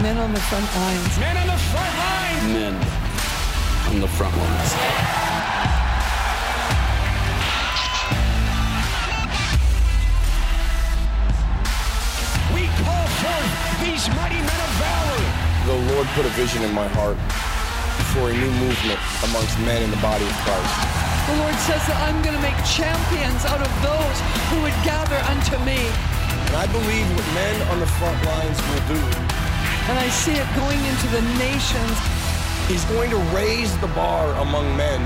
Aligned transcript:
Men 0.00 0.16
on 0.16 0.32
the 0.32 0.40
front 0.40 0.64
lines. 0.74 1.18
Men 1.20 1.36
on 1.36 1.46
the 1.46 1.60
front 1.68 1.92
lines. 2.00 2.42
Men 2.48 2.74
on 3.92 4.00
the 4.00 4.08
front 4.08 4.32
lines. 4.32 4.72
We 12.56 12.64
call 12.80 13.04
forth 13.20 13.52
these 13.84 14.08
mighty 14.16 14.40
men 14.40 14.60
of 14.64 14.72
valor. 14.80 15.20
The 15.68 15.78
Lord 15.92 16.06
put 16.16 16.24
a 16.24 16.32
vision 16.40 16.62
in 16.62 16.72
my 16.72 16.88
heart 16.96 17.20
for 18.16 18.30
a 18.30 18.32
new 18.32 18.50
movement 18.64 18.98
amongst 19.28 19.60
men 19.60 19.82
in 19.82 19.90
the 19.90 20.00
body 20.00 20.24
of 20.24 20.32
Christ. 20.40 20.72
The 21.28 21.36
Lord 21.36 21.54
says 21.68 21.84
that 21.84 22.00
I'm 22.08 22.16
going 22.24 22.34
to 22.34 22.40
make 22.40 22.56
champions 22.64 23.44
out 23.44 23.60
of 23.60 23.68
those 23.84 24.16
who 24.48 24.64
would 24.64 24.78
gather 24.88 25.20
unto 25.28 25.60
me. 25.68 25.84
And 26.48 26.56
I 26.56 26.64
believe 26.72 27.04
what 27.12 27.28
men 27.36 27.60
on 27.68 27.78
the 27.78 27.90
front 28.00 28.16
lines 28.24 28.56
will 28.72 28.96
do 28.96 29.31
And 29.88 29.98
I 29.98 30.08
see 30.10 30.30
it 30.30 30.46
going 30.54 30.78
into 30.84 31.08
the 31.08 31.22
nations. 31.38 31.98
is 32.70 32.84
going 32.84 33.10
to 33.10 33.16
raise 33.34 33.76
the 33.78 33.88
bar 33.88 34.30
among 34.40 34.76
men. 34.76 35.00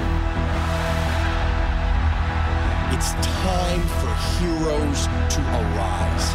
It's 2.95 3.12
time 3.25 3.80
for 3.80 4.15
heroes 4.39 5.07
to 5.35 5.41
arise. 5.41 6.33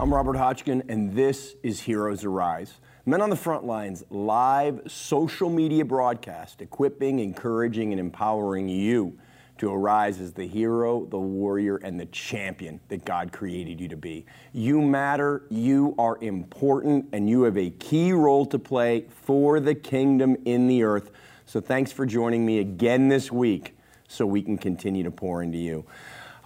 I'm 0.00 0.12
Robert 0.12 0.34
Hotchkin, 0.34 0.82
and 0.88 1.12
this 1.12 1.54
is 1.62 1.80
Heroes 1.80 2.24
Arise. 2.24 2.74
Men 3.06 3.20
on 3.20 3.30
the 3.30 3.36
Front 3.36 3.64
Lines 3.64 4.02
live 4.10 4.80
social 4.88 5.48
media 5.48 5.84
broadcast 5.84 6.60
equipping, 6.60 7.20
encouraging, 7.20 7.92
and 7.92 8.00
empowering 8.00 8.68
you 8.68 9.16
to 9.64 9.72
arise 9.72 10.20
as 10.20 10.34
the 10.34 10.46
hero, 10.46 11.06
the 11.06 11.18
warrior, 11.18 11.76
and 11.76 11.98
the 11.98 12.04
champion 12.06 12.78
that 12.88 13.02
God 13.02 13.32
created 13.32 13.80
you 13.80 13.88
to 13.88 13.96
be. 13.96 14.26
You 14.52 14.82
matter, 14.82 15.44
you 15.48 15.94
are 15.98 16.18
important, 16.20 17.06
and 17.14 17.30
you 17.30 17.44
have 17.44 17.56
a 17.56 17.70
key 17.70 18.12
role 18.12 18.44
to 18.46 18.58
play 18.58 19.06
for 19.08 19.60
the 19.60 19.74
kingdom 19.74 20.36
in 20.44 20.66
the 20.66 20.82
earth. 20.82 21.10
So 21.46 21.62
thanks 21.62 21.92
for 21.92 22.04
joining 22.04 22.44
me 22.44 22.58
again 22.58 23.08
this 23.08 23.32
week 23.32 23.74
so 24.06 24.26
we 24.26 24.42
can 24.42 24.58
continue 24.58 25.02
to 25.02 25.10
pour 25.10 25.42
into 25.42 25.56
you. 25.56 25.86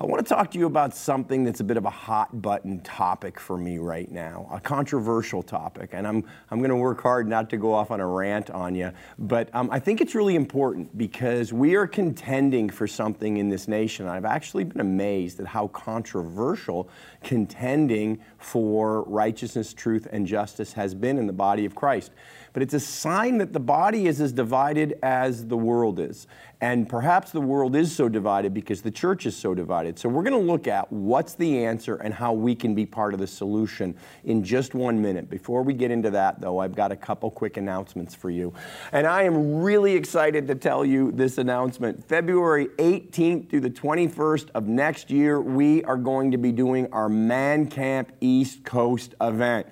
I 0.01 0.07
want 0.07 0.25
to 0.25 0.33
talk 0.33 0.53
to 0.53 0.59
you 0.61 0.67
about 0.67 0.95
something 0.95 1.43
that's 1.43 1.59
a 1.59 1.65
bit 1.65 1.77
of 1.77 1.85
a 1.85 1.91
hot 1.91 2.41
button 2.41 2.81
topic 2.83 3.41
for 3.41 3.59
me 3.59 3.79
right 3.79 4.09
now, 4.09 4.49
a 4.53 4.61
controversial 4.61 5.43
topic. 5.43 5.91
And 5.93 6.07
I'm, 6.07 6.23
I'm 6.53 6.59
going 6.59 6.71
to 6.71 6.77
work 6.77 7.01
hard 7.03 7.27
not 7.27 7.51
to 7.51 7.57
go 7.57 7.75
off 7.75 7.91
on 7.91 7.99
a 7.99 8.07
rant 8.07 8.49
on 8.51 8.77
you, 8.77 8.93
but 9.19 9.53
um, 9.53 9.69
I 9.73 9.81
think 9.81 10.01
it's 10.01 10.15
really 10.15 10.37
important 10.37 10.97
because 10.97 11.53
we 11.53 11.75
are 11.75 11.89
contending 11.89 12.71
for 12.71 12.87
something 12.87 13.39
in 13.39 13.49
this 13.49 13.67
nation. 13.67 14.07
I've 14.07 14.25
actually 14.25 14.63
been 14.63 14.81
amazed 14.81 15.41
at 15.41 15.49
how 15.49 15.67
controversial 15.67 16.89
contending 17.25 18.21
for 18.39 19.03
righteousness, 19.03 19.75
truth, 19.75 20.07
and 20.13 20.29
justice 20.29 20.75
has 20.75 20.95
been 20.95 21.19
in 21.19 21.27
the 21.27 21.33
body 21.33 21.65
of 21.65 21.75
Christ. 21.75 22.13
But 22.53 22.63
it's 22.63 22.75
a 22.75 22.81
sign 22.81 23.39
that 23.39 23.53
the 23.53 23.61
body 23.61 24.07
is 24.07 24.21
as 24.21 24.33
divided 24.33 24.99
as 25.03 25.47
the 25.47 25.57
world 25.57 25.99
is. 26.01 26.27
And 26.61 26.89
perhaps 26.89 27.31
the 27.31 27.41
world 27.41 27.77
is 27.77 27.95
so 27.95 28.09
divided 28.09 28.53
because 28.53 28.83
the 28.83 28.91
church 28.91 29.27
is 29.27 29.37
so 29.37 29.55
divided. 29.55 29.97
So 29.97 30.09
we're 30.09 30.25
going 30.25 30.41
to 30.41 30.53
look 30.53 30.67
at 30.67 30.93
what's 30.93 31.35
the 31.35 31.65
answer 31.65 31.97
and 31.97 32.13
how 32.13 32.33
we 32.33 32.57
can 32.57 32.75
be 32.75 32.85
part 32.85 33.15
of 33.15 33.21
the 33.21 33.29
solution 33.29 33.95
in 34.25 34.43
just 34.43 34.75
one 34.75 35.01
minute. 35.01 35.31
Before 35.31 35.63
we 35.63 35.73
get 35.73 35.93
into 35.93 36.11
that, 36.11 36.41
though, 36.41 36.59
I've 36.59 36.75
got 36.75 36.91
a 36.91 36.97
couple 36.97 37.31
quick 37.31 37.59
announcements 37.59 38.15
for 38.15 38.29
you. 38.29 38.53
And 38.91 39.07
I 39.07 39.23
am 39.23 39.63
really 39.63 39.95
excited 39.95 40.49
to 40.49 40.57
tell 40.57 40.85
you 40.85 41.13
this 41.13 41.39
announcement. 41.39 42.05
February 42.09 42.67
18th 42.79 43.51
through 43.51 43.61
the 43.61 43.71
21st 43.71 44.51
of 44.57 44.67
next 44.67 45.11
year, 45.11 45.41
we 45.41 45.85
are 45.85 45.97
going 45.97 46.33
to 46.33 46.39
be 46.39 46.51
doing 46.51 46.93
our 46.93 47.09
Man 47.09 47.69
Camp 47.69 48.11
East 48.21 48.65
Coast 48.65 49.15
event. 49.21 49.67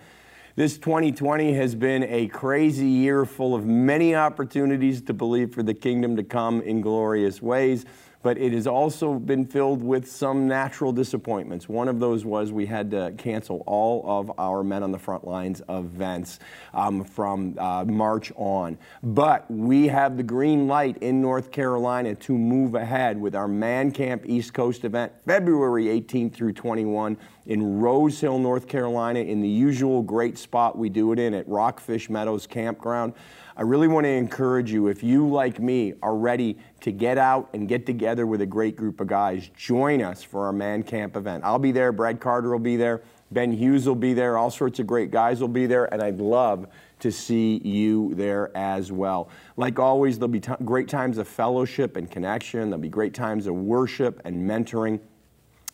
This 0.56 0.78
2020 0.78 1.53
has 1.53 1.75
been 1.75 2.03
a 2.05 2.28
crazy 2.28 2.87
year 2.87 3.27
full 3.27 3.55
of 3.55 3.67
many 3.67 4.15
opportunities 4.15 5.03
to 5.03 5.12
believe 5.12 5.53
for 5.55 5.62
the 5.62 5.75
kingdom 5.75 6.17
to 6.17 6.25
come 6.25 6.62
in 6.62 6.81
glorious 6.81 7.43
ways, 7.43 7.84
but 8.26 8.38
it 8.38 8.53
has 8.53 8.66
also 8.66 9.20
been 9.20 9.47
filled 9.47 9.81
with 9.84 10.10
some 10.10 10.48
natural 10.48 10.91
disappointments. 10.91 11.69
One 11.69 11.87
of 11.87 12.00
those 12.00 12.25
was 12.25 12.50
we 12.50 12.66
had 12.66 12.91
to 12.91 13.14
cancel 13.16 13.62
all 13.69 14.03
of 14.04 14.32
our 14.37 14.64
Men 14.64 14.82
on 14.82 14.91
the 14.91 14.98
Front 14.98 15.25
Lines 15.25 15.62
events 15.69 16.41
um, 16.75 17.04
from 17.04 17.56
uh, 17.56 17.84
March 17.84 18.32
on. 18.34 18.78
But 19.00 19.48
we 19.48 19.87
have 19.87 20.16
the 20.16 20.25
green 20.25 20.66
light 20.66 20.97
in 20.97 21.20
North 21.20 21.53
Carolina 21.53 22.16
to 22.16 22.37
move 22.37 22.75
ahead 22.75 23.16
with 23.20 23.37
our 23.37 23.47
Man 23.47 23.92
Camp 23.92 24.25
East 24.26 24.53
Coast 24.53 24.84
event, 24.84 25.12
February 25.25 25.84
18th 25.84 26.32
through 26.32 26.54
21 26.54 27.16
in 27.47 27.78
Rose 27.78 28.20
Hill, 28.20 28.41
North 28.41 28.66
Carolina, 28.66 29.20
in 29.20 29.41
the 29.41 29.48
usual 29.48 30.03
great 30.03 30.37
spot 30.37 30.76
we 30.76 30.88
do 30.88 31.12
it 31.12 31.20
in 31.20 31.32
at 31.32 31.48
Rockfish 31.48 32.10
Meadows 32.10 32.44
Campground. 32.44 33.14
I 33.56 33.62
really 33.62 33.89
want 33.89 34.05
to 34.05 34.11
encourage 34.11 34.71
you, 34.71 34.89
if 34.89 35.03
you, 35.03 35.27
like 35.28 35.59
me, 35.59 35.94
are 36.03 36.15
ready 36.15 36.59
to 36.83 36.93
get 36.93 37.17
out 37.17 37.49
and 37.55 37.67
get 37.67 37.87
together 37.87 38.27
with 38.27 38.43
a 38.43 38.47
great 38.47 38.77
group 38.77 39.00
of 39.00 39.06
guys, 39.06 39.49
join 39.56 40.03
us 40.03 40.22
for 40.22 40.44
our 40.44 40.53
Man 40.53 40.83
Camp 40.83 41.17
event. 41.17 41.43
I'll 41.43 41.59
be 41.59 41.72
there, 41.72 41.91
Brad 41.91 42.21
Carter 42.21 42.50
will 42.50 42.59
be 42.59 42.77
there, 42.77 43.03
Ben 43.31 43.50
Hughes 43.50 43.87
will 43.87 43.94
be 43.94 44.12
there, 44.12 44.37
all 44.37 44.50
sorts 44.50 44.78
of 44.78 44.87
great 44.87 45.11
guys 45.11 45.41
will 45.41 45.49
be 45.49 45.67
there, 45.67 45.93
and 45.93 46.03
I'd 46.03 46.19
love 46.19 46.67
to 47.00 47.11
see 47.11 47.56
you 47.65 48.15
there 48.15 48.55
as 48.55 48.93
well. 48.93 49.31
Like 49.56 49.78
always, 49.78 50.19
there'll 50.19 50.28
be 50.28 50.41
t- 50.41 50.53
great 50.65 50.88
times 50.88 51.17
of 51.17 51.27
fellowship 51.27 51.97
and 51.97 52.11
connection, 52.11 52.69
there'll 52.69 52.78
be 52.78 52.91
great 52.91 53.15
times 53.15 53.47
of 53.47 53.55
worship 53.55 54.21
and 54.25 54.49
mentoring 54.49 55.00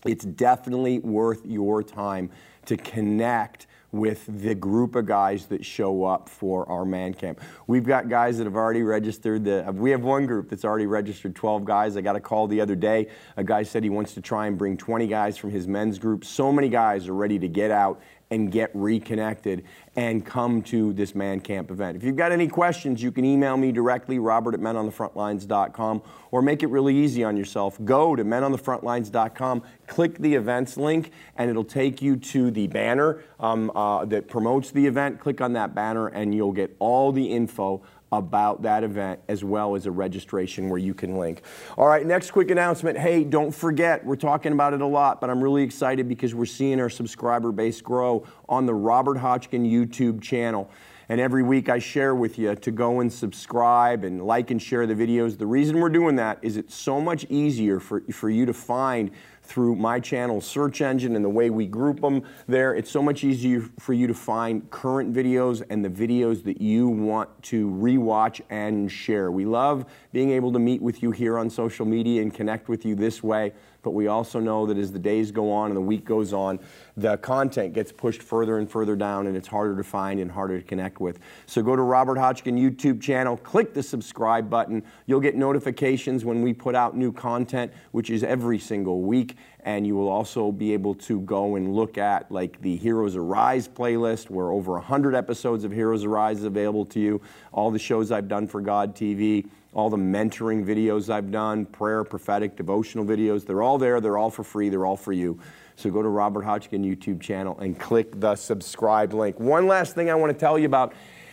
it's 0.05 0.25
definitely 0.25 0.99
worth 0.99 1.45
your 1.47 1.83
time 1.83 2.31
to 2.67 2.77
connect 2.77 3.67
with 3.93 4.25
the 4.27 4.55
group 4.55 4.95
of 4.95 5.05
guys 5.05 5.47
that 5.47 5.65
show 5.65 6.05
up 6.05 6.29
for 6.29 6.69
our 6.69 6.85
man 6.85 7.13
camp. 7.13 7.41
We've 7.67 7.85
got 7.85 8.09
guys 8.09 8.39
that 8.39 8.45
have 8.45 8.57
already 8.57 8.83
registered. 8.83 9.45
The, 9.45 9.71
we 9.75 9.91
have 9.91 10.03
one 10.03 10.27
group 10.27 10.49
that's 10.49 10.65
already 10.65 10.87
registered 10.87 11.37
12 11.37 11.65
guys. 11.67 11.97
I 11.97 12.01
got 12.01 12.17
a 12.17 12.21
call 12.21 12.49
the 12.49 12.61
other 12.61 12.75
day. 12.75 13.09
A 13.37 13.45
guy 13.45 13.63
said 13.63 13.85
he 13.85 13.91
wants 13.91 14.15
to 14.15 14.23
try 14.23 14.47
and 14.47 14.57
bring 14.57 14.79
20 14.79 15.07
guys 15.07 15.37
from 15.37 15.51
his 15.51 15.69
men's 15.69 15.99
group. 15.99 16.25
So 16.25 16.51
many 16.51 16.71
guys 16.71 17.07
are 17.07 17.15
ready 17.15 17.39
to 17.39 17.49
get 17.49 17.71
out 17.71 18.01
and 18.33 18.51
get 18.51 18.71
reconnected 18.73 19.63
and 19.95 20.25
come 20.25 20.63
to 20.63 20.95
this 20.95 21.15
man 21.15 21.39
camp 21.39 21.71
event. 21.71 21.99
If 21.99 22.03
you've 22.03 22.17
got 22.17 22.33
any 22.33 22.49
questions, 22.49 23.03
you 23.03 23.13
can 23.13 23.27
email 23.27 23.59
me 23.59 23.73
directly, 23.73 24.19
robert 24.19 24.55
at 24.55 24.61
menonthefrontlines.com, 24.61 26.03
or 26.31 26.41
make 26.41 26.63
it 26.63 26.69
really 26.69 26.97
easy 26.97 27.23
on 27.23 27.37
yourself. 27.37 27.79
Go 27.85 28.17
to 28.17 28.25
menonthefrontlines.com, 28.25 29.63
click 29.87 30.17
the 30.17 30.35
events 30.35 30.79
link, 30.79 31.13
and 31.37 31.51
it'll 31.51 31.63
take 31.63 32.01
you 32.01 32.17
to 32.17 32.51
the 32.51 32.69
banner 32.69 33.23
um, 33.39 33.71
uh, 33.77 34.07
that 34.07 34.29
promotes 34.29 34.71
the 34.71 34.87
event. 34.87 35.21
Click 35.21 35.43
on 35.43 35.53
that 35.53 35.75
banner, 35.75 36.07
and 36.07 36.35
you'll 36.35 36.53
get 36.53 36.75
all 36.79 37.13
the 37.13 37.27
info 37.27 37.83
about 38.13 38.63
that 38.63 38.85
event 38.85 39.19
as 39.29 39.43
well 39.43 39.75
as 39.75 39.87
a 39.87 39.91
registration 39.91 40.69
where 40.69 40.79
you 40.79 40.95
can 40.95 41.17
link. 41.17 41.43
All 41.77 41.89
right, 41.89 42.07
next 42.07 42.31
quick 42.31 42.51
announcement. 42.51 42.99
Hey, 42.99 43.25
don't 43.25 43.51
forget, 43.51 44.05
we're 44.05 44.17
talking 44.17 44.53
about 44.53 44.75
it 44.75 44.83
a 44.83 44.87
lot, 44.87 45.21
but 45.21 45.31
I'm 45.31 45.43
really 45.43 45.63
excited 45.63 46.09
because 46.09 46.35
we're 46.35 46.45
seeing 46.45 46.79
our 46.79 46.91
subscriber 46.91 47.51
base 47.51 47.81
grow 47.81 48.27
on 48.49 48.67
the 48.67 48.75
Robert 48.75 49.17
Hotchkin 49.17 49.69
YouTube 49.69 50.21
channel. 50.21 50.71
And 51.09 51.21
every 51.21 51.43
week 51.43 51.69
I 51.69 51.79
share 51.79 52.15
with 52.15 52.39
you 52.39 52.55
to 52.55 52.71
go 52.71 53.01
and 53.01 53.13
subscribe 53.13 54.05
and 54.05 54.25
like 54.25 54.51
and 54.51 54.63
share 54.63 54.87
the 54.87 54.95
videos. 54.95 55.37
The 55.37 55.47
reason 55.47 55.81
we're 55.81 55.89
doing 55.89 56.17
that 56.17 56.39
is 56.43 56.57
it's 56.57 56.75
so 56.75 57.01
much 57.01 57.27
easier 57.29 57.81
for, 57.81 58.03
for 58.13 58.31
you 58.31 58.47
to 58.47 58.55
find 58.55 59.11
through 59.43 59.77
my 59.77 60.01
channel 60.01 60.41
search 60.41 60.81
engine 60.81 61.17
and 61.17 61.25
the 61.25 61.29
way 61.29 61.51
we 61.51 61.67
group 61.67 62.01
them 62.01 62.23
there. 62.47 62.75
It's 62.75 62.91
so 62.91 63.03
much 63.03 63.25
easier 63.25 63.63
for 63.79 63.93
you 63.93 64.07
to 64.07 64.15
find 64.15 64.71
current 64.71 65.13
videos 65.13 65.63
and 65.69 65.85
the 65.85 65.89
videos 65.89 66.45
that 66.45 66.61
you 66.61 66.89
want 66.89 67.29
to 67.45 67.69
rewatch 67.71 68.41
and 68.51 68.91
share. 68.91 69.31
We 69.31 69.45
love 69.45 69.85
being 70.13 70.31
able 70.31 70.53
to 70.53 70.59
meet 70.59 70.81
with 70.81 71.03
you 71.03 71.11
here 71.11 71.39
on 71.39 71.51
social 71.51 71.85
media 71.85 72.23
and 72.23 72.33
connect 72.33 72.69
with 72.69 72.85
you 72.85 72.95
this 72.95 73.23
way 73.23 73.53
but 73.83 73.91
we 73.91 74.07
also 74.07 74.41
know 74.41 74.67
that 74.67 74.79
as 74.79 74.93
the 74.93 74.99
days 74.99 75.31
go 75.31 75.51
on 75.51 75.69
and 75.69 75.77
the 75.77 75.81
week 75.81 76.05
goes 76.05 76.33
on, 76.33 76.59
the 76.97 77.17
content 77.19 77.73
gets 77.73 77.91
pushed 77.91 78.23
further 78.23 78.59
and 78.59 78.71
further 78.71 78.97
down 78.97 79.27
and 79.27 79.37
it's 79.37 79.49
harder 79.49 79.77
to 79.77 79.85
find 79.85 80.21
and 80.21 80.31
harder 80.31 80.61
to 80.61 80.67
connect 80.67 81.01
with. 81.01 81.19
So 81.47 81.63
go 81.63 81.75
to 81.75 81.83
Robert 81.83 82.17
Hotchkin 82.17 82.59
YouTube 82.59 83.01
channel, 83.01 83.37
click 83.37 83.75
the 83.75 83.83
subscribe 83.83 84.49
button. 84.49 84.83
You'll 85.07 85.21
get 85.21 85.35
notifications 85.35 86.25
when 86.25 86.43
we 86.43 86.53
put 86.53 86.75
out 86.75 86.97
new 86.97 87.13
content, 87.13 87.73
which 87.91 88.11
is 88.11 88.23
every 88.23 88.59
single 88.59 89.03
week. 89.03 89.37
And 89.65 89.87
you 89.87 89.95
will 89.95 90.09
also 90.09 90.51
be 90.51 90.73
able 90.73 90.95
to 90.95 91.21
go 91.21 91.55
and 91.55 91.73
look 91.73 91.97
at 91.97 92.31
like 92.33 92.61
the 92.63 92.77
Heroes 92.77 93.15
Arise 93.15 93.69
playlist, 93.69 94.29
where 94.29 94.51
over 94.51 94.73
100 94.73 95.15
episodes 95.15 95.63
of 95.63 95.71
Heroes 95.71 96.05
Arise 96.05 96.39
is 96.39 96.45
available 96.45 96.85
to 96.87 97.01
you. 97.01 97.21
All 97.53 97.71
the 97.71 97.79
shows 97.79 98.11
I've 98.11 98.29
done 98.29 98.49
for 98.49 98.61
God 98.61 98.97
TV 98.97 99.49
all 99.73 99.89
the 99.89 99.97
mentoring 99.97 100.65
videos 100.65 101.09
I've 101.09 101.31
done, 101.31 101.65
prayer, 101.65 102.05
prophetic, 102.05 102.57
devotional 102.57 103.05
videos. 103.05 103.47
They're 103.47 103.63
all 103.63 103.79
there. 103.79 104.01
They're 104.01 104.19
all 104.19 104.31
for 104.31 104.45
free. 104.45 104.69
They're 104.69 104.85
all 104.85 104.97
for 104.97 105.13
you. 105.13 105.39
So 105.77 105.91
go 105.91 106.03
to 106.03 106.09
Robert 106.09 106.45
Hotchkin 106.45 106.85
YouTube 106.85 107.21
channel 107.21 107.59
and 107.59 107.79
click 107.79 108.21
the 108.21 108.37
subscribe 108.37 109.15
link. 109.15 109.41
One 109.41 109.67
last 109.67 109.95
thing 109.95 110.11
I 110.11 110.15
want 110.15 110.33
to 110.33 110.39
tell 110.39 110.59
you 110.59 110.67
about. 110.67 110.93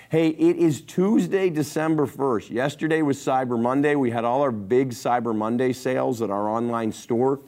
Hey, 0.09 0.30
it 0.30 0.56
is 0.56 0.81
Tuesday, 0.81 1.50
December 1.50 2.07
1st. 2.07 2.50
Yesterday 2.50 3.01
was 3.01 3.18
Cyber 3.18 3.62
Monday. 3.62 3.95
We 3.95 4.09
had 4.09 4.25
all 4.25 4.42
our 4.42 4.51
big 4.51 4.92
Cyber 4.92 5.35
Monday 5.35 5.74
sales 5.74 6.21
at 6.21 6.31
our 6.31 6.50
online 6.50 6.92
store. 6.92 7.42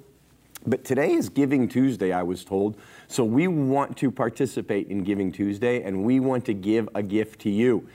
But 0.68 0.84
today 0.84 1.14
is 1.14 1.30
Giving 1.30 1.68
Tuesday, 1.68 2.12
I 2.12 2.22
was 2.22 2.44
told. 2.44 2.78
So 3.08 3.24
we 3.24 3.48
want 3.48 3.98
to 3.98 4.12
participate 4.12 4.90
in 4.90 5.04
Giving 5.04 5.32
Tuesday 5.32 5.82
and 5.82 6.04
we 6.04 6.20
want 6.20 6.46
to 6.46 6.54
give 6.54 6.88
a 6.94 7.02
gift 7.02 7.42
to 7.42 7.50
you. 7.50 7.88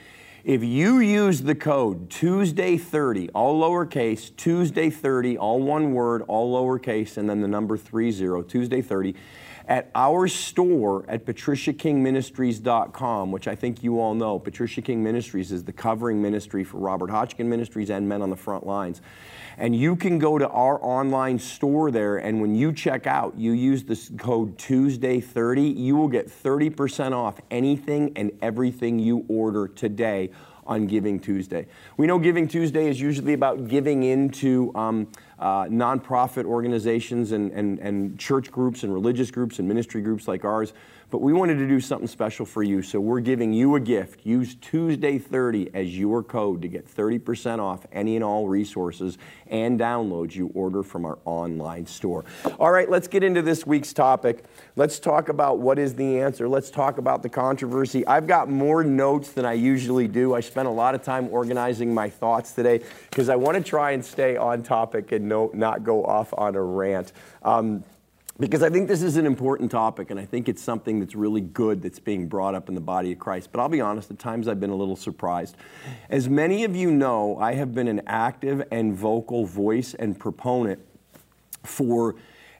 If 0.46 0.62
you 0.62 1.00
use 1.00 1.42
the 1.42 1.56
code 1.56 2.08
Tuesday30, 2.08 3.30
all 3.34 3.60
lowercase, 3.60 4.30
Tuesday30, 4.30 5.36
all 5.40 5.60
one 5.60 5.92
word, 5.92 6.22
all 6.28 6.54
lowercase, 6.54 7.16
and 7.16 7.28
then 7.28 7.40
the 7.40 7.48
number 7.48 7.76
30, 7.76 8.12
Tuesday30, 8.44 9.16
at 9.66 9.90
our 9.94 10.28
store 10.28 11.04
at 11.08 11.26
patriciakingministries.com, 11.26 13.32
which 13.32 13.48
I 13.48 13.56
think 13.56 13.82
you 13.82 14.00
all 14.00 14.14
know, 14.14 14.38
Patricia 14.38 14.80
King 14.80 15.02
Ministries 15.02 15.50
is 15.50 15.64
the 15.64 15.72
covering 15.72 16.22
ministry 16.22 16.62
for 16.62 16.78
Robert 16.78 17.10
Hotchkin 17.10 17.46
Ministries 17.46 17.90
and 17.90 18.08
Men 18.08 18.22
on 18.22 18.30
the 18.30 18.36
Front 18.36 18.66
Lines. 18.66 19.00
And 19.58 19.74
you 19.74 19.96
can 19.96 20.18
go 20.18 20.38
to 20.38 20.48
our 20.48 20.78
online 20.84 21.38
store 21.38 21.90
there, 21.90 22.18
and 22.18 22.40
when 22.40 22.54
you 22.54 22.72
check 22.72 23.06
out, 23.06 23.38
you 23.38 23.52
use 23.52 23.84
this 23.84 24.10
code 24.18 24.58
Tuesday30, 24.58 25.76
you 25.76 25.96
will 25.96 26.08
get 26.08 26.28
30% 26.28 27.12
off 27.12 27.40
anything 27.50 28.12
and 28.16 28.30
everything 28.42 28.98
you 28.98 29.24
order 29.28 29.66
today 29.66 30.30
on 30.66 30.86
Giving 30.86 31.18
Tuesday. 31.18 31.66
We 31.96 32.06
know 32.06 32.18
Giving 32.18 32.48
Tuesday 32.48 32.88
is 32.88 33.00
usually 33.00 33.32
about 33.32 33.68
giving 33.68 34.02
into 34.02 34.72
um, 34.74 35.08
uh, 35.38 35.64
nonprofit 35.64 36.44
organizations 36.44 37.32
and, 37.32 37.52
and, 37.52 37.78
and 37.78 38.18
church 38.18 38.50
groups 38.50 38.82
and 38.82 38.92
religious 38.92 39.30
groups 39.30 39.58
and 39.58 39.68
ministry 39.68 40.00
groups 40.00 40.26
like 40.26 40.44
ours. 40.44 40.72
But 41.08 41.22
we 41.22 41.32
wanted 41.32 41.58
to 41.58 41.68
do 41.68 41.78
something 41.78 42.08
special 42.08 42.44
for 42.44 42.64
you, 42.64 42.82
so 42.82 42.98
we're 42.98 43.20
giving 43.20 43.52
you 43.52 43.76
a 43.76 43.80
gift. 43.80 44.26
Use 44.26 44.56
Tuesday 44.56 45.18
30 45.18 45.70
as 45.72 45.96
your 45.96 46.20
code 46.20 46.62
to 46.62 46.68
get 46.68 46.84
30% 46.92 47.60
off 47.60 47.86
any 47.92 48.16
and 48.16 48.24
all 48.24 48.48
resources 48.48 49.16
and 49.46 49.78
downloads 49.78 50.34
you 50.34 50.50
order 50.54 50.82
from 50.82 51.04
our 51.04 51.18
online 51.24 51.86
store. 51.86 52.24
All 52.58 52.72
right, 52.72 52.90
let's 52.90 53.06
get 53.06 53.22
into 53.22 53.40
this 53.40 53.64
week's 53.64 53.92
topic. 53.92 54.44
Let's 54.74 54.98
talk 54.98 55.28
about 55.28 55.60
what 55.60 55.78
is 55.78 55.94
the 55.94 56.18
answer. 56.18 56.48
Let's 56.48 56.70
talk 56.70 56.98
about 56.98 57.22
the 57.22 57.28
controversy. 57.28 58.04
I've 58.04 58.26
got 58.26 58.50
more 58.50 58.82
notes 58.82 59.30
than 59.30 59.44
I 59.44 59.52
usually 59.52 60.08
do. 60.08 60.34
I 60.34 60.40
spent 60.40 60.66
a 60.66 60.72
lot 60.72 60.96
of 60.96 61.04
time 61.04 61.28
organizing 61.30 61.94
my 61.94 62.10
thoughts 62.10 62.50
today 62.50 62.82
because 63.10 63.28
I 63.28 63.36
want 63.36 63.56
to 63.56 63.62
try 63.62 63.92
and 63.92 64.04
stay 64.04 64.36
on 64.36 64.64
topic 64.64 65.12
and 65.12 65.28
no, 65.28 65.52
not 65.54 65.84
go 65.84 66.04
off 66.04 66.34
on 66.36 66.56
a 66.56 66.62
rant. 66.62 67.12
Um, 67.44 67.84
because 68.38 68.62
I 68.62 68.68
think 68.68 68.86
this 68.86 69.02
is 69.02 69.16
an 69.16 69.24
important 69.24 69.70
topic, 69.70 70.10
and 70.10 70.20
I 70.20 70.26
think 70.26 70.48
it's 70.48 70.62
something 70.62 71.00
that's 71.00 71.14
really 71.14 71.40
good 71.40 71.80
that's 71.80 71.98
being 71.98 72.28
brought 72.28 72.54
up 72.54 72.68
in 72.68 72.74
the 72.74 72.80
body 72.80 73.12
of 73.12 73.18
Christ. 73.18 73.50
But 73.50 73.60
I'll 73.60 73.68
be 73.68 73.80
honest, 73.80 74.10
at 74.10 74.18
times 74.18 74.46
I've 74.46 74.60
been 74.60 74.70
a 74.70 74.76
little 74.76 74.96
surprised. 74.96 75.56
As 76.10 76.28
many 76.28 76.64
of 76.64 76.76
you 76.76 76.90
know, 76.90 77.38
I 77.38 77.54
have 77.54 77.74
been 77.74 77.88
an 77.88 78.02
active 78.06 78.62
and 78.70 78.94
vocal 78.94 79.46
voice 79.46 79.94
and 79.94 80.18
proponent 80.18 80.80
for 81.64 82.16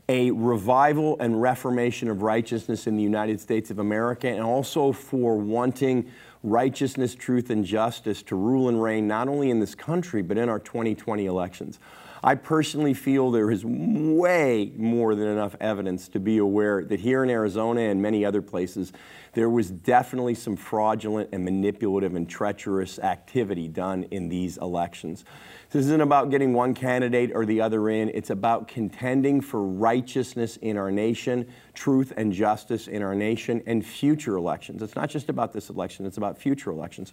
a 0.08 0.30
revival 0.30 1.16
and 1.20 1.42
reformation 1.42 2.08
of 2.08 2.22
righteousness 2.22 2.86
in 2.86 2.96
the 2.96 3.02
United 3.02 3.40
States 3.40 3.70
of 3.70 3.78
America, 3.78 4.28
and 4.28 4.42
also 4.42 4.92
for 4.92 5.36
wanting 5.36 6.10
righteousness, 6.42 7.14
truth, 7.14 7.50
and 7.50 7.64
justice 7.64 8.22
to 8.22 8.36
rule 8.36 8.68
and 8.68 8.80
reign 8.80 9.06
not 9.06 9.28
only 9.28 9.50
in 9.50 9.60
this 9.60 9.74
country, 9.74 10.22
but 10.22 10.38
in 10.38 10.48
our 10.48 10.60
2020 10.60 11.26
elections. 11.26 11.78
I 12.26 12.34
personally 12.34 12.92
feel 12.92 13.30
there 13.30 13.52
is 13.52 13.64
way 13.64 14.72
more 14.76 15.14
than 15.14 15.28
enough 15.28 15.54
evidence 15.60 16.08
to 16.08 16.18
be 16.18 16.38
aware 16.38 16.82
that 16.82 16.98
here 16.98 17.22
in 17.22 17.30
Arizona 17.30 17.82
and 17.82 18.02
many 18.02 18.24
other 18.24 18.42
places, 18.42 18.92
there 19.34 19.48
was 19.48 19.70
definitely 19.70 20.34
some 20.34 20.56
fraudulent 20.56 21.28
and 21.32 21.44
manipulative 21.44 22.16
and 22.16 22.28
treacherous 22.28 22.98
activity 22.98 23.68
done 23.68 24.08
in 24.10 24.28
these 24.28 24.56
elections. 24.56 25.24
This 25.70 25.84
isn't 25.84 26.00
about 26.00 26.30
getting 26.30 26.52
one 26.52 26.74
candidate 26.74 27.30
or 27.32 27.46
the 27.46 27.60
other 27.60 27.88
in. 27.88 28.08
It's 28.08 28.30
about 28.30 28.66
contending 28.66 29.40
for 29.40 29.62
righteousness 29.62 30.56
in 30.56 30.76
our 30.76 30.90
nation, 30.90 31.46
truth 31.74 32.12
and 32.16 32.32
justice 32.32 32.88
in 32.88 33.04
our 33.04 33.14
nation, 33.14 33.62
and 33.66 33.86
future 33.86 34.34
elections. 34.34 34.82
It's 34.82 34.96
not 34.96 35.10
just 35.10 35.28
about 35.28 35.52
this 35.52 35.70
election, 35.70 36.06
it's 36.06 36.16
about 36.16 36.38
future 36.38 36.72
elections. 36.72 37.12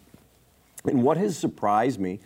And 0.86 1.04
what 1.04 1.18
has 1.18 1.38
surprised 1.38 2.00
me 2.00 2.20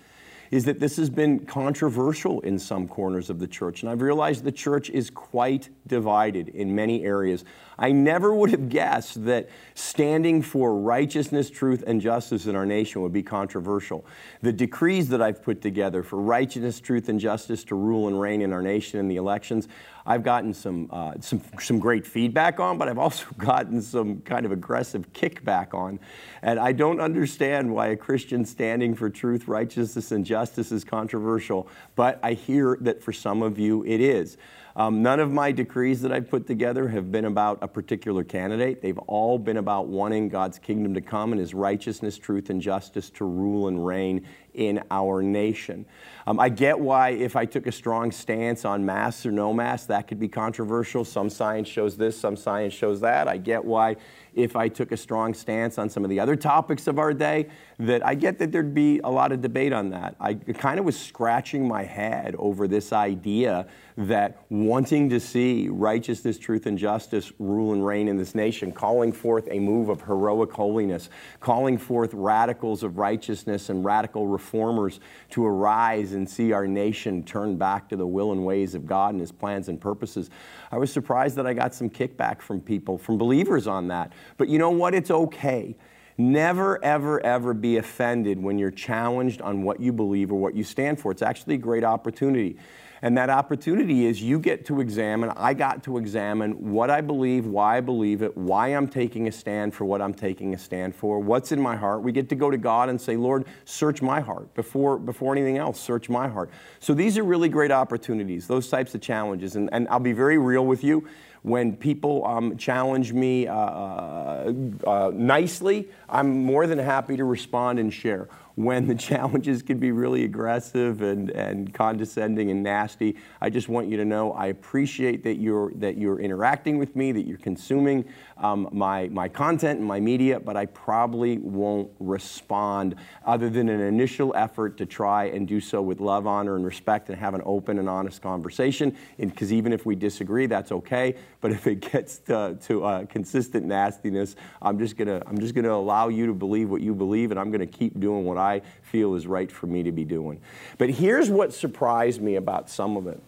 is 0.52 0.66
that 0.66 0.80
this 0.80 0.98
has 0.98 1.10
been 1.10 1.40
controversial 1.46 2.40
in 2.42 2.58
some 2.60 2.88
corners 2.88 3.30
of 3.30 3.40
the 3.40 3.48
church. 3.48 3.82
And 3.82 3.90
I've 3.90 4.02
realized 4.02 4.44
the 4.44 4.52
church 4.52 4.90
is 4.90 5.10
quite 5.10 5.70
divided 5.88 6.50
in 6.50 6.74
many 6.74 7.04
areas. 7.04 7.44
I 7.80 7.92
never 7.92 8.34
would 8.34 8.50
have 8.52 8.70
guessed 8.70 9.26
that 9.26 9.50
standing 9.76 10.42
for 10.42 10.76
righteousness, 10.76 11.50
truth, 11.50 11.84
and 11.86 12.02
justice 12.02 12.48
in 12.48 12.56
our 12.56 12.66
nation 12.66 13.02
would 13.02 13.14
be 13.14 13.24
controversial. 13.24 14.06
The 14.42 14.54
decrees 14.54 15.10
that 15.10 15.22
I've 15.22 15.44
put 15.44 15.62
together 15.62 16.02
for 16.02 16.20
righteousness, 16.20 16.80
truth, 16.80 17.10
and 17.10 17.20
justice 17.20 17.64
to 17.66 17.76
rule 17.76 18.08
and 18.08 18.20
reign 18.20 18.42
in 18.42 18.52
our 18.52 18.62
nation 18.62 19.00
in 19.00 19.08
the 19.08 19.18
elections, 19.18 19.68
I've 20.08 20.24
gotten 20.24 20.54
some, 20.54 20.90
uh, 20.90 21.16
some, 21.20 21.42
some 21.60 21.80
great 21.80 22.08
feedback 22.08 22.62
on, 22.62 22.78
but 22.78 22.88
I've 22.88 22.98
also 22.98 23.26
gotten 23.38 23.82
some 23.82 24.22
kind 24.22 24.46
of 24.46 24.54
aggressive 24.54 25.12
kickback 25.12 25.74
on. 25.74 26.00
And 26.42 26.60
I 26.60 26.72
don't 26.72 27.02
understand 27.02 27.74
why 27.74 27.88
a 27.88 27.98
Christian 27.98 28.46
standing 28.46 28.96
for 28.96 29.10
truth, 29.10 29.50
righteousness, 29.50 30.14
and 30.14 30.26
justice 30.26 30.72
is 30.72 30.86
controversial, 30.86 31.68
but 31.96 32.20
I 32.24 32.34
hear 32.34 32.78
that 32.82 33.04
for 33.04 33.12
some 33.12 33.44
of 33.44 33.60
you 33.60 33.84
it 33.84 34.00
is. 34.00 34.38
Um, 34.78 35.02
none 35.02 35.20
of 35.20 35.32
my 35.32 35.52
decrees 35.52 36.04
that 36.04 36.12
I've 36.12 36.30
put 36.30 36.46
together 36.46 36.88
have 36.90 37.12
been 37.12 37.26
about 37.26 37.58
a 37.64 37.68
particular 37.68 38.24
candidate. 38.24 38.80
They've 38.80 38.98
all 39.00 39.40
been 39.40 39.58
about 39.58 39.88
wanting 39.88 40.30
God's 40.30 40.60
kingdom 40.60 40.94
to 40.94 41.02
come 41.02 41.32
and 41.32 41.42
his 41.42 41.56
righteousness, 41.56 42.16
truth, 42.16 42.52
and 42.52 42.62
justice 42.62 43.10
to 43.12 43.26
rule 43.26 43.70
and 43.70 43.84
reign 43.84 44.28
in 44.54 44.84
our 44.92 45.24
nation. 45.24 45.84
Um, 46.28 46.40
I 46.40 46.50
get 46.50 46.80
why, 46.80 47.10
if 47.10 47.36
I 47.36 47.46
took 47.46 47.66
a 47.66 47.72
strong 47.72 48.12
stance 48.12 48.66
on 48.66 48.86
masks 48.86 49.26
or 49.26 49.32
no 49.32 49.52
masks, 49.52 49.88
that 49.88 50.08
could 50.08 50.20
be 50.20 50.28
controversial. 50.28 51.04
Some 51.04 51.32
science 51.32 51.68
shows 51.68 51.98
this, 51.98 52.20
some 52.20 52.36
science 52.36 52.74
shows 52.74 53.02
that. 53.02 53.28
I 53.28 53.38
get 53.38 53.66
why, 53.66 53.96
if 54.36 54.56
I 54.56 54.68
took 54.68 54.92
a 54.92 54.98
strong 54.98 55.34
stance 55.34 55.80
on 55.80 55.90
some 55.90 56.04
of 56.04 56.12
the 56.12 56.20
other 56.20 56.36
topics 56.36 56.86
of 56.86 57.00
our 57.00 57.14
day, 57.14 57.48
that 57.80 58.06
I 58.06 58.14
get 58.14 58.38
that 58.40 58.52
there'd 58.52 58.76
be 58.76 59.00
a 59.04 59.10
lot 59.10 59.32
of 59.32 59.42
debate 59.42 59.74
on 59.74 59.90
that. 59.90 60.16
I 60.20 60.36
kind 60.36 60.80
of 60.80 60.86
was 60.86 61.00
scratching 61.00 61.68
my 61.68 61.84
head 61.84 62.36
over 62.38 62.68
this 62.68 62.94
idea 62.94 63.68
that 63.98 64.46
wanting 64.50 65.10
to 65.10 65.20
see 65.20 65.70
righteousness, 65.70 66.38
truth, 66.38 66.68
and 66.68 66.78
justice 66.78 67.32
rule 67.40 67.74
and 67.74 67.84
reign 67.84 68.08
in 68.08 68.16
this 68.16 68.36
nation, 68.36 68.72
calling 68.72 69.12
forth 69.12 69.48
a 69.50 69.60
move 69.60 69.90
of 69.90 70.02
heroic 70.02 70.52
holiness, 70.52 71.10
calling 71.40 71.80
forth 71.80 72.14
radicals 72.14 72.84
of 72.84 73.00
righteousness 73.00 73.70
and 73.70 73.84
radical 73.84 74.28
reformers 74.28 75.00
to 75.32 75.44
arise 75.44 76.14
and 76.14 76.30
see 76.30 76.52
our 76.52 76.68
nation 76.68 77.24
turn 77.24 77.58
back 77.58 77.90
to 77.90 77.96
the 77.96 78.06
will 78.06 78.32
and 78.32 78.46
ways 78.46 78.76
of 78.76 78.86
God 78.86 79.16
and 79.16 79.20
His 79.20 79.32
plans 79.32 79.68
and 79.68 79.82
purposes. 79.82 80.30
I 80.72 80.78
was 80.78 80.94
surprised 80.94 81.36
that 81.38 81.48
I 81.48 81.54
got 81.54 81.74
some 81.74 81.90
kickback 81.90 82.42
from 82.42 82.62
people, 82.62 83.00
from 83.00 83.18
believers 83.18 83.66
on 83.66 83.88
that. 83.88 84.14
But 84.38 84.48
you 84.48 84.60
know 84.60 84.70
what? 84.70 84.94
It's 84.94 85.10
okay. 85.10 85.76
Never, 86.20 86.84
ever, 86.84 87.24
ever 87.26 87.54
be 87.56 87.78
offended 87.78 88.42
when 88.42 88.60
you're 88.60 88.70
challenged 88.70 89.42
on 89.42 89.64
what 89.64 89.80
you 89.80 89.92
believe 89.92 90.32
or 90.32 90.36
what 90.36 90.56
you 90.56 90.64
stand 90.64 91.00
for. 91.00 91.12
It's 91.12 91.22
actually 91.24 91.56
a 91.56 91.60
great 91.60 91.84
opportunity. 91.84 92.58
And 93.02 93.18
that 93.18 93.30
opportunity 93.30 94.06
is 94.06 94.22
you 94.22 94.40
get 94.40 94.66
to 94.68 94.82
examine, 94.82 95.32
I 95.36 95.54
got 95.54 95.84
to 95.84 95.98
examine 95.98 96.72
what 96.72 96.90
I 96.90 97.02
believe, 97.02 97.46
why 97.46 97.78
I 97.78 97.82
believe 97.82 98.22
it, 98.22 98.36
why 98.36 98.70
I'm 98.70 98.88
taking 98.88 99.28
a 99.28 99.32
stand 99.32 99.74
for 99.74 99.86
what 99.86 100.02
I'm 100.02 100.14
taking 100.14 100.54
a 100.54 100.58
stand 100.58 100.96
for, 100.96 101.20
what's 101.20 101.52
in 101.52 101.62
my 101.62 101.76
heart. 101.76 102.02
We 102.02 102.12
get 102.12 102.30
to 102.30 102.36
go 102.36 102.50
to 102.50 102.58
God 102.58 102.90
and 102.90 103.00
say, 103.00 103.16
Lord, 103.16 103.46
search 103.66 104.02
my 104.02 104.20
heart 104.20 104.54
before, 104.56 104.98
before 104.98 105.34
anything 105.34 105.58
else, 105.58 105.80
search 105.80 106.10
my 106.10 106.28
heart. 106.28 106.50
So 106.80 106.94
these 106.94 107.18
are 107.18 107.24
really 107.24 107.50
great 107.50 107.72
opportunities, 107.72 108.48
those 108.48 108.70
types 108.70 108.96
of 108.96 109.02
challenges. 109.02 109.56
And, 109.56 109.70
and 109.72 109.88
I'll 109.90 110.00
be 110.00 110.14
very 110.14 110.38
real 110.38 110.66
with 110.66 110.84
you 110.84 111.08
when 111.44 111.76
people 111.78 112.26
um, 112.26 112.58
challenge 112.58 113.14
me 113.14 113.48
uh, 113.48 113.56
uh, 113.56 114.54
uh, 114.86 115.12
nicely, 115.14 115.88
I'm 116.10 116.44
more 116.44 116.68
than 116.68 116.78
happy 116.78 117.16
to 117.16 117.24
respond 117.24 117.80
and 117.80 117.94
share 117.94 118.28
when 118.58 118.88
the 118.88 118.96
challenges 119.10 119.62
can 119.62 119.78
be 119.78 119.92
really 119.92 120.24
aggressive 120.24 121.02
and, 121.02 121.30
and 121.30 121.74
condescending 121.74 122.50
and 122.52 122.64
nasty. 122.64 123.16
I 123.40 123.50
just 123.50 123.70
want 123.70 123.88
you 123.88 123.98
to 123.98 124.06
know 124.06 124.34
I 124.34 124.48
appreciate 124.48 125.24
that 125.24 125.36
you're, 125.36 125.72
that 125.76 125.98
you're 125.98 126.20
interacting 126.20 126.80
with 126.80 126.96
me, 126.96 127.12
that 127.12 127.28
you're 127.28 127.38
consuming 127.38 128.04
um, 128.40 128.70
my, 128.72 129.08
my 129.10 129.28
content 129.28 129.80
and 129.80 129.88
my 129.88 130.00
media, 130.00 130.40
but 130.40 130.56
I 130.56 130.66
probably 130.68 131.38
won't 131.38 131.92
respond 132.00 132.96
other 133.26 133.50
than 133.50 133.70
an 133.70 133.82
initial 133.82 134.34
effort 134.36 134.78
to 134.78 134.86
try 134.86 135.26
and 135.26 135.48
do 135.48 135.60
so 135.60 135.82
with 135.82 136.00
love, 136.00 136.28
honor, 136.28 136.56
and 136.56 136.66
respect 136.66 137.10
and 137.10 137.18
have 137.18 137.34
an 137.34 137.42
open 137.46 137.80
and 137.80 137.90
honest 137.90 138.22
conversation. 138.22 138.96
Because 139.18 139.52
even 139.52 139.74
if 139.74 139.86
we 139.86 139.96
disagree, 139.96 140.46
that's 140.46 140.72
okay. 140.72 141.16
But 141.42 141.52
if 141.52 141.68
it 141.68 141.92
gets 141.92 142.20
to, 142.20 142.58
to 142.64 142.84
uh, 142.84 143.06
consistent 143.06 143.66
nastiness, 143.66 144.36
I'm 144.62 144.80
just 144.80 144.98
gonna 144.98 145.22
I'm 145.26 145.40
just 145.40 145.56
gonna 145.56 145.72
allow 145.72 146.10
you 146.10 146.26
to 146.28 146.34
believe 146.34 146.70
what 146.70 146.82
you 146.82 146.94
believe, 146.94 147.32
and 147.32 147.40
I'm 147.40 147.52
gonna 147.52 147.68
keep 147.68 148.00
doing 148.00 148.26
what 148.26 148.38
I 148.38 148.62
feel 148.82 149.16
is 149.16 149.28
right 149.28 149.52
for 149.52 149.68
me 149.68 149.84
to 149.84 149.92
be 149.92 150.06
doing. 150.06 150.42
But 150.78 150.90
here's 150.90 151.30
what 151.30 151.54
surprised 151.54 152.22
me 152.22 152.36
about 152.36 152.70
some 152.70 152.98
of 152.98 153.08
it. 153.08 153.22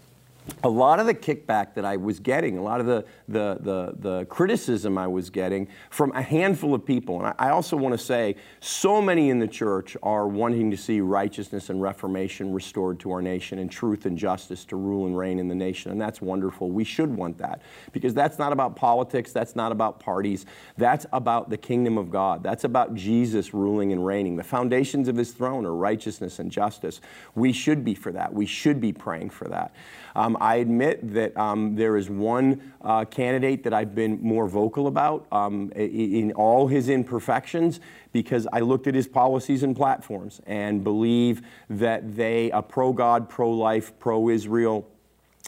A 0.63 0.70
lot 0.70 1.00
of 1.00 1.06
the 1.06 1.13
kickback 1.13 1.74
that 1.75 1.86
I 1.86 1.98
was 1.98 2.20
getting, 2.20 2.58
a 2.58 2.62
lot 2.62 2.79
of 2.79 2.86
the, 2.86 3.06
the, 3.27 3.58
the, 3.60 3.94
the 3.98 4.25
criticism 4.25 4.98
I 4.98 5.08
was 5.08 5.29
getting 5.29 5.68
from 5.89 6.12
a 6.12 6.22
handful 6.22 6.74
of 6.74 6.86
people. 6.86 7.24
And 7.24 7.34
I, 7.38 7.50
also 7.50 7.75
want 7.77 7.98
to 7.98 8.03
say, 8.03 8.36
so 8.60 9.01
many 9.01 9.29
in 9.29 9.39
the 9.39 9.48
church 9.48 9.96
are 10.03 10.27
wanting 10.27 10.72
to 10.72 10.77
see 10.77 11.01
righteousness 11.01 11.70
and 11.70 11.82
reformation 11.82 12.53
restored 12.53 13.00
to 13.01 13.12
our 13.12 13.22
nation 13.22 13.60
and 13.60 13.72
truth 13.72 14.06
and 14.06 14.18
justice 14.18 14.65
to 14.65 14.75
rule 14.75 15.08
and 15.08 15.18
reign 15.18 15.39
in 15.39 15.48
the 15.48 15.56
nation. 15.56 15.91
And 15.91 16.00
that's 16.00 16.22
wonderful. 16.22 16.70
We 16.70 16.84
should 16.84 17.15
want 17.15 17.38
that 17.39 17.62
because 17.91 18.13
that's 18.13 18.38
not 18.38 18.51
about 18.51 18.75
politics, 18.75 19.32
that's 19.32 19.56
not 19.56 19.72
about 19.72 20.00
parties, 20.00 20.46
that's 20.77 21.06
about 21.12 21.50
the 21.50 21.58
kingdom 21.58 21.98
of 21.98 22.10
God. 22.10 22.44
That's 22.44 22.63
about 22.63 22.96
Jesus 22.96 23.53
ruling 23.53 23.91
and 23.91 24.06
reigning. 24.06 24.36
The 24.36 24.44
foundations 24.44 25.08
of 25.08 25.15
his 25.15 25.32
throne 25.32 25.65
are 25.65 25.74
righteousness 25.74 26.39
and 26.39 26.51
justice. 26.51 27.01
We 27.36 27.51
should 27.51 27.84
be 27.84 27.96
for 27.96 28.12
that. 28.12 28.34
We 28.34 28.46
should 28.46 28.79
be 28.79 28.94
praying 28.94 29.29
for 29.32 29.48
that. 29.50 29.74
Um, 30.15 30.38
I 30.39 30.55
admit 30.55 31.13
that 31.13 31.36
um, 31.38 31.75
there 31.75 31.98
is 31.98 32.10
one 32.10 32.74
uh, 32.81 33.05
candidate 33.05 33.63
that 33.63 33.74
I've 33.74 33.93
been 33.93 34.19
more 34.22 34.48
vocal 34.48 34.88
about 34.88 35.27
um, 35.31 35.72
in 35.75 36.31
all 36.34 36.67
his 36.67 36.89
imperfections 36.89 37.79
because 38.12 38.48
I 38.51 38.62
looked 38.62 38.88
at 38.88 38.96
his 38.96 39.08
policies 39.08 39.63
and 39.63 39.75
platforms 39.75 40.41
and 40.48 40.84
believe 40.84 41.41
that 41.69 42.15
they 42.15 42.51
are 42.51 42.63
pro 42.63 42.93
God, 42.93 43.29
pro 43.29 43.51
life, 43.51 43.91
pro 44.00 44.29
Israel, 44.29 44.88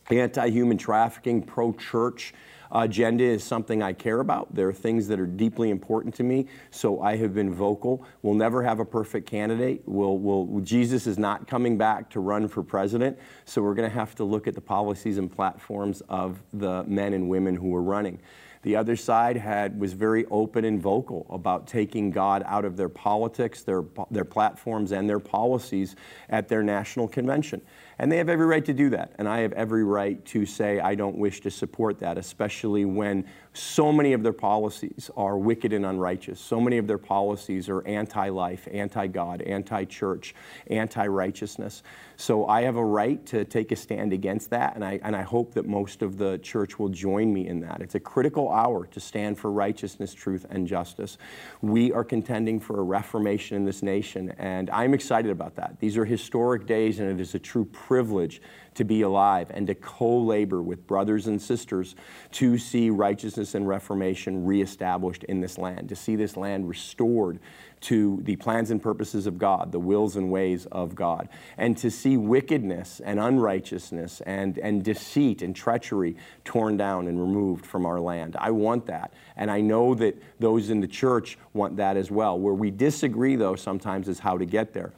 anti 0.10 0.50
human 0.50 0.78
trafficking, 0.78 1.42
pro 1.42 1.74
church 1.74 2.34
agenda 2.72 3.24
is 3.24 3.44
something 3.44 3.82
I 3.82 3.94
care 3.94 4.20
about. 4.20 4.54
There 4.54 4.68
are 4.68 4.74
things 4.74 5.08
that 5.08 5.20
are 5.20 5.26
deeply 5.26 5.70
important 5.70 6.16
to 6.16 6.24
me, 6.24 6.48
so 6.70 7.02
I 7.02 7.16
have 7.18 7.34
been 7.34 7.54
vocal. 7.54 8.06
We'll 8.22 8.36
never 8.36 8.64
have 8.64 8.80
a 8.80 8.86
perfect 8.86 9.30
candidate. 9.30 9.84
We'll, 9.86 10.18
we'll, 10.18 10.62
Jesus 10.62 11.08
is 11.08 11.18
not 11.18 11.48
coming 11.48 11.78
back 11.78 12.10
to 12.12 12.20
run 12.20 12.48
for 12.48 12.64
president, 12.64 13.18
so 13.46 13.62
we're 13.62 13.76
going 13.76 13.90
to 13.90 13.96
have 13.96 14.16
to 14.16 14.24
look 14.24 14.48
at 14.48 14.56
the 14.56 14.62
policies 14.62 15.18
and 15.18 15.32
platforms 15.32 16.02
of 16.10 16.42
the 16.54 16.84
men 16.86 17.14
and 17.14 17.30
women 17.30 17.56
who 17.56 17.76
are 17.76 17.84
running. 17.84 18.20
The 18.64 18.76
other 18.76 18.96
side 18.96 19.38
had, 19.38 19.80
was 19.80 19.94
very 19.94 20.26
open 20.28 20.66
and 20.66 20.80
vocal 20.80 21.26
about 21.32 21.66
taking 21.66 22.12
God 22.12 22.44
out 22.46 22.64
of 22.64 22.78
their 22.78 22.90
politics, 22.90 23.64
their, 23.64 23.84
their 24.12 24.26
platforms, 24.26 24.92
and 24.92 25.10
their 25.10 25.20
policies 25.20 25.96
at 26.30 26.48
their 26.48 26.62
national 26.62 27.08
convention. 27.08 27.62
And 28.02 28.12
they 28.12 28.18
have 28.18 28.30
every 28.30 28.48
right 28.48 28.66
to 28.66 28.74
do 28.74 28.90
that. 28.90 29.14
And 29.20 29.30
I 29.30 29.42
have 29.42 29.54
every 29.54 29.84
right 29.84 30.26
to 30.26 30.44
say 30.44 30.80
I 30.80 30.96
don't 30.96 31.20
wish 31.20 31.40
to 31.42 31.52
support 31.52 32.00
that, 32.00 32.18
especially 32.18 32.84
when 32.84 33.28
so 33.54 33.92
many 33.92 34.14
of 34.14 34.24
their 34.24 34.34
policies 34.34 35.12
are 35.16 35.38
wicked 35.38 35.72
and 35.72 35.86
unrighteous. 35.86 36.40
So 36.40 36.60
many 36.60 36.80
of 36.80 36.88
their 36.88 36.98
policies 36.98 37.70
are 37.70 37.86
anti 37.86 38.30
life, 38.30 38.68
anti 38.72 39.06
God, 39.06 39.44
anti 39.44 39.86
church, 39.86 40.34
anti 40.68 41.06
righteousness. 41.06 41.84
So 42.16 42.48
I 42.48 42.62
have 42.62 42.76
a 42.76 42.86
right 42.86 43.26
to 43.28 43.46
take 43.46 43.72
a 43.72 43.76
stand 43.76 44.14
against 44.14 44.52
that, 44.52 44.76
and 44.76 44.86
I, 44.86 45.00
and 45.04 45.16
I 45.16 45.24
hope 45.24 45.54
that 45.56 45.66
most 45.66 46.02
of 46.02 46.18
the 46.18 46.38
church 46.38 46.78
will 46.78 46.90
join 46.90 47.34
me 47.34 47.48
in 47.48 47.60
that. 47.62 47.82
It's 47.82 47.96
a 47.96 48.00
critical 48.00 48.52
hour 48.52 48.86
to 48.86 49.00
stand 49.00 49.40
for 49.40 49.52
righteousness, 49.52 50.14
truth, 50.14 50.46
and 50.50 50.68
justice. 50.68 51.18
We 51.62 51.92
are 51.92 52.04
contending 52.04 52.60
for 52.60 52.80
a 52.80 52.84
reformation 52.84 53.58
in 53.58 53.66
this 53.66 53.82
nation, 53.82 54.34
and 54.38 54.70
I'm 54.70 54.94
excited 54.94 55.32
about 55.32 55.56
that. 55.56 55.80
These 55.80 55.98
are 55.98 56.06
historic 56.06 56.68
days, 56.68 57.00
and 57.00 57.10
it 57.10 57.20
is 57.20 57.34
a 57.34 57.40
true 57.40 57.66
privilege 57.92 58.42
to 58.74 58.86
be 58.86 59.02
alive 59.02 59.52
and 59.54 59.68
to 59.68 59.76
co 59.76 60.18
labor 60.18 60.62
with 60.62 60.88
brothers 60.88 61.28
and 61.28 61.42
sisters 61.42 61.94
to 62.32 62.58
see 62.58 62.90
righteousness 62.90 63.54
and 63.54 63.68
reformation 63.68 64.46
reestablished 64.46 65.26
in 65.26 65.42
this 65.42 65.58
land, 65.58 65.90
to 65.90 65.96
see 65.98 66.16
this 66.16 66.38
land 66.38 66.70
restored 66.70 67.38
to 67.82 68.22
the 68.24 68.38
plans 68.38 68.72
and 68.72 68.82
purposes 68.82 69.28
of 69.28 69.38
God, 69.38 69.74
the 69.74 69.80
wills 69.80 70.16
and 70.16 70.32
ways 70.32 70.68
of 70.68 70.96
God, 70.96 71.28
and 71.58 71.76
to 71.80 71.92
see 71.92 72.16
wickedness 72.16 73.02
and 73.04 73.20
unrighteousness 73.20 74.22
and, 74.22 74.58
and 74.60 74.86
deceit 74.86 75.42
and 75.42 75.54
treachery 75.54 76.16
torn 76.46 76.78
down 76.78 77.10
and 77.10 77.20
removed 77.20 77.66
from 77.66 77.86
our 77.86 78.00
land. 78.00 78.38
I 78.40 78.52
want 78.52 78.86
that. 78.86 79.12
And 79.36 79.52
I 79.52 79.60
know 79.60 79.96
that 79.96 80.16
those 80.40 80.70
in 80.70 80.80
the 80.80 80.88
church 80.88 81.38
want 81.52 81.76
that 81.76 81.98
as 81.98 82.10
well. 82.10 82.40
Where 82.40 82.54
we 82.54 82.72
disagree, 82.72 83.36
though, 83.36 83.58
sometimes 83.58 84.08
is 84.08 84.20
how 84.20 84.38
to 84.38 84.46
get 84.46 84.72
there. 84.72 84.94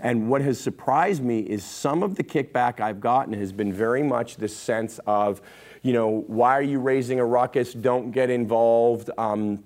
And 0.00 0.28
what 0.28 0.42
has 0.42 0.60
surprised 0.60 1.22
me 1.22 1.40
is 1.40 1.64
some 1.64 2.02
of 2.02 2.14
the 2.14 2.24
kickback 2.24 2.80
I've 2.80 3.00
gotten 3.00 3.32
has 3.34 3.52
been 3.52 3.72
very 3.72 4.02
much 4.02 4.36
this 4.36 4.56
sense 4.56 5.00
of, 5.06 5.40
you 5.82 5.92
know, 5.92 6.24
why 6.26 6.56
are 6.56 6.62
you 6.62 6.78
raising 6.78 7.18
a 7.18 7.24
ruckus? 7.24 7.72
Don't 7.72 8.10
get 8.10 8.30
involved. 8.30 9.10
Um, 9.18 9.64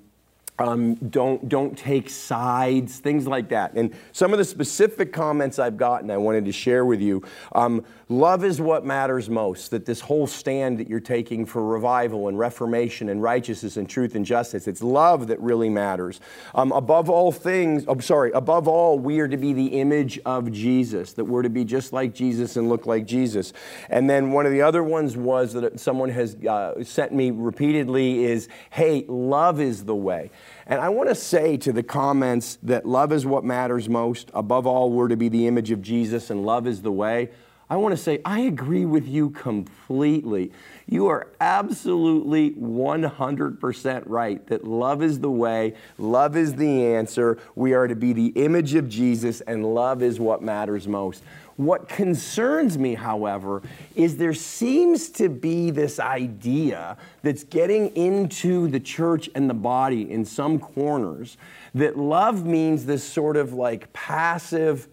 um, 0.63 0.95
don't 0.95 1.49
don't 1.49 1.77
take 1.77 2.09
sides, 2.09 2.99
things 2.99 3.27
like 3.27 3.49
that. 3.49 3.73
And 3.75 3.93
some 4.13 4.33
of 4.33 4.39
the 4.39 4.45
specific 4.45 5.13
comments 5.13 5.59
I've 5.59 5.77
gotten, 5.77 6.11
I 6.11 6.17
wanted 6.17 6.45
to 6.45 6.53
share 6.53 6.85
with 6.85 7.01
you. 7.01 7.23
Um, 7.53 7.85
love 8.09 8.45
is 8.45 8.61
what 8.61 8.85
matters 8.85 9.29
most. 9.29 9.73
That 9.73 9.87
this 9.87 10.01
whole 10.01 10.29
stand 10.29 10.79
that 10.79 10.89
you're 10.89 11.01
taking 11.01 11.45
for 11.45 11.65
revival 11.65 12.29
and 12.29 12.39
reformation 12.39 13.09
and 13.09 13.21
righteousness 13.21 13.77
and 13.77 13.89
truth 13.89 14.15
and 14.15 14.25
justice, 14.25 14.69
it's 14.69 14.83
love 14.83 15.27
that 15.27 15.41
really 15.41 15.69
matters. 15.69 16.21
Um, 16.55 16.71
above 16.71 17.11
all 17.11 17.33
things, 17.33 17.83
I'm 17.89 17.99
oh, 17.99 18.01
sorry, 18.01 18.31
above 18.31 18.69
all, 18.69 18.99
we 18.99 19.19
are 19.19 19.29
to 19.29 19.37
be 19.37 19.53
the 19.53 19.81
image 19.81 20.21
of 20.25 20.53
Jesus. 20.53 21.13
That 21.15 21.25
we're 21.25 21.43
to 21.43 21.51
be 21.51 21.65
just 21.65 21.93
like 21.93 22.15
Jesus 22.15 22.57
and 22.57 22.69
look 22.69 22.87
like 22.87 23.05
Jesus. 23.05 23.53
And 23.91 24.09
then 24.09 24.31
one 24.31 24.47
of 24.47 24.53
the 24.53 24.63
other 24.63 24.85
ones 24.85 25.17
was 25.17 25.55
that 25.55 25.81
someone 25.81 26.11
has 26.11 26.37
uh, 26.45 26.85
sent 26.85 27.13
me 27.13 27.33
repeatedly 27.33 28.25
is, 28.25 28.49
"Hey, 28.71 29.05
love 29.09 29.61
is 29.61 29.85
the 29.85 29.97
way." 29.97 30.31
And 30.67 30.81
I 30.81 30.89
want 30.89 31.09
to 31.09 31.15
say 31.15 31.57
to 31.59 31.73
the 31.73 31.83
comments 31.83 32.59
that 32.63 32.87
love 32.87 33.13
is 33.13 33.27
what 33.27 33.45
matters 33.45 33.89
most. 33.89 34.31
Above 34.35 34.67
all, 34.67 34.91
we're 34.91 35.09
to 35.09 35.17
be 35.17 35.29
the 35.29 35.47
image 35.47 35.71
of 35.71 35.83
Jesus 35.83 36.31
and 36.31 36.45
love 36.45 36.67
is 36.67 36.83
the 36.83 36.93
way. 36.93 37.31
I 37.73 37.77
want 37.77 37.97
to 37.97 38.03
say, 38.03 38.21
I 38.23 38.41
agree 38.41 38.85
with 38.85 39.09
you 39.09 39.31
completely. 39.31 40.53
You 40.87 41.07
are 41.07 41.29
absolutely 41.41 42.51
100% 42.51 44.03
right 44.05 44.47
that 44.49 44.65
love 44.65 45.03
is 45.03 45.21
the 45.21 45.31
way, 45.31 45.73
love 45.97 46.37
is 46.37 46.55
the 46.55 46.85
answer. 46.85 47.39
We 47.55 47.73
are 47.73 47.89
to 47.89 47.97
be 47.97 48.13
the 48.13 48.27
image 48.27 48.75
of 48.75 48.91
Jesus, 48.91 49.41
and 49.41 49.75
love 49.75 50.03
is 50.03 50.21
what 50.21 50.43
matters 50.43 50.87
most. 50.87 51.23
What 51.57 51.89
concerns 51.89 52.79
me, 52.79 52.95
however, 52.95 53.63
is 53.95 54.17
there 54.17 54.35
seems 54.35 55.11
to 55.11 55.29
be 55.29 55.71
this 55.71 56.01
idea 56.01 56.97
that's 57.23 57.45
getting 57.45 57.95
into 57.95 58.69
the 58.69 58.81
church 58.81 59.29
and 59.35 59.49
the 59.49 59.55
body 59.55 60.11
in 60.11 60.25
some 60.25 60.59
corners 60.59 61.37
that 61.75 61.99
love 61.99 62.45
means 62.47 62.87
this 62.87 63.05
sort 63.05 63.37
of 63.37 63.53
like 63.53 63.93
passive, 63.93 64.89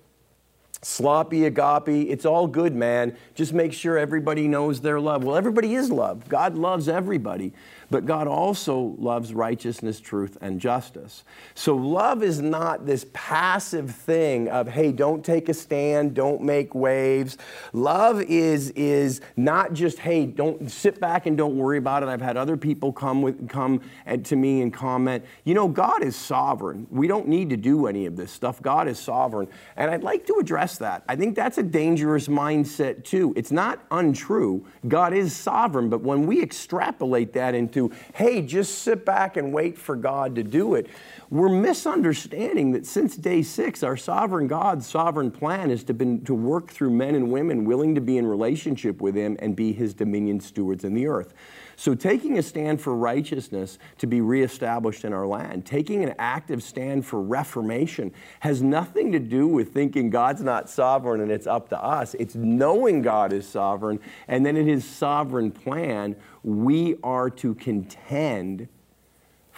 sloppy 0.81 1.45
agape. 1.45 1.87
It's 1.87 2.25
all 2.25 2.47
good, 2.47 2.75
man. 2.75 3.15
Just 3.35 3.53
make 3.53 3.73
sure 3.73 3.97
everybody 3.97 4.47
knows 4.47 4.81
their 4.81 4.99
love. 4.99 5.23
Well, 5.23 5.35
everybody 5.35 5.75
is 5.75 5.91
loved. 5.91 6.29
God 6.29 6.55
loves 6.55 6.87
everybody. 6.87 7.53
But 7.91 8.05
God 8.05 8.27
also 8.27 8.95
loves 8.99 9.33
righteousness, 9.33 9.99
truth, 9.99 10.37
and 10.41 10.59
justice. 10.59 11.23
So 11.55 11.75
love 11.75 12.21
is 12.21 12.39
not 12.39 12.85
this 12.85 13.05
passive 13.13 13.89
thing 13.89 14.47
of, 14.47 14.67
hey, 14.67 14.91
don't 14.91 15.25
take 15.25 15.49
a 15.49 15.53
stand, 15.53 16.13
don't 16.13 16.43
make 16.43 16.75
waves. 16.75 17.37
Love 17.73 18.21
is, 18.21 18.69
is 18.71 19.21
not 19.35 19.73
just, 19.73 19.97
hey, 19.99 20.27
don't 20.27 20.69
sit 20.69 20.99
back 20.99 21.25
and 21.25 21.35
don't 21.35 21.57
worry 21.57 21.79
about 21.79 22.03
it. 22.03 22.09
I've 22.09 22.21
had 22.21 22.37
other 22.37 22.57
people 22.57 22.93
come, 22.93 23.23
with, 23.23 23.49
come 23.49 23.81
to 24.23 24.35
me 24.35 24.61
and 24.61 24.71
comment, 24.71 25.25
you 25.43 25.55
know, 25.55 25.67
God 25.67 26.03
is 26.03 26.15
sovereign. 26.15 26.85
We 26.91 27.07
don't 27.07 27.27
need 27.27 27.49
to 27.49 27.57
do 27.57 27.87
any 27.87 28.05
of 28.05 28.15
this 28.15 28.31
stuff. 28.31 28.61
God 28.61 28.87
is 28.87 28.99
sovereign. 28.99 29.47
And 29.77 29.89
I'd 29.89 30.03
like 30.03 30.27
to 30.27 30.35
address 30.35 30.77
that. 30.77 31.03
I 31.07 31.15
think 31.15 31.35
that's 31.35 31.57
a 31.57 31.63
dangerous 31.63 32.27
mindset, 32.27 33.03
too. 33.03 33.33
It's 33.35 33.51
not 33.51 33.83
untrue. 33.89 34.65
God 34.87 35.13
is 35.13 35.35
sovereign, 35.35 35.89
but 35.89 36.01
when 36.01 36.27
we 36.27 36.41
extrapolate 36.41 37.33
that 37.33 37.55
into 37.55 37.78
to, 37.79 37.95
hey, 38.13 38.41
just 38.41 38.79
sit 38.79 39.05
back 39.05 39.37
and 39.37 39.53
wait 39.53 39.77
for 39.77 39.95
God 39.95 40.35
to 40.35 40.43
do 40.43 40.75
it. 40.75 40.87
We're 41.29 41.49
misunderstanding 41.49 42.71
that 42.71 42.85
since 42.85 43.15
day 43.15 43.41
six, 43.41 43.83
our 43.83 43.97
sovereign 43.97 44.47
God's 44.47 44.87
sovereign 44.87 45.31
plan 45.31 45.71
is 45.71 45.83
to, 45.85 45.93
been, 45.93 46.23
to 46.25 46.33
work 46.33 46.69
through 46.69 46.91
men 46.91 47.15
and 47.15 47.31
women 47.31 47.65
willing 47.65 47.95
to 47.95 48.01
be 48.01 48.17
in 48.17 48.25
relationship 48.25 49.01
with 49.01 49.15
Him 49.15 49.37
and 49.39 49.55
be 49.55 49.73
His 49.73 49.93
dominion 49.93 50.39
stewards 50.39 50.83
in 50.83 50.93
the 50.93 51.07
earth. 51.07 51.33
So, 51.79 51.95
taking 51.95 52.37
a 52.37 52.43
stand 52.43 52.81
for 52.81 52.93
righteousness 52.93 53.79
to 53.99 54.05
be 54.05 54.19
reestablished 54.19 55.05
in 55.05 55.13
our 55.13 55.25
land, 55.25 55.65
taking 55.65 56.03
an 56.03 56.13
active 56.19 56.61
stand 56.61 57.05
for 57.05 57.21
reformation, 57.21 58.11
has 58.41 58.61
nothing 58.61 59.13
to 59.13 59.19
do 59.19 59.47
with 59.47 59.73
thinking 59.73 60.09
God's 60.09 60.41
not 60.41 60.69
sovereign 60.69 61.21
and 61.21 61.31
it's 61.31 61.47
up 61.47 61.69
to 61.69 61.81
us. 61.81 62.15
It's 62.15 62.35
knowing 62.35 63.01
God 63.01 63.31
is 63.31 63.47
sovereign, 63.47 64.01
and 64.27 64.45
then 64.45 64.57
in 64.57 64.67
His 64.67 64.83
sovereign 64.83 65.51
plan, 65.51 66.17
we 66.43 66.97
are 67.01 67.29
to 67.29 67.55
contend 67.55 68.67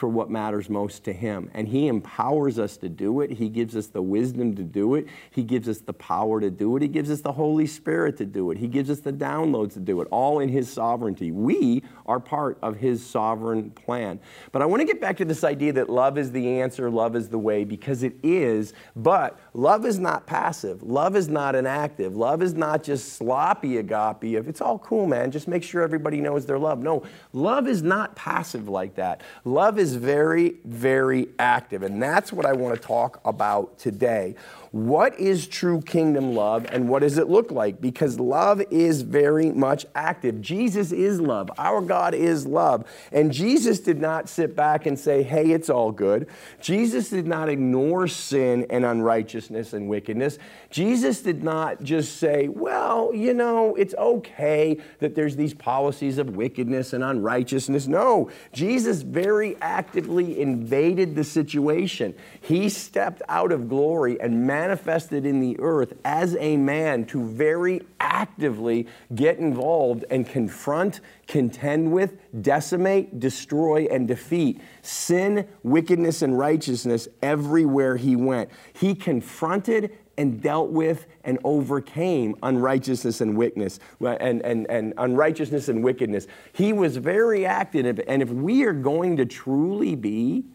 for 0.02 0.08
what 0.08 0.32
matters 0.32 0.68
most 0.68 1.04
to 1.04 1.14
Him. 1.14 1.52
And 1.54 1.68
He 1.68 1.88
empowers 1.88 2.58
us 2.58 2.76
to 2.78 2.90
do 2.90 3.22
it. 3.22 3.30
He 3.30 3.50
gives 3.50 3.76
us 3.76 3.86
the 3.86 4.02
wisdom 4.02 4.56
to 4.56 4.64
do 4.64 4.96
it. 4.96 5.06
He 5.30 5.44
gives 5.44 5.70
us 5.70 5.78
the 5.78 5.94
power 5.94 6.42
to 6.42 6.50
do 6.50 6.76
it. 6.76 6.82
He 6.82 6.88
gives 6.88 7.12
us 7.12 7.22
the 7.22 7.32
Holy 7.32 7.68
Spirit 7.68 8.18
to 8.18 8.26
do 8.26 8.50
it. 8.50 8.58
He 8.58 8.68
gives 8.68 8.90
us 8.90 9.02
the 9.02 9.14
downloads 9.14 9.74
to 9.74 9.80
do 9.80 10.02
it, 10.02 10.08
all 10.10 10.40
in 10.40 10.50
His 10.50 10.74
sovereignty. 10.74 11.32
We 11.32 11.84
are 12.08 12.20
part 12.20 12.58
of 12.64 12.78
His 12.78 13.06
sovereign 13.06 13.70
plan. 13.70 14.20
But 14.52 14.64
I 14.64 14.66
want 14.66 14.80
to 14.80 14.88
get 14.88 15.00
back 15.00 15.18
to 15.18 15.26
this 15.26 15.44
idea 15.44 15.72
that 15.74 15.88
love 15.88 16.18
is 16.18 16.32
the 16.32 16.60
answer, 16.60 16.90
love 16.90 17.16
is 17.16 17.30
the 17.30 17.38
way, 17.38 17.64
because 17.64 18.02
it 18.02 18.16
is. 18.24 18.74
But 18.96 19.40
love 19.54 19.86
is 19.86 20.00
not 20.00 20.26
passive. 20.26 20.82
Love 20.82 21.16
is 21.16 21.28
not 21.28 21.54
inactive. 21.54 22.16
Love 22.16 22.42
is 22.42 22.56
not 22.56 22.84
just 22.84 23.14
sloppy 23.14 23.78
agape. 23.78 24.24
If 24.24 24.48
it's 24.48 24.62
all 24.62 24.80
cool, 24.80 25.06
man, 25.06 25.30
just 25.30 25.48
make 25.48 25.62
sure 25.62 25.84
everybody 25.84 26.22
knows 26.22 26.48
their 26.48 26.58
love. 26.58 26.80
No, 26.80 27.04
love 27.34 27.68
is 27.68 27.84
not 27.84 28.16
passive 28.16 28.68
like 28.68 28.96
that. 28.96 29.22
Love 29.46 29.78
is 29.78 29.91
very, 29.94 30.56
very 30.66 31.28
active. 31.40 31.84
And 31.84 32.02
that's 32.02 32.32
what 32.34 32.46
I 32.46 32.54
want 32.54 32.76
to 32.76 32.82
talk 32.82 33.22
about 33.26 33.78
today. 33.78 34.36
What 34.72 35.20
is 35.20 35.48
true 35.48 35.82
kingdom 35.82 36.34
love 36.34 36.66
and 36.72 36.88
what 36.88 37.00
does 37.00 37.18
it 37.18 37.28
look 37.28 37.52
like? 37.52 37.82
Because 37.82 38.20
love 38.20 38.62
is 38.72 39.02
very 39.02 39.52
much 39.52 39.86
active. 39.96 40.40
Jesus 40.40 40.94
is 40.94 41.20
love. 41.20 41.52
Our 41.58 41.82
God 41.82 42.14
is 42.14 42.48
love. 42.48 42.86
And 43.12 43.34
Jesus 43.34 43.82
did 43.82 44.00
not 44.00 44.30
sit 44.30 44.56
back 44.56 44.86
and 44.86 44.98
say, 44.98 45.24
hey, 45.24 45.52
it's 45.52 45.70
all 45.70 45.92
good. 45.92 46.28
Jesus 46.62 47.10
did 47.10 47.28
not 47.28 47.50
ignore 47.50 48.08
sin 48.08 48.66
and 48.70 48.86
unrighteousness 48.86 49.74
and 49.74 49.90
wickedness. 49.90 50.38
Jesus 50.70 51.22
did 51.22 51.44
not 51.44 51.84
just 51.84 52.18
say, 52.18 52.48
well, 52.48 53.14
you 53.14 53.34
know, 53.34 53.76
it's 53.76 53.94
okay 53.96 54.78
that 55.00 55.16
there's 55.16 55.36
these 55.36 55.54
policies 55.54 56.18
of 56.18 56.38
wickedness 56.38 56.94
and 56.94 57.04
unrighteousness. 57.04 57.88
No, 57.88 58.32
Jesus 58.54 59.02
very 59.02 59.62
actively 59.82 60.40
invaded 60.40 61.16
the 61.16 61.24
situation. 61.24 62.14
He 62.40 62.70
stepped 62.70 63.24
out 63.28 63.52
of 63.52 63.68
glory 63.68 64.22
and 64.22 64.46
manifested 64.46 65.26
in 65.26 65.40
the 65.40 65.60
earth 65.60 65.94
as 66.06 66.36
a 66.40 66.56
man 66.56 67.06
to 67.06 67.26
very 67.26 67.82
actively 68.00 68.88
get 69.16 69.40
involved 69.40 70.06
and 70.12 70.28
confront, 70.28 71.00
contend 71.28 71.92
with, 71.92 72.14
decimate, 72.44 73.20
destroy, 73.20 73.88
and 73.90 74.08
defeat 74.08 74.62
sin, 74.84 75.48
wickedness, 75.64 76.22
and 76.22 76.38
righteousness 76.38 77.08
everywhere 77.24 77.98
he 77.98 78.16
went. 78.16 78.52
He 78.74 78.94
confronted 78.94 79.98
and 80.18 80.42
dealt 80.42 80.70
with 80.70 81.08
and 81.24 81.40
overcame 81.44 82.36
unrighteousness 82.44 83.22
and 83.22 83.38
wickedness 83.38 83.80
and, 84.00 84.42
and, 84.42 84.70
and 84.70 84.94
unrighteousness 84.98 85.70
and 85.70 85.84
wickedness. 85.84 86.28
He 86.54 86.74
was 86.74 86.98
very 86.98 87.46
active, 87.46 88.00
and 88.08 88.22
if 88.22 88.30
we 88.30 88.64
are 88.64 88.74
going 88.74 89.18
to 89.18 89.26
truly 89.26 89.96
be 89.96 90.46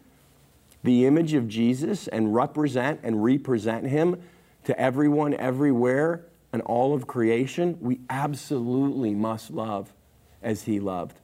the 0.83 1.05
image 1.05 1.33
of 1.33 1.47
Jesus 1.47 2.07
and 2.07 2.33
represent 2.33 2.99
and 3.03 3.23
represent 3.23 3.87
him 3.87 4.21
to 4.65 4.79
everyone, 4.79 5.33
everywhere, 5.33 6.25
and 6.53 6.61
all 6.63 6.93
of 6.93 7.07
creation, 7.07 7.77
we 7.81 7.99
absolutely 8.09 9.13
must 9.13 9.51
love 9.51 9.93
as 10.41 10.63
he 10.63 10.79
loved. 10.79 11.19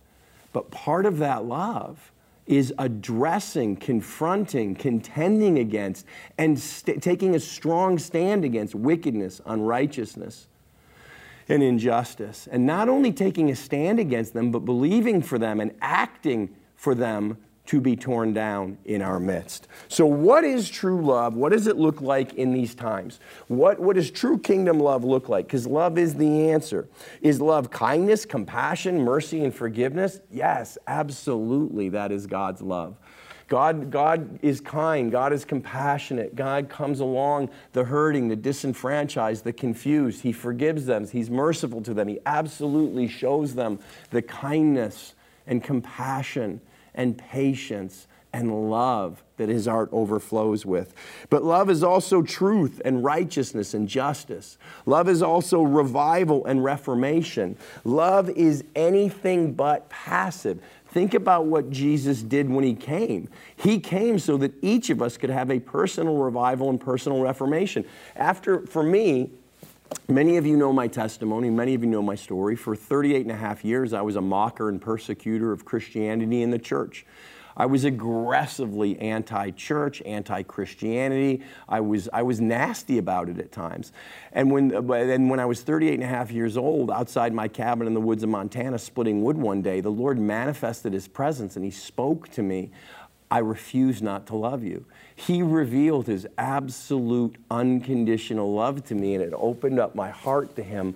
But 0.52 0.72
part 0.72 1.06
of 1.06 1.18
that 1.18 1.46
love 1.46 2.12
is 2.46 2.74
addressing, 2.78 3.76
confronting, 3.76 4.76
contending 4.76 5.60
against, 5.60 6.06
and 6.38 6.60
st- 6.60 7.02
taking 7.02 7.36
a 7.36 7.40
strong 7.40 7.98
stand 7.98 8.44
against 8.44 8.76
wickedness, 8.76 9.42
unrighteousness, 9.46 10.48
and 11.48 11.64
injustice. 11.64 12.48
And 12.52 12.66
not 12.66 12.90
only 12.90 13.12
taking 13.12 13.50
a 13.50 13.56
stand 13.56 14.00
against 14.00 14.34
them, 14.34 14.52
but 14.52 14.60
believing 14.60 15.22
for 15.22 15.38
them 15.38 15.60
and 15.60 15.74
acting 15.82 16.56
for 16.76 16.96
them 16.96 17.38
to 17.66 17.80
be 17.80 17.96
torn 17.96 18.34
down 18.34 18.78
in 18.86 19.02
our 19.02 19.20
midst. 19.20 19.68
So, 19.88 20.06
what 20.06 20.44
is 20.44 20.70
true 20.70 21.04
love? 21.04 21.36
What 21.36 21.54
does 21.54 21.68
it 21.68 21.78
look 21.78 22.02
like 22.02 22.34
in 22.34 22.54
these 22.54 22.76
times? 22.76 23.20
What, 23.48 23.80
what 23.80 23.96
does 23.96 24.12
true 24.12 24.38
kingdom 24.38 24.80
love 24.80 25.04
look 25.04 25.30
like? 25.30 25.48
Because 25.48 25.66
love 25.66 25.98
is 25.98 26.16
the 26.16 26.50
answer. 26.50 26.88
Is 27.22 27.40
love 27.40 27.72
kindness, 27.72 28.26
compassion, 28.26 29.02
mercy, 29.02 29.44
and 29.44 29.56
forgiveness? 29.56 30.20
Yes, 30.30 30.78
absolutely. 30.88 31.90
That 31.90 32.12
is 32.12 32.28
God's 32.28 32.62
love. 32.62 32.98
God, 33.48 33.92
God 33.92 34.40
is 34.42 34.60
kind. 34.60 35.12
God 35.12 35.32
is 35.32 35.46
compassionate. 35.46 36.36
God 36.36 36.70
comes 36.70 37.00
along 37.00 37.50
the 37.74 37.84
hurting, 37.84 38.28
the 38.28 38.36
disenfranchised, 38.36 39.44
the 39.44 39.54
confused. 39.54 40.22
He 40.22 40.32
forgives 40.32 40.86
them. 40.86 41.08
He's 41.08 41.30
merciful 41.30 41.82
to 41.84 41.94
them. 41.94 42.08
He 42.08 42.20
absolutely 42.26 43.08
shows 43.08 43.56
them 43.56 43.80
the 44.10 44.22
kindness 44.22 45.14
and 45.46 45.64
compassion 45.64 46.62
and 46.96 47.18
patience 47.18 48.08
and 48.34 48.72
love 48.72 49.24
that 49.38 49.48
his 49.48 49.68
art 49.68 49.90
overflows 49.92 50.66
with. 50.66 50.94
But 51.30 51.44
love 51.44 51.70
is 51.70 51.84
also 51.84 52.24
truth 52.24 52.82
and 52.84 53.04
righteousness 53.04 53.76
and 53.76 53.88
justice. 53.88 54.58
Love 54.88 55.08
is 55.08 55.22
also 55.22 55.62
revival 55.62 56.46
and 56.46 56.64
reformation. 56.64 57.58
Love 57.84 58.30
is 58.32 58.64
anything 58.76 59.54
but 59.54 59.88
passive. 59.90 60.60
Think 60.88 61.14
about 61.14 61.46
what 61.46 61.70
Jesus 61.70 62.22
did 62.22 62.50
when 62.50 62.64
he 62.64 62.74
came. 62.74 63.30
He 63.56 63.80
came 63.80 64.20
so 64.20 64.38
that 64.38 64.54
each 64.62 64.90
of 64.90 65.02
us 65.02 65.18
could 65.18 65.32
have 65.32 65.50
a 65.50 65.60
personal 65.60 66.18
revival 66.18 66.70
and 66.70 66.80
personal 66.80 67.22
reformation. 67.22 67.86
After, 68.16 68.66
for 68.66 68.84
me, 68.84 69.32
Many 70.08 70.38
of 70.38 70.46
you 70.46 70.58
know 70.58 70.74
my 70.74 70.88
testimony, 70.88 71.50
many 71.50 71.74
of 71.74 71.84
you 71.84 71.90
know 71.90 72.02
my 72.02 72.16
story. 72.16 72.56
For 72.56 72.76
38 72.76 73.22
and 73.22 73.32
a 73.32 73.36
half 73.36 73.64
years, 73.64 73.94
I 73.94 74.02
was 74.02 74.16
a 74.16 74.22
mocker 74.22 74.70
and 74.70 74.82
persecutor 74.82 75.52
of 75.52 75.66
Christianity 75.66 76.42
in 76.42 76.52
the 76.52 76.60
church. 76.60 77.06
I 77.56 77.68
was 77.68 77.84
aggressively 77.84 79.00
anti 79.00 79.52
church, 79.52 80.02
anti 80.04 80.44
Christianity. 80.44 81.44
I 81.70 81.82
was, 81.82 82.10
I 82.12 82.24
was 82.24 82.42
nasty 82.42 82.98
about 82.98 83.30
it 83.30 83.38
at 83.38 83.52
times. 83.52 83.92
And 84.32 84.52
when, 84.52 84.72
and 84.72 85.30
when 85.30 85.40
I 85.40 85.46
was 85.46 85.62
38 85.62 85.94
and 85.94 86.04
a 86.04 86.08
half 86.08 86.32
years 86.32 86.58
old, 86.58 86.90
outside 86.90 87.34
my 87.34 87.48
cabin 87.48 87.86
in 87.86 87.94
the 87.94 88.02
woods 88.02 88.24
of 88.24 88.30
Montana, 88.30 88.80
splitting 88.80 89.22
wood 89.22 89.38
one 89.38 89.62
day, 89.62 89.82
the 89.82 89.92
Lord 89.92 90.20
manifested 90.20 90.94
his 90.94 91.08
presence 91.08 91.56
and 91.56 91.64
he 91.64 91.72
spoke 91.72 92.30
to 92.30 92.42
me 92.42 92.72
I 93.34 93.40
refuse 93.40 94.00
not 94.00 94.28
to 94.28 94.36
love 94.36 94.64
you. 94.64 94.86
He 95.16 95.42
revealed 95.42 96.06
his 96.06 96.28
absolute 96.38 97.36
unconditional 97.50 98.54
love 98.54 98.86
to 98.86 98.94
me, 98.94 99.16
and 99.16 99.24
it 99.24 99.34
opened 99.36 99.80
up 99.80 99.96
my 99.96 100.12
heart 100.12 100.56
to 100.58 100.62
him 100.62 100.94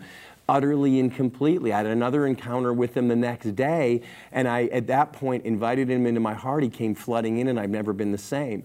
utterly 0.47 0.99
and 0.99 1.11
completely. 1.11 1.73
I 1.73 1.77
had 1.77 1.87
another 1.87 2.27
encounter 2.27 2.73
with 2.73 2.95
him 2.95 3.07
the 3.07 3.15
next 3.15 3.55
day, 3.55 4.03
and 4.31 4.47
I, 4.47 4.65
at 4.65 4.85
that 4.85 5.13
point, 5.13 5.45
invited 5.45 5.89
him 5.89 6.05
into 6.05 6.19
my 6.19 6.35
heart. 6.35 6.61
He 6.61 6.69
came 6.69 6.93
flooding 6.93 7.39
in, 7.39 7.47
and 7.47 7.59
I've 7.59 7.71
never 7.71 7.91
been 7.91 8.11
the 8.11 8.19
same. 8.19 8.63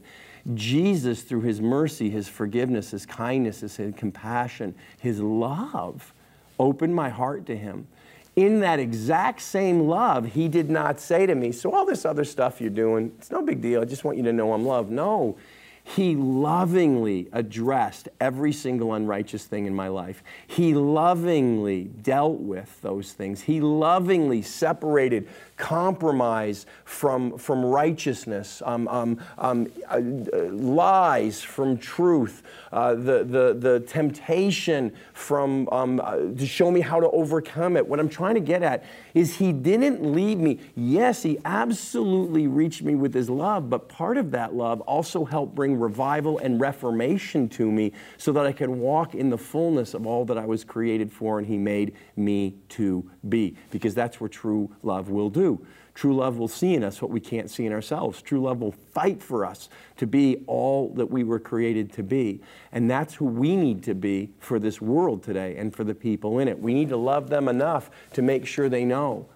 Jesus, 0.53 1.23
through 1.23 1.41
his 1.41 1.63
mercy, 1.63 2.11
his 2.11 2.29
forgiveness, 2.29 2.91
his 2.91 3.07
kindness, 3.07 3.61
his 3.61 3.95
compassion, 3.97 4.75
his 5.01 5.19
love, 5.19 6.13
opened 6.59 6.95
my 6.95 7.09
heart 7.09 7.47
to 7.47 7.57
him 7.57 7.87
in 8.35 8.61
that 8.61 8.79
exact 8.79 9.43
same 9.43 9.87
love, 9.89 10.25
he 10.27 10.49
did 10.49 10.71
not 10.71 11.01
say 11.01 11.27
to 11.27 11.35
me, 11.35 11.53
So, 11.53 11.73
all 11.73 11.85
this 11.85 12.05
other 12.05 12.25
stuff 12.25 12.61
you're 12.61 12.71
doing, 12.71 13.13
it's 13.19 13.31
no 13.31 13.43
big 13.43 13.61
deal. 13.61 13.81
I 13.81 13.85
just 13.85 14.05
want 14.05 14.17
you 14.17 14.25
to 14.25 14.33
know 14.33 14.53
I'm 14.53 14.65
loved. 14.65 14.91
No, 14.91 15.37
he 15.85 16.15
lovingly 16.15 17.29
addressed 17.33 18.09
every 18.21 18.53
single 18.53 18.95
unrighteous 18.95 19.45
thing 19.45 19.67
in 19.67 19.75
my 19.75 19.89
life. 19.89 20.23
He 20.47 20.75
lovingly 20.75 21.85
dealt 21.85 22.39
with 22.39 22.81
those 22.83 23.13
things. 23.13 23.43
He 23.43 23.61
lovingly 23.61 24.43
separated 24.43 25.29
compromise 25.63 26.67
from, 26.85 27.39
from 27.39 27.65
righteousness, 27.65 28.63
um, 28.67 28.89
um, 28.89 29.17
um, 29.39 29.69
uh, 29.89 30.01
lies 30.51 31.41
from 31.41 31.79
truth, 31.79 32.43
uh, 32.73 32.95
the, 32.95 33.23
the, 33.23 33.57
the 33.57 33.81
temptation 33.87 34.93
from 35.13 35.69
um, 35.71 36.01
uh, 36.01 36.17
to 36.17 36.47
show 36.47 36.69
me 36.69 36.81
how 36.81 36.99
to 36.99 37.09
overcome 37.11 37.77
it. 37.77 37.87
What 37.87 38.01
I'm 38.01 38.09
trying 38.09 38.35
to 38.35 38.41
get 38.41 38.65
at 38.65 38.83
is 39.15 39.37
he 39.37 39.53
didn't 39.53 40.05
leave 40.05 40.39
me. 40.39 40.59
Yes, 40.75 41.23
he 41.23 41.39
absolutely 41.45 42.49
reached 42.49 42.83
me 42.83 42.97
with 42.97 43.15
his 43.15 43.31
love, 43.31 43.71
but 43.71 43.89
part 43.89 44.17
of 44.17 44.33
that 44.33 44.55
love 44.55 44.81
also 44.81 45.25
helped 45.25 45.55
bring 45.55 45.79
revival 45.79 46.39
and 46.39 46.61
reformation 46.61 47.49
to 47.51 47.71
me 47.71 47.93
so 48.17 48.33
that 48.33 48.45
I 48.47 48.51
could 48.51 48.69
walk 48.69 49.15
in 49.15 49.31
the 49.31 49.39
fullness 49.39 49.95
of 49.95 50.09
all 50.09 50.25
that 50.25 50.37
I 50.37 50.45
was 50.45 50.65
created 50.65 51.13
for 51.13 51.39
and 51.39 51.47
he 51.47 51.57
made 51.57 51.95
me 52.17 52.57
to 52.71 53.09
be, 53.29 53.57
because 53.71 53.95
that's 53.95 54.21
what 54.21 54.33
true 54.33 54.75
love 54.83 55.09
will 55.09 55.31
do. 55.31 55.65
True 55.95 56.17
love 56.17 56.39
will 56.39 56.49
see 56.49 56.75
in 56.75 56.83
us 56.83 57.03
what 57.03 57.11
we 57.11 57.21
can't 57.21 57.51
see 57.51 57.67
in 57.67 57.73
ourselves. 57.73 58.23
True 58.23 58.41
love 58.41 58.61
will 58.61 58.73
fight 58.73 59.23
for 59.23 59.45
us 59.45 59.69
to 59.99 60.07
be 60.07 60.43
all 60.47 60.89
that 60.95 61.11
we 61.11 61.23
were 61.23 61.39
created 61.39 61.93
to 61.93 62.03
be. 62.03 62.41
And 62.73 62.91
that's 62.91 63.15
who 63.15 63.27
we 63.27 63.57
need 63.57 63.83
to 63.85 63.95
be 63.95 64.31
for 64.39 64.59
this 64.59 64.81
world 64.81 65.23
today 65.23 65.57
and 65.57 65.75
for 65.75 65.85
the 65.85 65.95
people 65.95 66.39
in 66.39 66.49
it. 66.49 66.59
We 66.59 66.73
need 66.73 66.89
to 66.89 66.97
love 66.97 67.29
them 67.29 67.47
enough 67.47 67.91
to 68.15 68.23
make 68.23 68.47
sure 68.47 68.69
they 68.69 68.85
know 68.85 69.27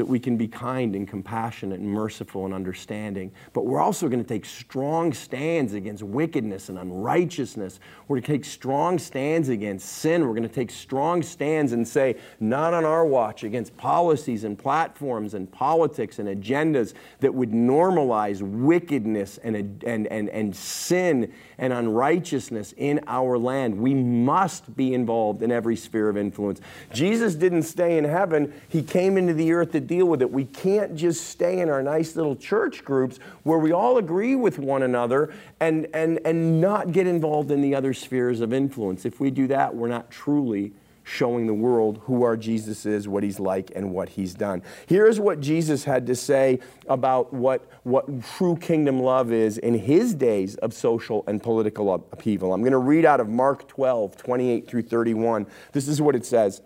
that 0.00 0.06
we 0.06 0.18
can 0.18 0.38
be 0.38 0.48
kind 0.48 0.96
and 0.96 1.06
compassionate 1.06 1.78
and 1.78 1.86
merciful 1.86 2.46
and 2.46 2.54
understanding. 2.54 3.30
But 3.52 3.66
we're 3.66 3.82
also 3.82 4.08
going 4.08 4.24
to 4.24 4.26
take 4.26 4.46
strong 4.46 5.12
stands 5.12 5.74
against 5.74 6.02
wickedness 6.02 6.70
and 6.70 6.78
unrighteousness. 6.78 7.80
We're 8.08 8.16
going 8.16 8.22
to 8.22 8.32
take 8.32 8.46
strong 8.46 8.98
stands 8.98 9.50
against 9.50 9.86
sin. 9.86 10.26
We're 10.26 10.32
going 10.32 10.48
to 10.48 10.48
take 10.48 10.70
strong 10.70 11.22
stands 11.22 11.72
and 11.72 11.86
say, 11.86 12.16
not 12.40 12.72
on 12.72 12.86
our 12.86 13.04
watch, 13.04 13.44
against 13.44 13.76
policies 13.76 14.44
and 14.44 14.58
platforms 14.58 15.34
and 15.34 15.52
politics 15.52 16.18
and 16.18 16.30
agendas 16.30 16.94
that 17.18 17.34
would 17.34 17.50
normalize 17.50 18.40
wickedness 18.40 19.38
and, 19.44 19.84
and, 19.84 20.06
and, 20.06 20.30
and 20.30 20.56
sin 20.56 21.30
and 21.60 21.74
unrighteousness 21.74 22.72
in 22.78 23.00
our 23.06 23.38
land. 23.38 23.78
We 23.78 23.92
must 23.92 24.74
be 24.74 24.94
involved 24.94 25.42
in 25.42 25.52
every 25.52 25.76
sphere 25.76 26.08
of 26.08 26.16
influence. 26.16 26.60
Jesus 26.92 27.34
didn't 27.34 27.64
stay 27.64 27.98
in 27.98 28.04
heaven, 28.04 28.52
He 28.68 28.82
came 28.82 29.18
into 29.18 29.34
the 29.34 29.52
earth 29.52 29.72
to 29.72 29.80
deal 29.80 30.06
with 30.06 30.22
it. 30.22 30.32
We 30.32 30.46
can't 30.46 30.96
just 30.96 31.26
stay 31.28 31.60
in 31.60 31.68
our 31.68 31.82
nice 31.82 32.16
little 32.16 32.34
church 32.34 32.82
groups 32.82 33.18
where 33.42 33.58
we 33.58 33.72
all 33.72 33.98
agree 33.98 34.34
with 34.34 34.58
one 34.58 34.82
another 34.82 35.34
and, 35.60 35.86
and, 35.92 36.18
and 36.24 36.62
not 36.62 36.92
get 36.92 37.06
involved 37.06 37.50
in 37.50 37.60
the 37.60 37.74
other 37.74 37.92
spheres 37.92 38.40
of 38.40 38.54
influence. 38.54 39.04
If 39.04 39.20
we 39.20 39.30
do 39.30 39.46
that, 39.48 39.76
we're 39.76 39.88
not 39.88 40.10
truly 40.10 40.72
showing 41.10 41.46
the 41.46 41.54
world 41.54 42.00
who 42.04 42.22
our 42.22 42.36
Jesus 42.36 42.86
is, 42.86 43.08
what 43.08 43.22
he's 43.22 43.40
like, 43.40 43.72
and 43.74 43.92
what 43.92 44.08
he's 44.08 44.32
done. 44.32 44.62
Here's 44.86 45.18
what 45.18 45.40
Jesus 45.40 45.84
had 45.84 46.06
to 46.06 46.14
say 46.14 46.60
about 46.88 47.32
what, 47.34 47.68
what 47.82 48.06
true 48.36 48.56
kingdom 48.56 49.00
love 49.00 49.32
is 49.32 49.58
in 49.58 49.74
his 49.74 50.14
days 50.14 50.54
of 50.56 50.72
social 50.72 51.24
and 51.26 51.42
political 51.42 51.92
upheaval. 51.92 52.54
I'm 52.54 52.62
going 52.62 52.72
to 52.72 52.78
read 52.78 53.04
out 53.04 53.20
of 53.20 53.28
Mark 53.28 53.66
12, 53.66 54.16
28 54.16 54.68
through 54.68 54.82
31. 54.82 55.46
This 55.72 55.88
is 55.88 56.00
what 56.00 56.14
it 56.14 56.24
says. 56.24 56.62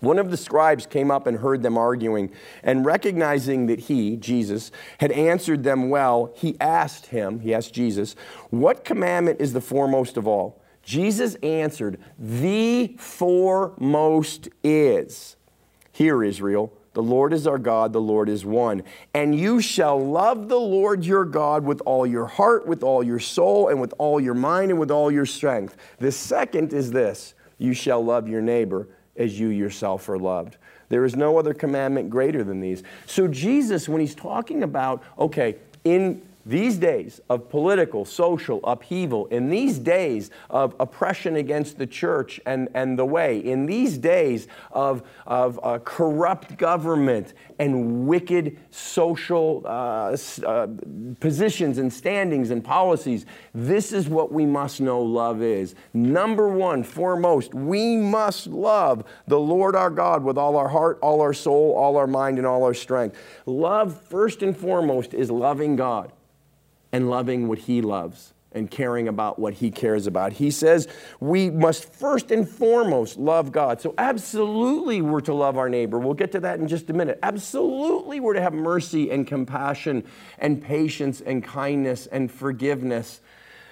One 0.00 0.18
of 0.18 0.32
the 0.32 0.36
scribes 0.36 0.84
came 0.84 1.12
up 1.12 1.28
and 1.28 1.38
heard 1.38 1.62
them 1.62 1.78
arguing, 1.78 2.32
and 2.64 2.84
recognizing 2.84 3.66
that 3.66 3.78
he, 3.78 4.16
Jesus, 4.16 4.72
had 4.98 5.12
answered 5.12 5.62
them 5.62 5.90
well, 5.90 6.32
he 6.34 6.56
asked 6.60 7.06
him, 7.06 7.38
he 7.38 7.54
asked 7.54 7.72
Jesus, 7.72 8.16
What 8.50 8.84
commandment 8.84 9.40
is 9.40 9.52
the 9.52 9.60
foremost 9.60 10.16
of 10.16 10.26
all? 10.26 10.60
Jesus 10.82 11.36
answered, 11.36 11.98
The 12.18 12.96
foremost 12.98 14.48
is, 14.62 15.36
Hear, 15.92 16.24
Israel, 16.24 16.72
the 16.94 17.02
Lord 17.02 17.32
is 17.32 17.46
our 17.46 17.58
God, 17.58 17.92
the 17.92 18.00
Lord 18.00 18.28
is 18.28 18.44
one. 18.44 18.82
And 19.14 19.38
you 19.38 19.60
shall 19.60 19.98
love 19.98 20.48
the 20.48 20.60
Lord 20.60 21.04
your 21.04 21.24
God 21.24 21.64
with 21.64 21.80
all 21.86 22.06
your 22.06 22.26
heart, 22.26 22.66
with 22.66 22.82
all 22.82 23.02
your 23.02 23.18
soul, 23.18 23.68
and 23.68 23.80
with 23.80 23.94
all 23.98 24.20
your 24.20 24.34
mind, 24.34 24.70
and 24.70 24.78
with 24.78 24.90
all 24.90 25.10
your 25.10 25.24
strength. 25.24 25.76
The 25.98 26.12
second 26.12 26.72
is 26.72 26.90
this 26.90 27.34
you 27.58 27.72
shall 27.72 28.04
love 28.04 28.28
your 28.28 28.42
neighbor 28.42 28.88
as 29.16 29.38
you 29.38 29.48
yourself 29.48 30.08
are 30.08 30.18
loved. 30.18 30.56
There 30.88 31.04
is 31.04 31.16
no 31.16 31.38
other 31.38 31.54
commandment 31.54 32.10
greater 32.10 32.44
than 32.44 32.60
these. 32.60 32.82
So, 33.06 33.26
Jesus, 33.26 33.88
when 33.88 34.00
he's 34.00 34.14
talking 34.14 34.62
about, 34.62 35.02
okay, 35.18 35.56
in 35.84 36.20
these 36.44 36.76
days 36.76 37.20
of 37.28 37.48
political, 37.48 38.04
social 38.04 38.60
upheaval, 38.64 39.26
in 39.26 39.48
these 39.48 39.78
days 39.78 40.30
of 40.50 40.74
oppression 40.80 41.36
against 41.36 41.78
the 41.78 41.86
church 41.86 42.40
and, 42.46 42.68
and 42.74 42.98
the 42.98 43.04
way, 43.04 43.38
in 43.38 43.66
these 43.66 43.98
days 43.98 44.48
of, 44.72 45.02
of 45.26 45.60
uh, 45.62 45.78
corrupt 45.84 46.56
government 46.56 47.34
and 47.58 48.06
wicked 48.06 48.58
social 48.70 49.62
uh, 49.64 50.16
uh, 50.44 50.66
positions 51.20 51.78
and 51.78 51.92
standings 51.92 52.50
and 52.50 52.64
policies, 52.64 53.24
this 53.54 53.92
is 53.92 54.08
what 54.08 54.32
we 54.32 54.44
must 54.44 54.80
know 54.80 55.00
love 55.00 55.42
is. 55.42 55.74
Number 55.94 56.48
one, 56.48 56.82
foremost, 56.82 57.54
we 57.54 57.96
must 57.96 58.48
love 58.48 59.04
the 59.28 59.38
Lord 59.38 59.76
our 59.76 59.90
God 59.90 60.24
with 60.24 60.36
all 60.36 60.56
our 60.56 60.68
heart, 60.68 60.98
all 61.02 61.20
our 61.20 61.34
soul, 61.34 61.74
all 61.76 61.96
our 61.96 62.06
mind, 62.06 62.38
and 62.38 62.46
all 62.46 62.64
our 62.64 62.74
strength. 62.74 63.16
Love, 63.46 64.00
first 64.02 64.42
and 64.42 64.56
foremost, 64.56 65.14
is 65.14 65.30
loving 65.30 65.76
God 65.76 66.12
and 66.92 67.10
loving 67.10 67.48
what 67.48 67.58
He 67.58 67.82
loves 67.82 68.34
and 68.54 68.70
caring 68.70 69.08
about 69.08 69.38
what 69.38 69.54
He 69.54 69.70
cares 69.70 70.06
about. 70.06 70.32
He 70.32 70.50
says 70.50 70.88
we 71.20 71.50
must 71.50 71.92
first 71.92 72.30
and 72.30 72.48
foremost 72.48 73.16
love 73.18 73.50
God. 73.52 73.80
So, 73.80 73.94
absolutely, 73.98 75.00
we're 75.00 75.20
to 75.22 75.34
love 75.34 75.58
our 75.58 75.68
neighbor. 75.68 75.98
We'll 75.98 76.14
get 76.14 76.32
to 76.32 76.40
that 76.40 76.58
in 76.58 76.68
just 76.68 76.90
a 76.90 76.92
minute. 76.92 77.18
Absolutely, 77.22 78.20
we're 78.20 78.34
to 78.34 78.42
have 78.42 78.54
mercy 78.54 79.10
and 79.10 79.26
compassion 79.26 80.04
and 80.38 80.62
patience 80.62 81.20
and 81.20 81.42
kindness 81.42 82.06
and 82.06 82.30
forgiveness 82.30 83.20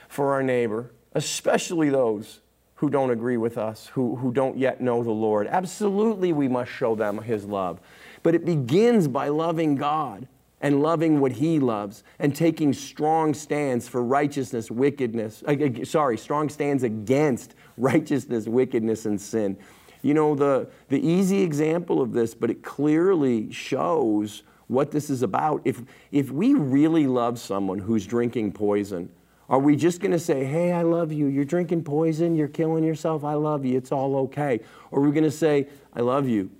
for 0.09 0.33
our 0.33 0.42
neighbor, 0.42 0.90
especially 1.14 1.90
those 1.90 2.40
who 2.76 2.88
don't 2.88 3.11
agree 3.11 3.37
with 3.37 3.59
us, 3.59 3.88
who, 3.88 4.16
who 4.16 4.33
don't 4.33 4.56
yet 4.56 4.80
know 4.80 5.04
the 5.04 5.11
Lord. 5.11 5.46
Absolutely, 5.46 6.33
we 6.33 6.48
must 6.48 6.70
show 6.70 6.94
them 6.94 7.18
His 7.18 7.44
love. 7.44 7.78
But 8.22 8.35
it 8.35 8.44
begins 8.44 9.06
by 9.06 9.28
loving 9.28 9.76
God 9.76 10.26
and 10.60 10.82
loving 10.82 11.20
what 11.20 11.32
he 11.32 11.58
loves 11.58 12.04
and 12.18 12.34
taking 12.34 12.72
strong 12.72 13.32
stands 13.34 13.88
for 13.88 14.02
righteousness, 14.02 14.70
wickedness, 14.70 15.42
uh, 15.46 15.52
uh, 15.52 15.84
sorry, 15.84 16.18
strong 16.18 16.48
stands 16.48 16.82
against 16.82 17.54
righteousness, 17.76 18.46
wickedness, 18.46 19.06
and 19.06 19.20
sin. 19.20 19.56
You 20.02 20.14
know, 20.14 20.34
the, 20.34 20.68
the 20.88 21.00
easy 21.06 21.42
example 21.42 22.00
of 22.00 22.12
this, 22.12 22.34
but 22.34 22.50
it 22.50 22.62
clearly 22.62 23.50
shows 23.52 24.42
what 24.66 24.90
this 24.90 25.10
is 25.10 25.22
about. 25.22 25.62
If, 25.64 25.82
if 26.12 26.30
we 26.30 26.54
really 26.54 27.06
love 27.06 27.38
someone 27.38 27.78
who's 27.78 28.06
drinking 28.06 28.52
poison, 28.52 29.10
are 29.48 29.58
we 29.58 29.76
just 29.76 30.00
going 30.00 30.12
to 30.12 30.18
say, 30.18 30.44
hey, 30.44 30.72
I 30.72 30.82
love 30.82 31.10
you, 31.10 31.26
you're 31.26 31.44
drinking 31.44 31.84
poison, 31.84 32.36
you're 32.36 32.48
killing 32.48 32.84
yourself, 32.84 33.24
I 33.24 33.34
love 33.34 33.64
you, 33.64 33.76
it's 33.76 33.92
all 33.92 34.16
okay? 34.16 34.60
Or 34.90 35.00
are 35.00 35.02
we 35.02 35.10
going 35.10 35.24
to 35.24 35.30
say, 35.30 35.66
I 35.92 36.00
love 36.00 36.28
you, 36.28 36.50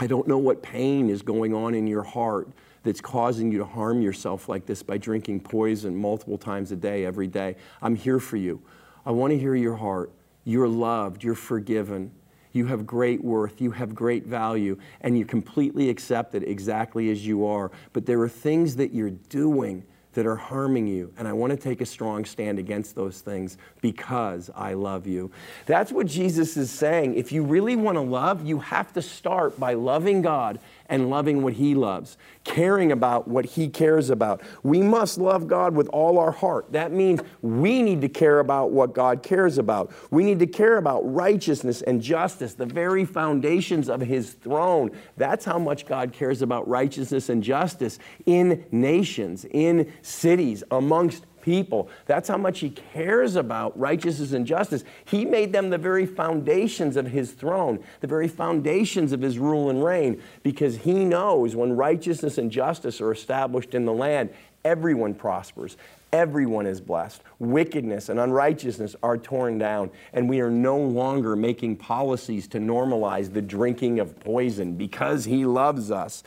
I 0.00 0.06
don't 0.06 0.26
know 0.26 0.38
what 0.38 0.62
pain 0.62 1.10
is 1.10 1.22
going 1.22 1.54
on 1.54 1.74
in 1.74 1.86
your 1.86 2.02
heart 2.02 2.48
that's 2.86 3.00
causing 3.00 3.50
you 3.50 3.58
to 3.58 3.64
harm 3.64 4.00
yourself 4.00 4.48
like 4.48 4.64
this 4.64 4.80
by 4.80 4.96
drinking 4.96 5.40
poison 5.40 5.94
multiple 5.94 6.38
times 6.38 6.70
a 6.70 6.76
day, 6.76 7.04
every 7.04 7.26
day. 7.26 7.56
I'm 7.82 7.96
here 7.96 8.20
for 8.20 8.36
you. 8.36 8.62
I 9.04 9.10
want 9.10 9.32
to 9.32 9.38
hear 9.38 9.56
your 9.56 9.74
heart. 9.74 10.12
You're 10.44 10.68
loved, 10.68 11.24
you're 11.24 11.34
forgiven. 11.34 12.12
You 12.52 12.66
have 12.66 12.86
great 12.86 13.22
worth, 13.22 13.60
you 13.60 13.72
have 13.72 13.92
great 13.92 14.24
value, 14.24 14.78
and 15.00 15.18
you're 15.18 15.26
completely 15.26 15.90
accepted 15.90 16.44
exactly 16.44 17.10
as 17.10 17.26
you 17.26 17.44
are. 17.44 17.72
But 17.92 18.06
there 18.06 18.20
are 18.20 18.28
things 18.28 18.76
that 18.76 18.94
you're 18.94 19.10
doing 19.10 19.84
that 20.12 20.24
are 20.26 20.36
harming 20.36 20.86
you. 20.86 21.12
And 21.18 21.28
I 21.28 21.34
want 21.34 21.50
to 21.50 21.58
take 21.58 21.82
a 21.82 21.86
strong 21.86 22.24
stand 22.24 22.58
against 22.58 22.94
those 22.94 23.20
things 23.20 23.58
because 23.82 24.50
I 24.54 24.72
love 24.72 25.06
you. 25.06 25.30
That's 25.66 25.92
what 25.92 26.06
Jesus 26.06 26.56
is 26.56 26.70
saying. 26.70 27.16
If 27.16 27.32
you 27.32 27.42
really 27.42 27.76
want 27.76 27.96
to 27.96 28.00
love, 28.00 28.46
you 28.46 28.60
have 28.60 28.92
to 28.94 29.02
start 29.02 29.60
by 29.60 29.74
loving 29.74 30.22
God 30.22 30.58
and 30.88 31.10
loving 31.10 31.42
what 31.42 31.54
He 31.54 31.74
loves, 31.74 32.16
caring 32.44 32.92
about 32.92 33.28
what 33.28 33.44
He 33.44 33.68
cares 33.68 34.10
about. 34.10 34.42
We 34.62 34.80
must 34.80 35.18
love 35.18 35.46
God 35.46 35.74
with 35.74 35.88
all 35.88 36.18
our 36.18 36.32
heart. 36.32 36.72
That 36.72 36.92
means 36.92 37.20
we 37.42 37.82
need 37.82 38.00
to 38.02 38.08
care 38.08 38.40
about 38.40 38.70
what 38.70 38.94
God 38.94 39.22
cares 39.22 39.58
about. 39.58 39.92
We 40.10 40.24
need 40.24 40.38
to 40.40 40.46
care 40.46 40.76
about 40.78 41.00
righteousness 41.02 41.82
and 41.82 42.00
justice, 42.00 42.54
the 42.54 42.66
very 42.66 43.04
foundations 43.04 43.88
of 43.88 44.00
His 44.00 44.32
throne. 44.32 44.90
That's 45.16 45.44
how 45.44 45.58
much 45.58 45.86
God 45.86 46.12
cares 46.12 46.42
about 46.42 46.68
righteousness 46.68 47.28
and 47.28 47.42
justice 47.42 47.98
in 48.24 48.64
nations, 48.70 49.44
in 49.50 49.92
cities, 50.02 50.62
amongst 50.70 51.26
people. 51.46 51.88
That's 52.06 52.28
how 52.28 52.36
much 52.36 52.58
he 52.58 52.70
cares 52.70 53.36
about 53.36 53.78
righteousness 53.78 54.32
and 54.32 54.44
justice. 54.44 54.82
He 55.04 55.24
made 55.24 55.52
them 55.52 55.70
the 55.70 55.78
very 55.78 56.04
foundations 56.04 56.96
of 56.96 57.06
his 57.06 57.30
throne, 57.30 57.82
the 58.00 58.08
very 58.08 58.26
foundations 58.26 59.12
of 59.12 59.22
his 59.22 59.38
rule 59.38 59.70
and 59.70 59.82
reign, 59.82 60.20
because 60.42 60.78
he 60.78 61.04
knows 61.04 61.54
when 61.54 61.76
righteousness 61.76 62.36
and 62.36 62.50
justice 62.50 63.00
are 63.00 63.12
established 63.12 63.74
in 63.74 63.84
the 63.84 63.92
land, 63.92 64.30
everyone 64.64 65.14
prospers. 65.14 65.76
Everyone 66.12 66.66
is 66.66 66.80
blessed. 66.80 67.22
Wickedness 67.38 68.08
and 68.08 68.18
unrighteousness 68.18 68.96
are 69.04 69.16
torn 69.16 69.56
down, 69.56 69.90
and 70.12 70.28
we 70.28 70.40
are 70.40 70.50
no 70.50 70.76
longer 70.76 71.36
making 71.36 71.76
policies 71.76 72.48
to 72.48 72.58
normalize 72.58 73.32
the 73.32 73.42
drinking 73.42 74.00
of 74.00 74.18
poison 74.18 74.74
because 74.74 75.24
He 75.24 75.46
loves 75.46 75.92
us. 75.92 76.24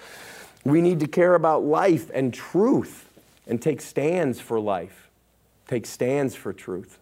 We 0.63 0.82
need 0.82 1.01
to 1.01 1.08
care 1.08 1.36
about 1.36 1.63
life 1.63 2.10
and 2.13 2.34
truth 2.34 3.10
and 3.47 3.62
take 3.62 3.82
stands 3.82 4.39
for 4.39 4.62
life 4.62 5.09
take 5.69 5.86
stands 5.86 6.36
for 6.36 6.51
truth. 6.51 6.99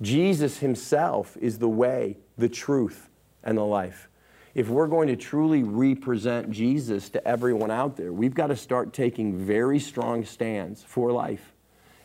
Jesus 0.00 0.58
himself 0.58 1.36
is 1.38 1.58
the 1.58 1.68
way, 1.68 2.16
the 2.38 2.48
truth, 2.48 3.10
and 3.44 3.58
the 3.58 3.64
life. 3.64 4.08
If 4.54 4.70
we're 4.70 4.86
going 4.86 5.08
to 5.08 5.16
truly 5.16 5.62
represent 5.62 6.50
Jesus 6.50 7.10
to 7.10 7.28
everyone 7.28 7.70
out 7.70 7.96
there, 7.96 8.12
we've 8.12 8.34
got 8.34 8.46
to 8.46 8.56
start 8.56 8.94
taking 8.94 9.36
very 9.36 9.78
strong 9.78 10.24
stands 10.24 10.82
for 10.82 11.12
life 11.12 11.52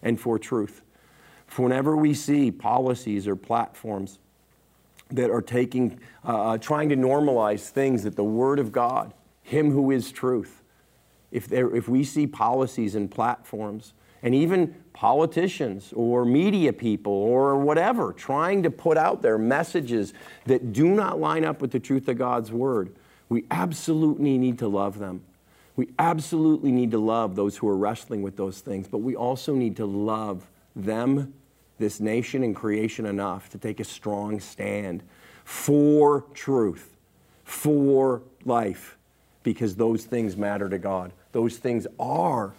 and 0.03 0.19
for 0.19 0.37
truth. 0.37 0.81
For 1.47 1.63
whenever 1.63 1.95
we 1.95 2.13
see 2.13 2.51
policies 2.51 3.25
or 3.25 3.37
platforms 3.37 4.19
that 5.11 5.29
are 5.29 5.41
taking, 5.41 5.97
uh, 6.25 6.51
uh 6.51 6.57
trying 6.57 6.89
to 6.89 6.97
normalize 6.97 7.69
things 7.69 8.03
that 8.03 8.17
the 8.17 8.23
Word 8.23 8.59
of 8.59 8.73
God, 8.73 9.13
Him 9.43 9.71
who 9.71 9.91
is 9.91 10.11
truth, 10.11 10.61
if, 11.31 11.47
there, 11.47 11.73
if 11.73 11.87
we 11.87 12.03
see 12.03 12.27
policies 12.27 12.95
and 12.95 13.09
platforms 13.09 13.93
and 14.23 14.35
even 14.35 14.75
politicians 14.93 15.93
or 15.95 16.25
media 16.25 16.71
people 16.73 17.13
or 17.13 17.57
whatever 17.57 18.13
trying 18.13 18.63
to 18.63 18.69
put 18.69 18.97
out 18.97 19.21
their 19.21 19.37
messages 19.37 20.13
that 20.45 20.73
do 20.73 20.89
not 20.89 21.19
line 21.19 21.43
up 21.45 21.61
with 21.61 21.71
the 21.71 21.79
truth 21.79 22.07
of 22.07 22.17
God's 22.17 22.51
word, 22.51 22.93
we 23.29 23.45
absolutely 23.49 24.37
need 24.37 24.59
to 24.59 24.67
love 24.67 24.99
them. 24.99 25.23
We 25.75 25.89
absolutely 25.97 26.71
need 26.71 26.91
to 26.91 26.99
love 26.99 27.35
those 27.35 27.57
who 27.57 27.67
are 27.67 27.77
wrestling 27.77 28.21
with 28.21 28.35
those 28.35 28.59
things, 28.59 28.87
but 28.87 28.99
we 28.99 29.15
also 29.15 29.55
need 29.55 29.77
to 29.77 29.85
love 29.85 30.45
them, 30.75 31.33
this 31.79 31.99
nation 31.99 32.43
and 32.43 32.55
creation 32.55 33.05
enough 33.05 33.49
to 33.49 33.57
take 33.57 33.79
a 33.79 33.83
strong 33.83 34.39
stand 34.39 35.01
for 35.45 36.25
truth, 36.33 36.95
for 37.43 38.21
life, 38.45 38.97
because 39.43 39.75
those 39.75 40.05
things 40.05 40.37
matter 40.37 40.69
to 40.69 40.77
God. 40.77 41.13
Those 41.31 41.57
things 41.57 41.87
are 41.99 42.53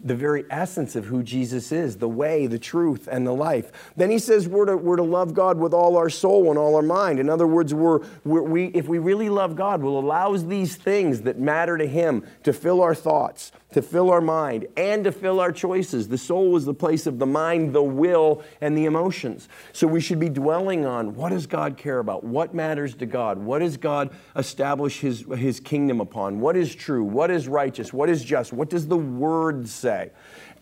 the 0.00 0.14
very 0.14 0.44
essence 0.50 0.94
of 0.94 1.06
who 1.06 1.22
Jesus 1.22 1.72
is 1.72 1.96
the 1.96 2.08
way, 2.08 2.46
the 2.46 2.58
truth, 2.58 3.08
and 3.10 3.26
the 3.26 3.32
life. 3.32 3.72
Then 3.96 4.10
he 4.10 4.18
says 4.18 4.46
we're 4.46 4.66
to, 4.66 4.76
we're 4.76 4.96
to 4.96 5.02
love 5.02 5.32
God 5.32 5.58
with 5.58 5.72
all 5.72 5.96
our 5.96 6.10
soul 6.10 6.50
and 6.50 6.58
all 6.58 6.76
our 6.76 6.82
mind. 6.82 7.18
In 7.18 7.30
other 7.30 7.46
words, 7.46 7.72
we're, 7.72 8.00
we're, 8.24 8.42
we, 8.42 8.66
if 8.66 8.88
we 8.88 8.98
really 8.98 9.30
love 9.30 9.56
God, 9.56 9.82
we'll 9.82 9.98
allow 9.98 10.36
these 10.36 10.76
things 10.76 11.22
that 11.22 11.38
matter 11.38 11.78
to 11.78 11.86
Him 11.86 12.24
to 12.42 12.52
fill 12.52 12.82
our 12.82 12.94
thoughts, 12.94 13.52
to 13.72 13.82
fill 13.82 14.10
our 14.10 14.20
mind, 14.20 14.66
and 14.76 15.04
to 15.04 15.12
fill 15.12 15.40
our 15.40 15.50
choices. 15.50 16.08
The 16.08 16.18
soul 16.18 16.56
is 16.56 16.64
the 16.64 16.74
place 16.74 17.06
of 17.06 17.18
the 17.18 17.26
mind, 17.26 17.72
the 17.72 17.82
will, 17.82 18.42
and 18.60 18.78
the 18.78 18.84
emotions. 18.84 19.48
So 19.72 19.86
we 19.86 20.00
should 20.00 20.20
be 20.20 20.28
dwelling 20.28 20.86
on 20.86 21.14
what 21.14 21.30
does 21.30 21.46
God 21.46 21.76
care 21.76 21.98
about? 21.98 22.22
What 22.24 22.54
matters 22.54 22.94
to 22.96 23.06
God? 23.06 23.38
What 23.38 23.58
does 23.58 23.76
God 23.76 24.10
establish 24.36 25.00
His, 25.00 25.24
his 25.36 25.58
kingdom 25.58 26.00
upon? 26.00 26.40
What 26.40 26.56
is 26.56 26.74
true? 26.74 27.04
What 27.04 27.30
is 27.30 27.48
righteous? 27.48 27.92
What 27.92 28.08
is 28.08 28.24
just? 28.24 28.52
What 28.52 28.70
does 28.70 28.86
the 28.86 28.96
Word 28.96 29.68
say? 29.68 30.10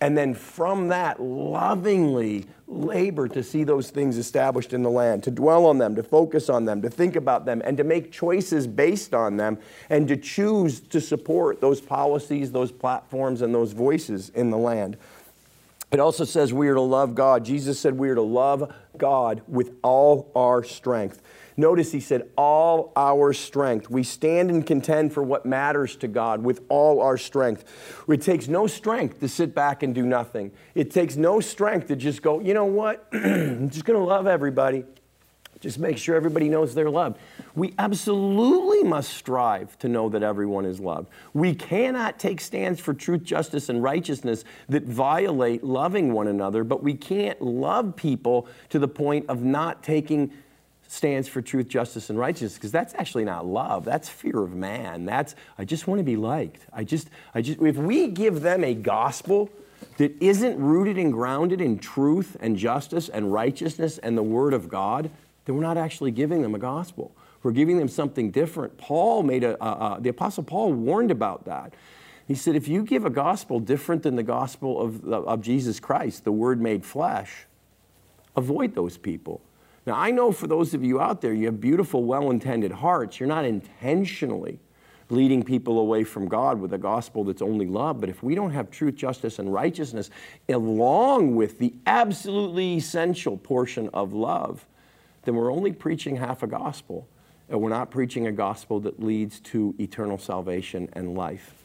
And 0.00 0.16
then 0.16 0.34
from 0.34 0.88
that, 0.88 1.20
lovingly 1.20 2.46
labor 2.66 3.28
to 3.28 3.42
see 3.42 3.64
those 3.64 3.90
things 3.90 4.16
established 4.18 4.72
in 4.72 4.82
the 4.82 4.90
land, 4.90 5.22
to 5.24 5.30
dwell 5.30 5.66
on 5.66 5.78
them, 5.78 5.94
to 5.96 6.02
focus 6.02 6.48
on 6.48 6.64
them, 6.64 6.82
to 6.82 6.90
think 6.90 7.16
about 7.16 7.44
them, 7.44 7.62
and 7.64 7.76
to 7.76 7.84
make 7.84 8.10
choices 8.10 8.66
based 8.66 9.14
on 9.14 9.36
them, 9.36 9.58
and 9.90 10.08
to 10.08 10.16
choose 10.16 10.80
to 10.80 11.00
support 11.00 11.60
those 11.60 11.80
policies, 11.80 12.52
those 12.52 12.72
platforms, 12.72 13.42
and 13.42 13.54
those 13.54 13.72
voices 13.72 14.30
in 14.30 14.50
the 14.50 14.58
land. 14.58 14.96
It 15.92 16.00
also 16.00 16.24
says 16.24 16.52
we 16.52 16.68
are 16.68 16.74
to 16.74 16.80
love 16.80 17.14
God. 17.14 17.44
Jesus 17.44 17.78
said 17.78 17.96
we 17.96 18.08
are 18.10 18.16
to 18.16 18.22
love 18.22 18.74
God 18.96 19.42
with 19.46 19.76
all 19.82 20.30
our 20.34 20.64
strength. 20.64 21.22
Notice 21.56 21.92
he 21.92 22.00
said, 22.00 22.28
all 22.36 22.92
our 22.96 23.32
strength. 23.32 23.88
We 23.88 24.02
stand 24.02 24.50
and 24.50 24.66
contend 24.66 25.12
for 25.12 25.22
what 25.22 25.46
matters 25.46 25.94
to 25.96 26.08
God 26.08 26.42
with 26.42 26.62
all 26.68 27.00
our 27.00 27.16
strength. 27.16 27.64
It 28.08 28.22
takes 28.22 28.48
no 28.48 28.66
strength 28.66 29.20
to 29.20 29.28
sit 29.28 29.54
back 29.54 29.82
and 29.82 29.94
do 29.94 30.04
nothing. 30.04 30.50
It 30.74 30.90
takes 30.90 31.16
no 31.16 31.40
strength 31.40 31.88
to 31.88 31.96
just 31.96 32.22
go, 32.22 32.40
you 32.40 32.54
know 32.54 32.64
what? 32.64 33.06
I'm 33.12 33.70
just 33.70 33.84
going 33.84 33.98
to 33.98 34.04
love 34.04 34.26
everybody. 34.26 34.84
Just 35.64 35.78
make 35.78 35.96
sure 35.96 36.14
everybody 36.14 36.50
knows 36.50 36.74
they're 36.74 36.90
loved. 36.90 37.16
We 37.54 37.72
absolutely 37.78 38.82
must 38.82 39.14
strive 39.14 39.78
to 39.78 39.88
know 39.88 40.10
that 40.10 40.22
everyone 40.22 40.66
is 40.66 40.78
loved. 40.78 41.08
We 41.32 41.54
cannot 41.54 42.18
take 42.18 42.42
stands 42.42 42.80
for 42.80 42.92
truth, 42.92 43.22
justice, 43.22 43.70
and 43.70 43.82
righteousness 43.82 44.44
that 44.68 44.82
violate 44.82 45.64
loving 45.64 46.12
one 46.12 46.26
another, 46.26 46.64
but 46.64 46.82
we 46.82 46.92
can't 46.92 47.40
love 47.40 47.96
people 47.96 48.46
to 48.68 48.78
the 48.78 48.88
point 48.88 49.24
of 49.30 49.42
not 49.42 49.82
taking 49.82 50.32
stands 50.88 51.28
for 51.28 51.42
truth, 51.42 51.68
justice, 51.68 52.10
and 52.10 52.18
righteousness 52.18 52.54
because 52.54 52.72
that's 52.72 52.94
actually 52.94 53.24
not 53.24 53.46
love. 53.46 53.84
That's 53.84 54.08
fear 54.08 54.42
of 54.42 54.54
man. 54.54 55.04
That's 55.04 55.34
I 55.58 55.64
just 55.64 55.86
want 55.86 55.98
to 55.98 56.04
be 56.04 56.16
liked. 56.16 56.66
I 56.72 56.84
just 56.84 57.08
I 57.34 57.42
just 57.42 57.60
if 57.60 57.76
we 57.76 58.08
give 58.08 58.42
them 58.42 58.64
a 58.64 58.74
gospel 58.74 59.50
that 59.98 60.20
isn't 60.22 60.58
rooted 60.58 60.98
and 60.98 61.12
grounded 61.12 61.60
in 61.60 61.78
truth 61.78 62.36
and 62.40 62.56
justice 62.56 63.08
and 63.08 63.32
righteousness 63.32 63.98
and 63.98 64.16
the 64.16 64.22
word 64.22 64.54
of 64.54 64.68
God, 64.68 65.10
then 65.44 65.56
we're 65.56 65.62
not 65.62 65.76
actually 65.76 66.10
giving 66.10 66.42
them 66.42 66.54
a 66.54 66.58
gospel. 66.58 67.14
We're 67.42 67.52
giving 67.52 67.78
them 67.78 67.88
something 67.88 68.30
different. 68.30 68.78
Paul 68.78 69.22
made 69.22 69.44
a, 69.44 69.62
uh, 69.62 69.66
uh, 69.66 70.00
the 70.00 70.08
apostle 70.08 70.42
Paul 70.42 70.72
warned 70.72 71.10
about 71.10 71.44
that. 71.44 71.74
He 72.26 72.34
said, 72.34 72.56
if 72.56 72.68
you 72.68 72.82
give 72.82 73.04
a 73.04 73.10
gospel 73.10 73.60
different 73.60 74.02
than 74.02 74.16
the 74.16 74.22
gospel 74.22 74.80
of, 74.80 75.04
of 75.12 75.42
Jesus 75.42 75.78
Christ, 75.78 76.24
the 76.24 76.32
word 76.32 76.60
made 76.60 76.84
flesh, 76.84 77.44
avoid 78.34 78.74
those 78.74 78.96
people. 78.96 79.42
Now, 79.86 79.94
I 79.94 80.10
know 80.10 80.32
for 80.32 80.46
those 80.46 80.72
of 80.72 80.82
you 80.82 81.00
out 81.00 81.20
there, 81.20 81.34
you 81.34 81.46
have 81.46 81.60
beautiful, 81.60 82.04
well 82.04 82.30
intended 82.30 82.72
hearts. 82.72 83.20
You're 83.20 83.28
not 83.28 83.44
intentionally 83.44 84.58
leading 85.10 85.42
people 85.42 85.78
away 85.78 86.04
from 86.04 86.26
God 86.26 86.58
with 86.60 86.72
a 86.72 86.78
gospel 86.78 87.24
that's 87.24 87.42
only 87.42 87.66
love. 87.66 88.00
But 88.00 88.08
if 88.08 88.22
we 88.22 88.34
don't 88.34 88.52
have 88.52 88.70
truth, 88.70 88.94
justice, 88.94 89.38
and 89.38 89.52
righteousness, 89.52 90.10
along 90.48 91.36
with 91.36 91.58
the 91.58 91.74
absolutely 91.86 92.76
essential 92.76 93.36
portion 93.36 93.90
of 93.92 94.12
love, 94.12 94.66
then 95.24 95.34
we're 95.34 95.52
only 95.52 95.72
preaching 95.72 96.16
half 96.16 96.42
a 96.42 96.46
gospel. 96.46 97.06
And 97.50 97.60
we're 97.60 97.68
not 97.68 97.90
preaching 97.90 98.26
a 98.26 98.32
gospel 98.32 98.80
that 98.80 99.02
leads 99.02 99.40
to 99.40 99.74
eternal 99.78 100.16
salvation 100.16 100.88
and 100.94 101.14
life. 101.14 101.63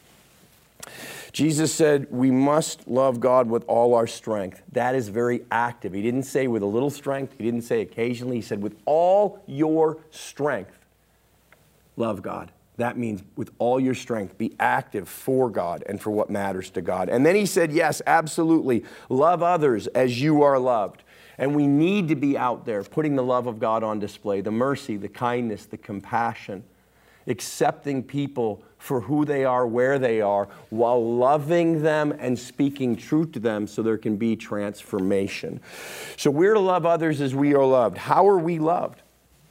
Jesus 1.31 1.73
said, 1.73 2.07
We 2.09 2.31
must 2.31 2.87
love 2.87 3.19
God 3.19 3.49
with 3.49 3.63
all 3.65 3.93
our 3.93 4.07
strength. 4.07 4.61
That 4.71 4.95
is 4.95 5.09
very 5.09 5.41
active. 5.51 5.93
He 5.93 6.01
didn't 6.01 6.23
say 6.23 6.47
with 6.47 6.63
a 6.63 6.67
little 6.67 6.89
strength, 6.89 7.35
he 7.37 7.43
didn't 7.43 7.61
say 7.61 7.81
occasionally. 7.81 8.37
He 8.37 8.41
said, 8.41 8.61
With 8.61 8.75
all 8.85 9.43
your 9.47 9.97
strength, 10.11 10.77
love 11.95 12.21
God. 12.21 12.51
That 12.77 12.97
means 12.97 13.23
with 13.35 13.51
all 13.59 13.79
your 13.79 13.93
strength, 13.93 14.37
be 14.37 14.55
active 14.59 15.09
for 15.09 15.49
God 15.49 15.83
and 15.87 16.01
for 16.01 16.11
what 16.11 16.29
matters 16.29 16.69
to 16.71 16.81
God. 16.81 17.09
And 17.09 17.25
then 17.25 17.35
he 17.35 17.45
said, 17.45 17.71
Yes, 17.71 18.01
absolutely. 18.07 18.83
Love 19.09 19.43
others 19.43 19.87
as 19.87 20.21
you 20.21 20.41
are 20.43 20.57
loved. 20.57 21.03
And 21.37 21.55
we 21.55 21.67
need 21.67 22.09
to 22.09 22.15
be 22.15 22.37
out 22.37 22.65
there 22.65 22.83
putting 22.83 23.15
the 23.15 23.23
love 23.23 23.47
of 23.47 23.59
God 23.59 23.83
on 23.83 23.99
display 23.99 24.41
the 24.41 24.51
mercy, 24.51 24.97
the 24.97 25.07
kindness, 25.07 25.65
the 25.65 25.77
compassion, 25.77 26.63
accepting 27.29 28.03
people 28.03 28.63
for 28.77 29.01
who 29.01 29.25
they 29.25 29.43
are, 29.45 29.67
where 29.67 29.99
they 29.99 30.21
are, 30.21 30.47
while 30.69 31.15
loving 31.15 31.83
them 31.83 32.11
and 32.17 32.39
speaking 32.39 32.95
truth 32.95 33.33
to 33.33 33.39
them 33.39 33.67
so 33.67 33.83
there 33.83 33.97
can 33.97 34.15
be 34.15 34.35
transformation. 34.35 35.59
So 36.17 36.31
we're 36.31 36.53
to 36.53 36.59
love 36.59 36.85
others 36.85 37.21
as 37.21 37.35
we 37.35 37.53
are 37.53 37.65
loved. 37.65 37.97
How 37.97 38.27
are 38.27 38.37
we 38.37 38.57
loved? 38.57 39.01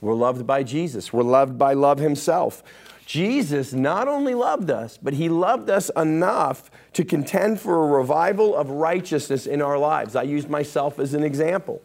We're 0.00 0.14
loved 0.14 0.46
by 0.46 0.62
Jesus, 0.62 1.12
we're 1.12 1.22
loved 1.22 1.58
by 1.58 1.74
love 1.74 1.98
Himself. 1.98 2.62
Jesus 3.04 3.72
not 3.72 4.06
only 4.06 4.34
loved 4.34 4.70
us, 4.70 4.98
but 5.00 5.14
He 5.14 5.28
loved 5.28 5.70
us 5.70 5.90
enough 5.96 6.70
to 6.92 7.04
contend 7.04 7.60
for 7.60 7.84
a 7.84 7.98
revival 7.98 8.54
of 8.54 8.70
righteousness 8.70 9.46
in 9.46 9.62
our 9.62 9.78
lives. 9.78 10.14
I 10.14 10.24
used 10.24 10.50
myself 10.50 10.98
as 10.98 11.14
an 11.14 11.22
example. 11.22 11.82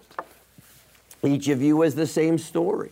Each 1.23 1.47
of 1.47 1.61
you 1.61 1.81
has 1.81 1.95
the 1.95 2.07
same 2.07 2.37
story 2.37 2.91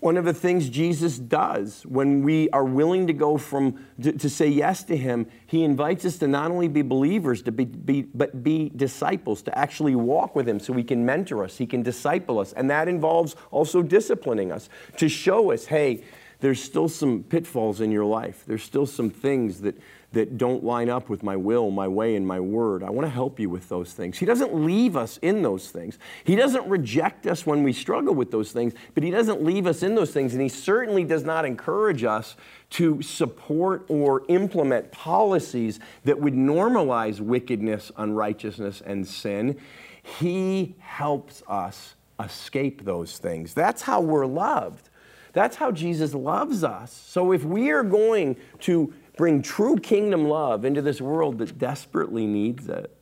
one 0.00 0.16
of 0.16 0.24
the 0.24 0.34
things 0.34 0.68
Jesus 0.68 1.18
does 1.18 1.82
when 1.86 2.22
we 2.22 2.48
are 2.50 2.64
willing 2.64 3.06
to 3.06 3.12
go 3.12 3.36
from 3.36 3.84
to, 4.02 4.12
to 4.12 4.28
say 4.28 4.48
yes 4.48 4.82
to 4.84 4.96
Him, 4.96 5.26
He 5.46 5.64
invites 5.64 6.04
us 6.04 6.18
to 6.18 6.28
not 6.28 6.50
only 6.50 6.68
be 6.68 6.82
believers, 6.82 7.42
to 7.42 7.52
be, 7.52 7.64
be, 7.64 8.02
but 8.02 8.42
be 8.42 8.70
disciples, 8.74 9.42
to 9.42 9.58
actually 9.58 9.94
walk 9.94 10.34
with 10.34 10.48
Him 10.48 10.60
so 10.60 10.72
He 10.72 10.84
can 10.84 11.04
mentor 11.04 11.44
us, 11.44 11.58
He 11.58 11.66
can 11.66 11.82
disciple 11.82 12.38
us. 12.38 12.52
And 12.52 12.70
that 12.70 12.88
involves 12.88 13.36
also 13.50 13.82
disciplining 13.82 14.52
us 14.52 14.68
to 14.96 15.08
show 15.08 15.52
us, 15.52 15.66
hey, 15.66 16.04
there's 16.40 16.62
still 16.62 16.88
some 16.88 17.22
pitfalls 17.22 17.80
in 17.80 17.90
your 17.90 18.04
life. 18.04 18.44
There's 18.46 18.62
still 18.62 18.86
some 18.86 19.08
things 19.08 19.62
that 19.62 19.78
that 20.14 20.38
don't 20.38 20.64
line 20.64 20.88
up 20.88 21.08
with 21.08 21.22
my 21.22 21.36
will, 21.36 21.70
my 21.70 21.86
way, 21.86 22.16
and 22.16 22.26
my 22.26 22.40
word. 22.40 22.82
I 22.82 22.90
want 22.90 23.06
to 23.06 23.12
help 23.12 23.38
you 23.38 23.50
with 23.50 23.68
those 23.68 23.92
things. 23.92 24.18
He 24.18 24.26
doesn't 24.26 24.54
leave 24.54 24.96
us 24.96 25.18
in 25.18 25.42
those 25.42 25.70
things. 25.70 25.98
He 26.24 26.36
doesn't 26.36 26.66
reject 26.66 27.26
us 27.26 27.44
when 27.46 27.62
we 27.62 27.72
struggle 27.72 28.14
with 28.14 28.30
those 28.30 28.52
things, 28.52 28.74
but 28.94 29.02
He 29.02 29.10
doesn't 29.10 29.42
leave 29.42 29.66
us 29.66 29.82
in 29.82 29.94
those 29.94 30.12
things. 30.12 30.32
And 30.32 30.42
He 30.42 30.48
certainly 30.48 31.04
does 31.04 31.24
not 31.24 31.44
encourage 31.44 32.04
us 32.04 32.36
to 32.70 33.02
support 33.02 33.84
or 33.88 34.24
implement 34.28 34.90
policies 34.90 35.78
that 36.04 36.18
would 36.18 36.34
normalize 36.34 37.20
wickedness, 37.20 37.92
unrighteousness, 37.96 38.82
and 38.84 39.06
sin. 39.06 39.60
He 40.02 40.74
helps 40.78 41.42
us 41.48 41.94
escape 42.20 42.84
those 42.84 43.18
things. 43.18 43.54
That's 43.54 43.82
how 43.82 44.00
we're 44.00 44.26
loved. 44.26 44.88
That's 45.32 45.56
how 45.56 45.72
Jesus 45.72 46.14
loves 46.14 46.62
us. 46.62 46.92
So 46.92 47.32
if 47.32 47.44
we 47.44 47.70
are 47.70 47.82
going 47.82 48.36
to 48.60 48.94
bring 49.16 49.42
true 49.42 49.76
kingdom 49.76 50.28
love 50.28 50.64
into 50.64 50.82
this 50.82 51.00
world 51.00 51.38
that 51.38 51.58
desperately 51.58 52.26
needs 52.26 52.68
it, 52.68 52.94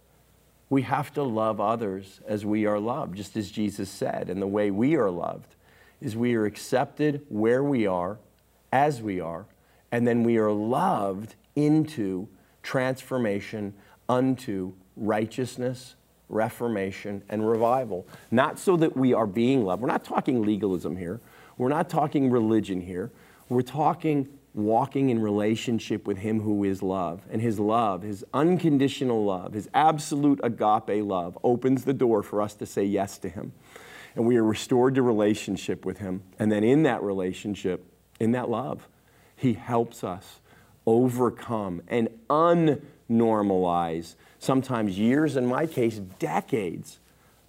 we 0.68 0.83
have 0.83 1.12
to 1.14 1.22
love 1.22 1.61
others 1.61 2.20
as 2.27 2.46
we 2.46 2.64
are 2.64 2.79
loved, 2.79 3.16
just 3.16 3.37
as 3.37 3.51
Jesus 3.51 3.90
said. 3.90 4.31
And 4.31 4.40
the 4.40 4.46
way 4.46 4.70
we 4.70 4.96
are 4.96 5.11
loved 5.11 5.55
is 6.01 6.16
we 6.16 6.35
are 6.35 6.46
accepted 6.46 7.25
where 7.29 7.62
we 7.62 7.87
are, 7.87 8.18
as 8.72 9.03
we 9.03 9.20
are, 9.20 9.44
and 9.90 10.07
then 10.07 10.25
we 10.25 10.38
are 10.38 10.51
loved 10.51 11.35
into 11.55 12.27
transformation 12.62 13.75
unto 14.09 14.72
righteousness, 14.96 15.94
reformation, 16.29 17.22
and 17.29 17.46
revival. 17.46 18.07
Not 18.31 18.59
so 18.59 18.77
that 18.79 18.96
we 18.96 19.12
are 19.12 19.27
being 19.27 19.64
loved. 19.64 19.83
We're 19.83 19.88
not 19.88 20.05
talking 20.05 20.42
legalism 20.42 20.96
here. 20.96 21.20
We're 21.59 21.68
not 21.68 21.90
talking 21.90 22.31
religion 22.31 22.81
here. 22.81 23.11
We're 23.48 23.62
talking 23.62 24.29
walking 24.55 25.09
in 25.09 25.19
relationship 25.21 26.07
with 26.07 26.19
Him 26.19 26.41
who 26.41 26.65
is 26.65 26.83
love. 26.83 27.23
And 27.31 27.41
His 27.41 27.59
love, 27.59 28.03
His 28.03 28.25
unconditional 28.35 29.25
love, 29.25 29.55
His 29.55 29.69
absolute 29.73 30.41
agape 30.43 31.05
love 31.05 31.38
opens 31.43 31.85
the 31.85 31.95
door 31.95 32.23
for 32.23 32.43
us 32.43 32.55
to 32.57 32.67
say 32.67 32.85
yes 32.85 33.19
to 33.19 33.29
Him. 33.29 33.53
And 34.15 34.27
we 34.27 34.37
are 34.37 34.45
restored 34.45 34.95
to 34.97 35.03
relationship 35.03 35.87
with 35.87 35.99
Him. 35.99 36.23
And 36.38 36.53
then 36.53 36.65
in 36.65 36.83
that 36.83 37.03
relationship, 37.03 37.85
in 38.21 38.33
that 38.33 38.51
love, 38.51 38.88
He 39.37 39.55
helps 39.55 40.05
us 40.05 40.41
overcome 40.87 41.81
and 41.88 42.09
unnormalize, 42.29 44.17
sometimes 44.38 44.99
years, 44.99 45.37
in 45.37 45.47
my 45.47 45.67
case, 45.67 45.99
decades 46.19 46.99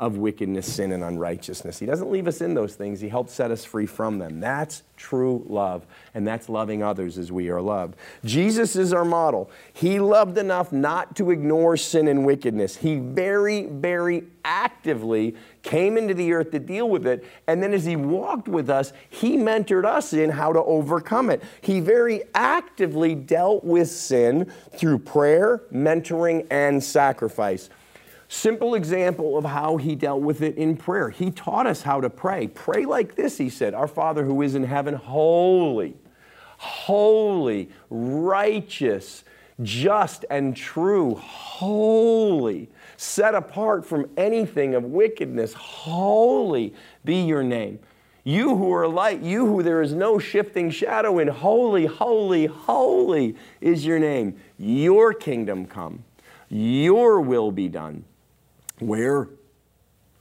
of 0.04 0.18
wickedness, 0.18 0.72
sin, 0.72 0.92
and 0.92 1.02
unrighteousness. 1.02 1.80
He 1.80 1.86
doesn't 1.86 2.12
leave 2.12 2.28
us 2.28 2.42
in 2.42 2.56
those 2.56 2.76
things, 2.76 3.00
He 3.00 3.08
helps 3.08 3.32
set 3.32 3.52
us 3.52 3.64
free 3.64 3.86
from 3.86 4.20
them. 4.20 4.42
That's 4.42 4.84
true 4.98 5.46
love, 5.48 5.86
and 6.14 6.28
that's 6.28 6.50
loving 6.50 6.84
others 6.84 7.18
as 7.18 7.32
we 7.32 7.50
are 7.50 7.62
loved. 7.62 7.96
Jesus 8.26 8.76
is 8.76 8.92
our 8.92 9.06
model. 9.06 9.50
He 9.72 10.02
loved 10.02 10.38
enough 10.38 10.74
not 10.74 11.16
to 11.16 11.32
ignore 11.32 11.78
sin 11.78 12.10
and 12.10 12.26
wickedness. 12.26 12.76
He 12.76 12.98
very, 12.98 13.68
very 13.68 14.26
actively 14.44 15.38
came 15.62 15.98
into 15.98 16.14
the 16.14 16.34
earth 16.34 16.52
to 16.52 16.60
deal 16.60 16.90
with 16.90 17.08
it, 17.08 17.26
and 17.48 17.64
then 17.64 17.74
as 17.74 17.86
He 17.86 17.96
walked 17.96 18.50
with 18.50 18.70
us, 18.70 18.92
He 19.10 19.38
mentored 19.38 19.86
us 19.86 20.12
in 20.12 20.32
how 20.32 20.52
to 20.52 20.62
overcome 20.62 21.30
it. 21.30 21.42
He 21.62 21.80
very 21.80 22.24
actively 22.36 23.16
dealt 23.16 23.64
with 23.64 23.90
sin 23.90 24.52
through 24.74 25.00
prayer, 25.00 25.62
mentoring, 25.72 26.46
and 26.52 26.84
sacrifice. 26.84 27.70
Simple 28.34 28.74
example 28.74 29.38
of 29.38 29.46
how 29.46 29.78
he 29.78 29.94
dealt 29.94 30.22
with 30.22 30.42
it 30.42 30.58
in 30.58 30.76
prayer. 30.76 31.12
He 31.12 31.30
taught 31.30 31.68
us 31.68 31.84
how 31.84 32.02
to 32.02 32.10
pray. 32.10 32.48
Pray 32.48 32.84
like 32.84 33.14
this, 33.16 33.38
he 33.38 33.48
said 33.48 33.76
Our 33.76 33.88
Father 33.88 34.26
who 34.26 34.42
is 34.42 34.56
in 34.56 34.64
heaven, 34.64 34.96
holy, 34.96 35.96
holy, 36.58 37.70
righteous, 37.92 39.24
just, 39.62 40.26
and 40.32 40.58
true, 40.58 41.14
holy, 41.14 42.70
set 42.98 43.36
apart 43.36 43.86
from 43.86 44.10
anything 44.18 44.74
of 44.74 44.84
wickedness, 44.84 45.54
holy 45.54 46.74
be 47.06 47.22
your 47.22 47.44
name. 47.44 47.78
You 48.24 48.58
who 48.58 48.74
are 48.74 48.88
light, 48.88 49.22
you 49.22 49.46
who 49.46 49.62
there 49.62 49.84
is 49.84 49.94
no 49.94 50.18
shifting 50.18 50.72
shadow 50.72 51.20
in, 51.20 51.28
holy, 51.28 51.86
holy, 51.86 52.48
holy 52.48 53.36
is 53.62 53.86
your 53.86 54.00
name. 54.00 54.38
Your 54.58 55.14
kingdom 55.14 55.68
come, 55.68 56.04
your 56.50 57.22
will 57.22 57.52
be 57.52 57.70
done 57.70 58.06
where? 58.80 59.30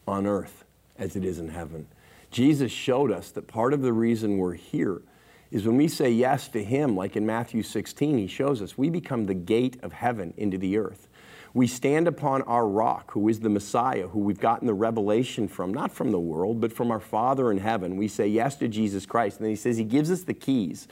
On 0.06 0.26
earth 0.26 0.64
as 0.98 1.16
it 1.16 1.24
is 1.24 1.38
in 1.38 1.48
heaven. 1.48 1.86
Jesus 2.30 2.72
showed 2.72 3.12
us 3.12 3.30
that 3.30 3.46
part 3.46 3.72
of 3.72 3.82
the 3.82 3.92
reason 3.92 4.38
we're 4.38 4.54
here 4.54 5.02
is 5.50 5.66
when 5.66 5.76
we 5.76 5.86
say 5.86 6.10
yes 6.10 6.48
to 6.48 6.64
Him, 6.64 6.96
like 6.96 7.14
in 7.14 7.26
Matthew 7.26 7.62
16, 7.62 8.18
He 8.18 8.26
shows 8.26 8.62
us 8.62 8.78
we 8.78 8.88
become 8.88 9.26
the 9.26 9.34
gate 9.34 9.78
of 9.82 9.92
heaven 9.92 10.32
into 10.36 10.56
the 10.56 10.78
earth. 10.78 11.08
We 11.54 11.66
stand 11.66 12.08
upon 12.08 12.40
our 12.42 12.66
rock, 12.66 13.10
who 13.10 13.28
is 13.28 13.40
the 13.40 13.50
Messiah, 13.50 14.08
who 14.08 14.20
we've 14.20 14.40
gotten 14.40 14.66
the 14.66 14.72
revelation 14.72 15.48
from, 15.48 15.74
not 15.74 15.92
from 15.92 16.10
the 16.10 16.18
world, 16.18 16.62
but 16.62 16.72
from 16.72 16.90
our 16.90 17.00
Father 17.00 17.50
in 17.50 17.58
heaven. 17.58 17.98
We 17.98 18.08
say 18.08 18.26
yes 18.26 18.56
to 18.56 18.68
Jesus 18.68 19.04
Christ. 19.04 19.36
And 19.36 19.44
then 19.44 19.50
He 19.50 19.56
says 19.56 19.76
He 19.76 19.84
gives 19.84 20.10
us 20.10 20.22
the 20.22 20.32
keys 20.32 20.88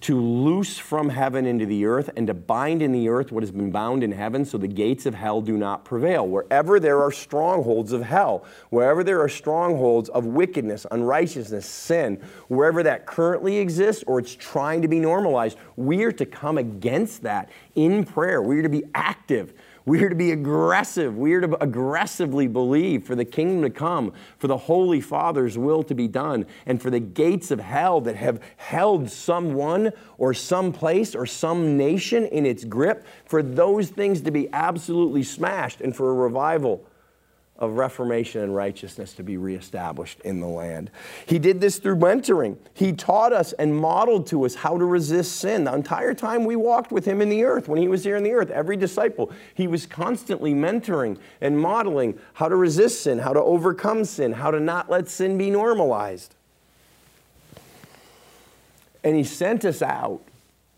to 0.00 0.18
loose 0.18 0.78
from 0.78 1.10
heaven 1.10 1.44
into 1.44 1.66
the 1.66 1.84
earth 1.84 2.08
and 2.16 2.26
to 2.26 2.32
bind 2.32 2.80
in 2.80 2.90
the 2.90 3.08
earth 3.08 3.30
what 3.30 3.42
has 3.42 3.50
been 3.50 3.70
bound 3.70 4.02
in 4.02 4.12
heaven 4.12 4.44
so 4.44 4.56
the 4.56 4.66
gates 4.66 5.04
of 5.04 5.14
hell 5.14 5.42
do 5.42 5.58
not 5.58 5.84
prevail. 5.84 6.26
Wherever 6.26 6.80
there 6.80 7.02
are 7.02 7.12
strongholds 7.12 7.92
of 7.92 8.02
hell, 8.02 8.46
wherever 8.70 9.04
there 9.04 9.20
are 9.20 9.28
strongholds 9.28 10.08
of 10.08 10.24
wickedness, 10.24 10.86
unrighteousness, 10.90 11.66
sin, 11.66 12.16
wherever 12.48 12.82
that 12.82 13.04
currently 13.04 13.58
exists 13.58 14.02
or 14.06 14.18
it's 14.18 14.34
trying 14.34 14.80
to 14.80 14.88
be 14.88 14.98
normalized, 14.98 15.58
we 15.76 16.02
are 16.04 16.12
to 16.12 16.24
come 16.24 16.56
against 16.56 17.22
that 17.22 17.50
in 17.74 18.04
prayer. 18.04 18.40
We 18.40 18.58
are 18.58 18.62
to 18.62 18.68
be 18.70 18.84
active 18.94 19.52
we 19.90 20.04
are 20.04 20.08
to 20.08 20.14
be 20.14 20.30
aggressive. 20.30 21.18
We 21.18 21.32
are 21.32 21.40
to 21.40 21.60
aggressively 21.60 22.46
believe 22.46 23.04
for 23.04 23.16
the 23.16 23.24
kingdom 23.24 23.62
to 23.62 23.70
come, 23.70 24.12
for 24.38 24.46
the 24.46 24.56
Holy 24.56 25.00
Father's 25.00 25.58
will 25.58 25.82
to 25.82 25.96
be 25.96 26.06
done, 26.06 26.46
and 26.64 26.80
for 26.80 26.90
the 26.90 27.00
gates 27.00 27.50
of 27.50 27.58
hell 27.58 28.00
that 28.02 28.14
have 28.14 28.40
held 28.56 29.10
someone 29.10 29.90
or 30.16 30.32
some 30.32 30.72
place 30.72 31.16
or 31.16 31.26
some 31.26 31.76
nation 31.76 32.24
in 32.26 32.46
its 32.46 32.62
grip, 32.62 33.04
for 33.24 33.42
those 33.42 33.88
things 33.88 34.20
to 34.20 34.30
be 34.30 34.48
absolutely 34.52 35.24
smashed 35.24 35.80
and 35.80 35.96
for 35.96 36.08
a 36.10 36.14
revival 36.14 36.86
of 37.60 37.72
reformation 37.72 38.42
and 38.42 38.56
righteousness 38.56 39.12
to 39.12 39.22
be 39.22 39.36
reestablished 39.36 40.20
in 40.22 40.40
the 40.40 40.46
land. 40.46 40.90
He 41.26 41.38
did 41.38 41.60
this 41.60 41.78
through 41.78 41.96
mentoring. 41.96 42.56
He 42.72 42.92
taught 42.92 43.34
us 43.34 43.52
and 43.52 43.76
modeled 43.76 44.26
to 44.28 44.46
us 44.46 44.54
how 44.54 44.78
to 44.78 44.84
resist 44.84 45.36
sin. 45.36 45.64
The 45.64 45.74
entire 45.74 46.14
time 46.14 46.46
we 46.46 46.56
walked 46.56 46.90
with 46.90 47.04
him 47.04 47.20
in 47.20 47.28
the 47.28 47.44
earth, 47.44 47.68
when 47.68 47.80
he 47.80 47.86
was 47.86 48.02
here 48.02 48.16
in 48.16 48.22
the 48.22 48.32
earth, 48.32 48.50
every 48.50 48.76
disciple, 48.76 49.30
he 49.54 49.66
was 49.66 49.84
constantly 49.84 50.54
mentoring 50.54 51.18
and 51.42 51.58
modeling 51.58 52.18
how 52.32 52.48
to 52.48 52.56
resist 52.56 53.02
sin, 53.02 53.18
how 53.18 53.34
to 53.34 53.42
overcome 53.42 54.06
sin, 54.06 54.32
how 54.32 54.50
to 54.50 54.58
not 54.58 54.90
let 54.90 55.08
sin 55.08 55.36
be 55.36 55.50
normalized. 55.50 56.34
And 59.04 59.16
he 59.16 59.24
sent 59.24 59.64
us 59.64 59.82
out 59.82 60.22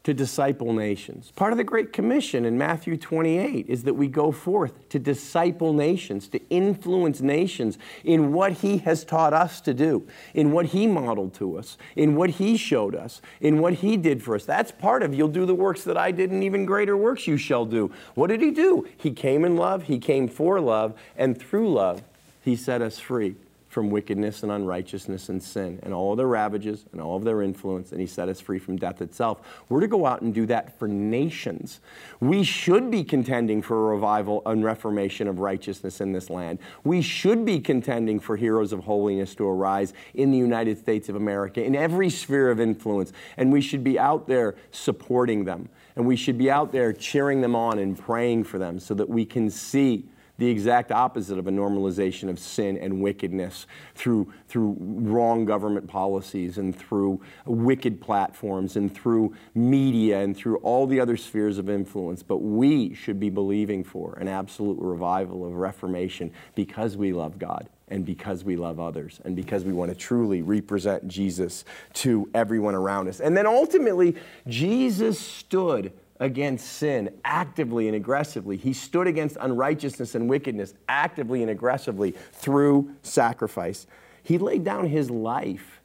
to 0.05 0.12
disciple 0.12 0.73
nations. 0.73 1.31
Part 1.37 1.53
of 1.53 1.59
the 1.59 1.65
Great 1.65 1.93
Commission 1.93 2.45
in 2.45 2.59
Matthew 2.59 2.97
28 2.97 3.67
is 3.69 3.85
that 3.85 3.95
we 3.95 4.09
go 4.09 4.33
forth 4.33 4.88
to 4.88 4.99
disciple 4.99 5.73
nations, 5.73 6.27
to 6.29 6.41
influence 6.51 7.21
nations 7.21 7.79
in 8.03 8.33
what 8.33 8.53
He 8.53 8.79
has 8.79 9.05
taught 9.05 9.33
us 9.33 9.61
to 9.61 9.73
do, 9.73 10.07
in 10.35 10.51
what 10.51 10.67
He 10.67 10.87
modeled 10.87 11.35
to 11.35 11.57
us, 11.57 11.79
in 11.95 12.17
what 12.17 12.31
He 12.31 12.57
showed 12.57 12.97
us, 12.97 13.23
in 13.41 13.61
what 13.61 13.75
He 13.75 13.97
did 13.97 14.23
for 14.23 14.35
us. 14.35 14.45
That's 14.45 14.73
part 14.73 15.05
of 15.05 15.15
you'll 15.15 15.29
do 15.29 15.47
the 15.47 15.55
works 15.55 15.85
that 15.85 15.97
I 15.97 16.11
did, 16.11 16.33
and 16.33 16.43
even 16.43 16.67
greater 16.67 16.97
works 16.97 17.29
you 17.29 17.37
shall 17.37 17.65
do. 17.65 17.93
What 18.15 18.27
did 18.27 18.41
He 18.41 18.51
do? 18.51 18.88
He 18.97 19.12
came 19.12 19.45
in 19.45 19.57
love, 19.57 19.85
He 19.85 19.99
came 19.99 20.27
for 20.27 20.61
love, 20.61 20.95
and 21.17 21.38
through 21.38 21.73
love, 21.73 22.03
He 22.43 22.57
set 22.57 22.83
us 22.83 22.99
free 22.99 23.37
from 23.73 23.89
wickedness 23.89 24.43
and 24.43 24.53
unrighteousness 24.53 25.31
and 25.31 25.43
sin 25.43 25.81
and 25.83 25.95
all 25.95 26.11
of 26.11 26.19
their 26.19 26.27
ravages 26.27 26.85
and 26.93 27.01
all 27.01 27.17
of 27.17 27.25
their 27.25 27.41
influence, 27.41 27.91
and 27.91 28.03
He 28.03 28.07
set 28.07 28.29
us 28.29 28.39
free 28.39 28.59
from 28.59 28.77
death 28.77 29.01
itself. 29.01 29.65
We're 29.71 29.81
to 29.81 29.89
go 29.89 30.05
out 30.05 30.21
and 30.21 30.35
do 30.35 30.45
that 30.45 30.79
for 30.79 30.87
nations. 30.87 31.81
We 32.21 32.45
should 32.45 32.91
be 32.91 33.03
contending 33.03 33.63
for 33.63 33.79
a 33.79 33.95
revival 33.95 34.43
and 34.45 34.63
reformation 34.63 35.27
of 35.27 35.39
righteousness 35.39 36.03
in 36.03 36.13
this 36.13 36.29
land. 36.29 36.59
We 36.85 37.01
should 37.01 37.47
be 37.47 37.61
contending 37.61 38.21
for 38.21 38.37
heroes 38.37 38.75
of 38.75 38.81
holiness 38.81 39.35
to 39.37 39.49
arise 39.49 39.95
in 40.13 40.33
the 40.33 40.39
United 40.39 40.77
States 40.77 41.09
of 41.09 41.17
America, 41.17 41.65
in 41.65 41.75
every 41.75 42.11
sphere 42.11 42.51
of 42.51 42.61
influence, 42.61 43.15
and 43.39 43.51
we 43.51 43.63
should 43.63 43.83
be 43.83 43.99
out 43.99 44.29
there 44.29 44.55
supporting 44.71 45.47
them. 45.47 45.71
And 45.97 46.07
we 46.07 46.17
should 46.17 46.37
be 46.37 46.51
out 46.51 46.73
there 46.73 46.93
cheering 46.93 47.41
them 47.41 47.57
on 47.57 47.79
and 47.79 47.99
praying 47.99 48.45
for 48.45 48.59
them 48.59 48.79
so 48.79 48.93
that 48.95 49.09
we 49.09 49.25
can 49.25 49.49
see 49.49 50.05
the 50.43 50.51
exact 50.51 50.91
opposite 50.91 51.39
of 51.39 51.47
a 51.47 51.53
normalization 51.53 52.29
of 52.29 52.37
sin 52.37 52.77
and 52.77 53.01
wickedness 53.01 53.69
through, 53.95 54.33
through 54.49 54.77
wrong 54.81 55.45
government 55.45 55.87
policies 55.87 56.59
and 56.59 56.75
through 56.75 57.21
wicked 57.47 58.01
platforms 58.01 58.75
and 58.75 58.93
through 58.93 59.33
media 59.55 60.19
and 60.19 60.37
through 60.37 60.57
all 60.57 60.89
the 60.89 60.99
other 60.99 61.17
spheres 61.17 61.59
of 61.59 61.71
influence. 61.71 62.25
But 62.25 62.39
we 62.39 62.93
should 62.93 63.21
be 63.21 63.31
believing 63.31 63.85
for 63.85 64.15
an 64.15 64.27
absolute 64.27 64.81
revival 64.81 65.47
of 65.47 65.55
reformation 65.55 66.33
because 66.57 66.97
we 66.97 67.13
love 67.13 67.39
God 67.39 67.69
and 67.87 68.05
because 68.05 68.43
we 68.43 68.57
love 68.57 68.81
others 68.81 69.21
and 69.25 69.37
because 69.37 69.63
we 69.63 69.73
want 69.73 69.93
to 69.93 69.95
truly 69.97 70.43
represent 70.43 71.07
Jesus 71.07 71.65
to 71.93 72.29
everyone 72.35 72.75
around 72.75 73.07
us. 73.07 73.21
And 73.21 73.37
then 73.37 73.47
ultimately, 73.47 74.17
Jesus 74.49 75.21
stood 75.21 75.93
against 76.20 76.66
sin 76.66 77.11
actively 77.25 77.88
and 77.88 77.96
aggressively. 77.96 78.57
He 78.57 78.72
stood 78.72 79.07
against 79.07 79.37
unrighteousness 79.40 80.14
and 80.14 80.29
wickedness 80.29 80.75
actively 80.88 81.42
and 81.42 81.51
aggressively 81.51 82.12
through 82.33 82.94
sacrifice. 83.03 83.87
He 84.22 84.38
laid 84.38 84.64
down 84.64 84.87
his 84.87 85.11
life 85.11 85.81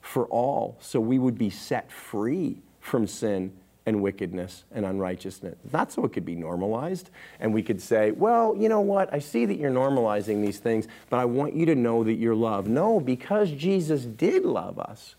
for 0.00 0.26
all 0.26 0.76
so 0.80 1.00
we 1.00 1.18
would 1.18 1.38
be 1.38 1.50
set 1.50 1.90
free 1.90 2.62
from 2.80 3.06
sin 3.06 3.52
and 3.86 4.02
wickedness 4.02 4.64
and 4.72 4.86
unrighteousness. 4.86 5.56
Not 5.72 5.92
so 5.92 6.04
it 6.04 6.12
could 6.12 6.24
be 6.24 6.34
normalized 6.34 7.10
and 7.40 7.52
we 7.52 7.62
could 7.62 7.80
say, 7.80 8.12
well, 8.12 8.56
you 8.56 8.68
know 8.68 8.80
what? 8.80 9.12
I 9.12 9.18
see 9.18 9.44
that 9.46 9.58
you're 9.58 9.70
normalizing 9.70 10.40
these 10.40 10.58
things, 10.58 10.88
but 11.10 11.18
I 11.18 11.24
want 11.24 11.54
you 11.54 11.66
to 11.66 11.74
know 11.74 12.04
that 12.04 12.14
you're 12.14 12.34
loved. 12.34 12.68
No, 12.68 13.00
because 13.00 13.50
Jesus 13.50 14.04
did 14.04 14.44
love 14.44 14.78
us, 14.78 15.16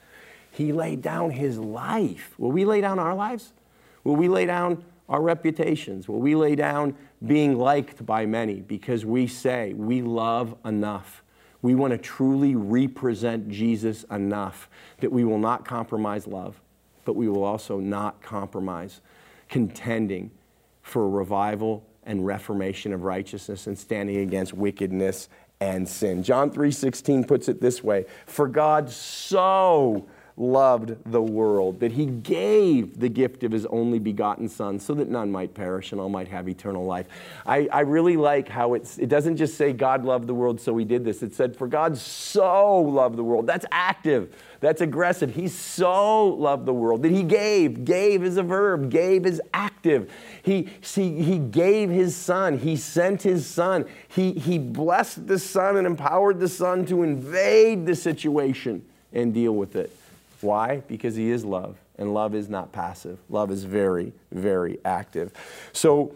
he 0.52 0.72
laid 0.72 1.02
down 1.02 1.32
his 1.32 1.58
life. 1.58 2.34
Will 2.38 2.52
we 2.52 2.64
lay 2.64 2.82
down 2.82 2.98
our 2.98 3.14
lives? 3.14 3.52
Will 4.06 4.16
we 4.16 4.30
lay 4.30 4.46
down 4.46 4.86
our 5.10 5.22
reputations? 5.22 6.08
Will 6.08 6.22
we 6.22 6.36
lay 6.36 6.56
down 6.56 6.96
being 7.26 7.58
liked 7.58 8.06
by 8.06 8.26
many 8.26 8.62
because 8.62 9.06
we 9.06 9.28
say 9.28 9.74
we 9.74 10.02
love 10.02 10.56
enough? 10.64 11.24
We 11.62 11.76
want 11.76 11.92
to 11.92 11.98
truly 11.98 12.56
represent 12.56 13.50
Jesus 13.50 14.04
enough 14.12 14.70
that 15.00 15.12
we 15.12 15.26
will 15.26 15.40
not 15.40 15.66
compromise 15.66 16.28
love, 16.28 16.62
but 17.04 17.16
we 17.16 17.28
will 17.28 17.44
also 17.44 17.80
not 17.80 18.22
compromise 18.22 19.02
contending 19.50 20.32
for 20.84 21.10
revival 21.10 21.84
and 22.04 22.26
reformation 22.26 22.94
of 22.94 23.04
righteousness 23.04 23.66
and 23.66 23.78
standing 23.78 24.18
against 24.18 24.54
wickedness 24.54 25.28
and 25.60 25.88
sin. 25.88 26.22
John 26.22 26.52
3:16 26.52 27.24
puts 27.24 27.50
it 27.50 27.62
this 27.62 27.84
way, 27.84 28.06
"For 28.28 28.48
God 28.48 28.92
so 28.92 30.06
loved 30.38 30.96
the 31.10 31.22
world, 31.22 31.80
that 31.80 31.94
he 31.94 32.06
gave 32.06 33.00
the 33.00 33.08
gift 33.08 33.44
of 33.44 33.54
his 33.54 33.66
only 33.68 34.00
begotten 34.00 34.50
Son 34.50 34.80
so 34.80 34.94
that 34.94 35.08
none 35.08 35.32
might 35.32 35.54
perish 35.54 35.94
and 35.94 36.02
all 36.02 36.10
might 36.10 36.28
have 36.28 36.50
eternal 36.50 36.86
life. 36.86 37.08
I, 37.46 37.70
I 37.72 37.82
really 37.82 38.18
like 38.18 38.50
how 38.50 38.74
it's, 38.74 38.98
it 38.98 39.08
doesn't 39.08 39.38
just 39.38 39.56
say 39.56 39.72
God 39.72 40.04
loved 40.04 40.28
the 40.28 40.34
world, 40.34 40.60
so 40.60 40.76
he 40.76 40.84
did 40.84 41.06
this. 41.06 41.24
It 41.24 41.34
said, 41.34 41.56
For 41.56 41.68
God 41.68 41.98
so 41.98 42.82
loved 42.82 43.16
the 43.16 43.24
world. 43.24 43.48
That's 43.48 43.66
active, 43.72 44.36
that's 44.60 44.82
aggressive. 44.82 45.34
He 45.34 45.48
so 45.48 46.28
loved 46.28 46.66
the 46.66 46.74
world 46.74 47.04
that 47.04 47.12
he 47.12 47.24
gave. 47.24 47.86
Gave 47.86 48.24
is 48.24 48.36
a 48.36 48.44
verb, 48.44 48.92
gave 48.92 49.26
is 49.26 49.42
active. 49.54 50.12
He, 50.44 50.68
see, 50.82 51.22
he 51.22 51.38
gave 51.38 51.90
his 51.90 52.14
Son, 52.14 52.58
he 52.60 52.76
sent 52.76 53.22
his 53.22 53.48
Son, 53.48 53.86
he, 54.10 54.34
he 54.34 54.58
blessed 54.60 55.28
the 55.28 55.40
Son 55.40 55.78
and 55.78 55.88
empowered 55.88 56.42
the 56.42 56.50
Son 56.50 56.86
to 56.88 57.04
invade 57.04 57.86
the 57.86 57.96
situation 57.96 58.86
and 59.14 59.34
deal 59.34 59.56
with 59.56 59.78
it. 59.78 59.96
Why? 60.46 60.78
Because 60.88 61.16
he 61.16 61.32
is 61.32 61.44
love, 61.44 61.78
and 61.98 62.14
love 62.14 62.36
is 62.36 62.48
not 62.48 62.72
passive. 62.72 63.20
Love 63.30 63.52
is 63.52 63.64
very, 63.64 64.14
very 64.32 64.80
active. 64.86 65.32
So 65.74 66.14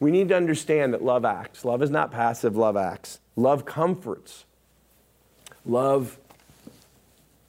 we 0.00 0.10
need 0.10 0.28
to 0.28 0.36
understand 0.36 0.94
that 0.94 1.02
love 1.02 1.24
acts. 1.24 1.64
Love 1.64 1.82
is 1.82 1.90
not 1.90 2.10
passive, 2.10 2.56
love 2.56 2.76
acts. 2.76 3.18
Love 3.36 3.64
comforts. 3.64 4.44
Love 5.66 6.18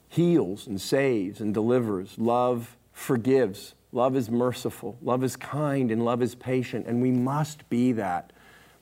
heals 0.08 0.66
and 0.66 0.80
saves 0.80 1.40
and 1.40 1.54
delivers. 1.54 2.18
Love 2.18 2.76
forgives. 2.92 3.74
Love 3.92 4.16
is 4.16 4.30
merciful. 4.30 4.96
Love 5.02 5.22
is 5.22 5.36
kind 5.36 5.90
and 5.90 6.04
love 6.04 6.22
is 6.22 6.34
patient. 6.34 6.86
And 6.86 7.00
we 7.00 7.10
must 7.10 7.68
be 7.68 7.92
that 7.92 8.32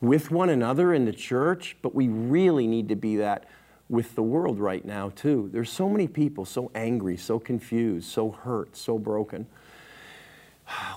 with 0.00 0.30
one 0.30 0.48
another 0.48 0.94
in 0.94 1.04
the 1.04 1.12
church, 1.12 1.76
but 1.82 1.94
we 1.94 2.08
really 2.08 2.66
need 2.66 2.88
to 2.88 2.96
be 2.96 3.16
that 3.16 3.44
with 3.88 4.14
the 4.14 4.22
world 4.22 4.58
right 4.58 4.84
now, 4.84 5.10
too. 5.10 5.50
There's 5.52 5.70
so 5.70 5.88
many 5.88 6.08
people 6.08 6.44
so 6.44 6.70
angry, 6.74 7.16
so 7.16 7.38
confused, 7.38 8.08
so 8.08 8.30
hurt, 8.30 8.76
so 8.76 8.98
broken. 8.98 9.46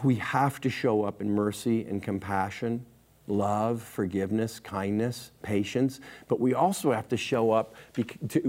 We 0.03 0.15
have 0.15 0.61
to 0.61 0.69
show 0.69 1.03
up 1.03 1.21
in 1.21 1.29
mercy 1.29 1.83
and 1.83 2.01
compassion, 2.01 2.85
love, 3.27 3.81
forgiveness, 3.81 4.61
kindness, 4.61 5.31
patience, 5.41 5.99
but 6.29 6.39
we 6.39 6.53
also 6.53 6.93
have 6.93 7.09
to 7.09 7.17
show 7.17 7.51
up 7.51 7.75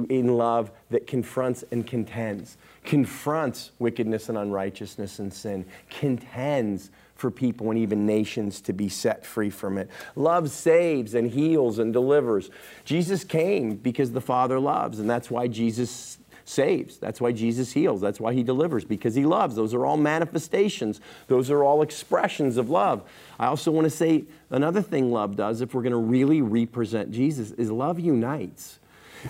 in 0.09 0.37
love 0.37 0.71
that 0.91 1.09
confronts 1.09 1.65
and 1.73 1.85
contends, 1.85 2.57
confronts 2.85 3.73
wickedness 3.81 4.29
and 4.29 4.39
unrighteousness 4.39 5.19
and 5.19 5.35
sin, 5.35 5.67
contends 5.91 6.91
for 7.19 7.33
people 7.33 7.69
and 7.71 7.79
even 7.79 8.07
nations 8.07 8.61
to 8.61 8.73
be 8.73 8.89
set 8.89 9.27
free 9.27 9.51
from 9.51 9.77
it. 9.77 9.91
Love 10.15 10.49
saves 10.51 11.15
and 11.15 11.31
heals 11.31 11.81
and 11.81 11.93
delivers. 11.93 12.49
Jesus 12.85 13.25
came 13.25 13.75
because 13.75 14.13
the 14.13 14.21
Father 14.21 14.61
loves, 14.61 15.01
and 15.01 15.11
that's 15.11 15.29
why 15.29 15.49
Jesus 15.49 16.19
saves. 16.45 16.97
That's 16.97 17.21
why 17.21 17.33
Jesus 17.33 17.73
heals. 17.73 18.01
That's 18.01 18.21
why 18.21 18.35
he 18.35 18.45
delivers, 18.45 18.85
because 18.85 19.17
he 19.17 19.25
loves. 19.25 19.57
Those 19.57 19.75
are 19.75 19.85
all 19.85 19.97
manifestations, 19.97 21.01
those 21.27 21.51
are 21.51 21.65
all 21.65 21.83
expressions 21.83 22.57
of 22.57 22.71
love. 22.71 23.03
I 23.37 23.47
also 23.47 23.73
want 23.73 23.87
to 23.87 23.91
say 23.91 24.25
another 24.51 24.81
thing 24.81 25.11
love 25.11 25.35
does, 25.35 25.61
if 25.61 25.75
we're 25.75 25.83
going 25.83 25.91
to 25.91 25.99
really 25.99 26.41
represent 26.41 27.11
Jesus, 27.11 27.51
is 27.51 27.69
love 27.69 27.99
unites. 27.99 28.78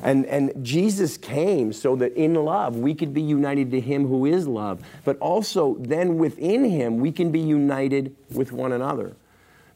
And, 0.02 0.26
and 0.26 0.64
Jesus 0.64 1.16
came 1.16 1.72
so 1.72 1.96
that 1.96 2.14
in 2.14 2.34
love 2.34 2.76
we 2.76 2.94
could 2.94 3.14
be 3.14 3.22
united 3.22 3.70
to 3.72 3.80
Him 3.80 4.06
who 4.06 4.26
is 4.26 4.46
love, 4.46 4.82
but 5.04 5.18
also 5.18 5.76
then 5.80 6.18
within 6.18 6.64
Him 6.64 6.98
we 6.98 7.12
can 7.12 7.30
be 7.30 7.40
united 7.40 8.14
with 8.30 8.52
one 8.52 8.72
another. 8.72 9.16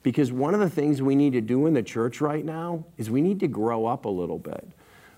Because 0.02 0.32
one 0.32 0.52
of 0.54 0.60
the 0.60 0.70
things 0.70 1.00
we 1.00 1.14
need 1.14 1.32
to 1.34 1.40
do 1.40 1.66
in 1.66 1.74
the 1.74 1.82
church 1.82 2.20
right 2.20 2.44
now 2.44 2.84
is 2.98 3.08
we 3.08 3.20
need 3.20 3.40
to 3.40 3.48
grow 3.48 3.86
up 3.86 4.04
a 4.04 4.08
little 4.08 4.38
bit. 4.38 4.66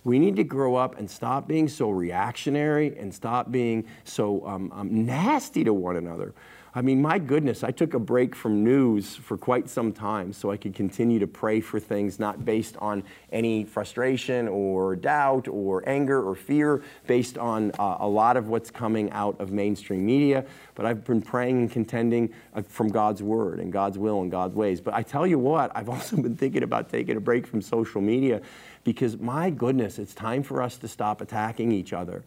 We 0.05 0.19
need 0.19 0.37
to 0.37 0.45
grow 0.45 0.75
up 0.75 0.99
and 0.99 1.11
stop 1.11 1.49
being 1.49 1.67
so 1.67 1.89
reactionary 1.89 2.97
and 2.99 3.13
stop 3.13 3.51
being 3.51 3.87
so 4.05 4.47
um, 4.47 4.71
um, 4.73 5.07
nasty 5.07 5.65
to 5.65 5.73
one 5.73 5.97
another. 5.97 6.35
I 6.77 6.83
mean, 6.83 7.01
my 7.01 7.20
goodness, 7.20 7.62
I 7.62 7.70
took 7.70 7.95
a 7.95 8.01
break 8.01 8.35
from 8.35 8.64
news 8.64 9.14
for 9.14 9.39
quite 9.39 9.68
some 9.68 9.93
time 9.93 10.33
so 10.33 10.51
I 10.51 10.57
could 10.57 10.75
continue 10.75 11.20
to 11.20 11.27
pray 11.29 11.61
for 11.61 11.79
things 11.79 12.18
not 12.18 12.45
based 12.45 12.77
on 12.79 13.05
any 13.31 13.62
frustration 13.62 14.49
or 14.49 14.97
doubt 14.97 15.47
or 15.47 15.89
anger 15.89 16.20
or 16.20 16.35
fear, 16.35 16.83
based 17.07 17.39
on 17.39 17.70
uh, 17.79 17.99
a 18.01 18.09
lot 18.09 18.37
of 18.37 18.49
what's 18.49 18.72
coming 18.72 19.09
out 19.12 19.41
of 19.41 19.53
mainstream 19.53 20.05
media. 20.05 20.45
But 20.75 20.85
I've 20.85 21.05
been 21.05 21.22
praying 21.22 21.59
and 21.59 21.70
contending 21.70 22.35
uh, 22.57 22.62
from 22.62 22.89
God's 22.89 23.22
word 23.22 23.61
and 23.61 23.72
God's 23.72 23.97
will 23.97 24.22
and 24.22 24.31
God's 24.31 24.57
ways. 24.57 24.81
But 24.81 24.95
I 24.95 25.05
tell 25.05 25.29
you 25.29 25.39
what, 25.39 25.70
I've 25.77 25.89
also 25.95 26.16
been 26.16 26.37
thinking 26.37 26.64
about 26.64 26.91
taking 26.91 27.16
a 27.16 27.20
break 27.20 27.47
from 27.47 27.62
social 27.62 28.01
media 28.01 28.41
because, 28.83 29.16
my 29.18 29.49
goodness, 29.49 30.01
it's 30.01 30.12
time 30.12 30.43
for 30.43 30.61
us 30.61 30.77
to 30.79 30.89
stop 30.89 31.20
attacking 31.20 31.70
each 31.70 31.93
other. 31.93 32.25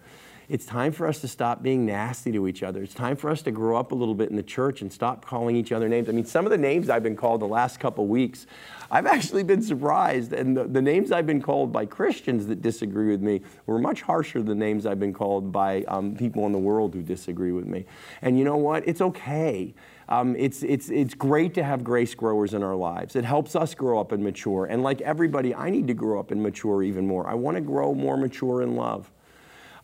It's 0.49 0.65
time 0.65 0.93
for 0.93 1.07
us 1.07 1.19
to 1.19 1.27
stop 1.27 1.61
being 1.61 1.85
nasty 1.85 2.31
to 2.31 2.47
each 2.47 2.63
other. 2.63 2.81
It's 2.81 2.93
time 2.93 3.17
for 3.17 3.29
us 3.29 3.41
to 3.41 3.51
grow 3.51 3.75
up 3.75 3.91
a 3.91 3.95
little 3.95 4.15
bit 4.15 4.29
in 4.29 4.37
the 4.37 4.43
church 4.43 4.81
and 4.81 4.91
stop 4.91 5.25
calling 5.25 5.57
each 5.57 5.73
other 5.73 5.89
names. 5.89 6.07
I 6.07 6.13
mean, 6.13 6.23
some 6.23 6.45
of 6.45 6.51
the 6.51 6.57
names 6.57 6.89
I've 6.89 7.03
been 7.03 7.17
called 7.17 7.41
the 7.41 7.47
last 7.47 7.81
couple 7.81 8.07
weeks, 8.07 8.47
I've 8.89 9.07
actually 9.07 9.43
been 9.43 9.61
surprised. 9.61 10.31
And 10.31 10.55
the, 10.55 10.63
the, 10.63 10.81
names 10.81 11.11
I've 11.11 11.27
been 11.27 11.41
called 11.41 11.73
by 11.73 11.85
Christians 11.85 12.47
that 12.47 12.61
disagree 12.61 13.11
with 13.11 13.21
me 13.21 13.41
were 13.65 13.77
much 13.77 14.01
harsher 14.03 14.39
than 14.39 14.57
the 14.57 14.65
names 14.65 14.85
I've 14.85 15.01
been 15.01 15.13
called 15.13 15.51
by 15.51 15.83
um, 15.89 16.15
people 16.15 16.45
in 16.45 16.53
the 16.53 16.57
world 16.57 16.93
who 16.93 17.01
disagree 17.01 17.51
with 17.51 17.65
me. 17.65 17.85
And 18.21 18.39
you 18.39 18.45
know 18.45 18.55
what? 18.55 18.87
It's 18.87 19.01
okay. 19.01 19.73
Um, 20.07 20.33
it's, 20.37 20.63
it's, 20.63 20.89
it's 20.89 21.13
great 21.13 21.55
to 21.55 21.63
have 21.65 21.83
grace 21.83 22.15
growers 22.15 22.53
in 22.53 22.63
our 22.63 22.75
lives. 22.75 23.17
It 23.17 23.25
helps 23.25 23.53
us 23.57 23.75
grow 23.75 23.99
up 23.99 24.13
and 24.13 24.23
mature. 24.23 24.63
And 24.63 24.81
like 24.81 25.01
everybody, 25.01 25.53
I 25.53 25.69
need 25.69 25.87
to 25.87 25.93
grow 25.93 26.21
up 26.21 26.31
and 26.31 26.41
mature 26.41 26.83
even 26.83 27.05
more. 27.05 27.27
I 27.27 27.33
want 27.33 27.55
to 27.55 27.61
grow 27.61 27.93
more 27.93 28.15
mature 28.15 28.61
in 28.61 28.77
love. 28.77 29.11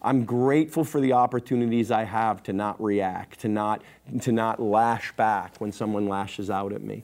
I'm 0.03 0.25
grateful 0.25 0.83
for 0.83 0.99
the 0.99 1.13
opportunities 1.13 1.89
I 1.89 2.03
have 2.03 2.43
to 2.43 2.53
not 2.53 2.81
react, 2.81 3.39
to 3.41 3.47
not, 3.47 3.81
to 4.21 4.31
not 4.31 4.61
lash 4.61 5.13
back 5.13 5.59
when 5.59 5.71
someone 5.71 6.07
lashes 6.07 6.49
out 6.49 6.73
at 6.73 6.81
me. 6.81 7.03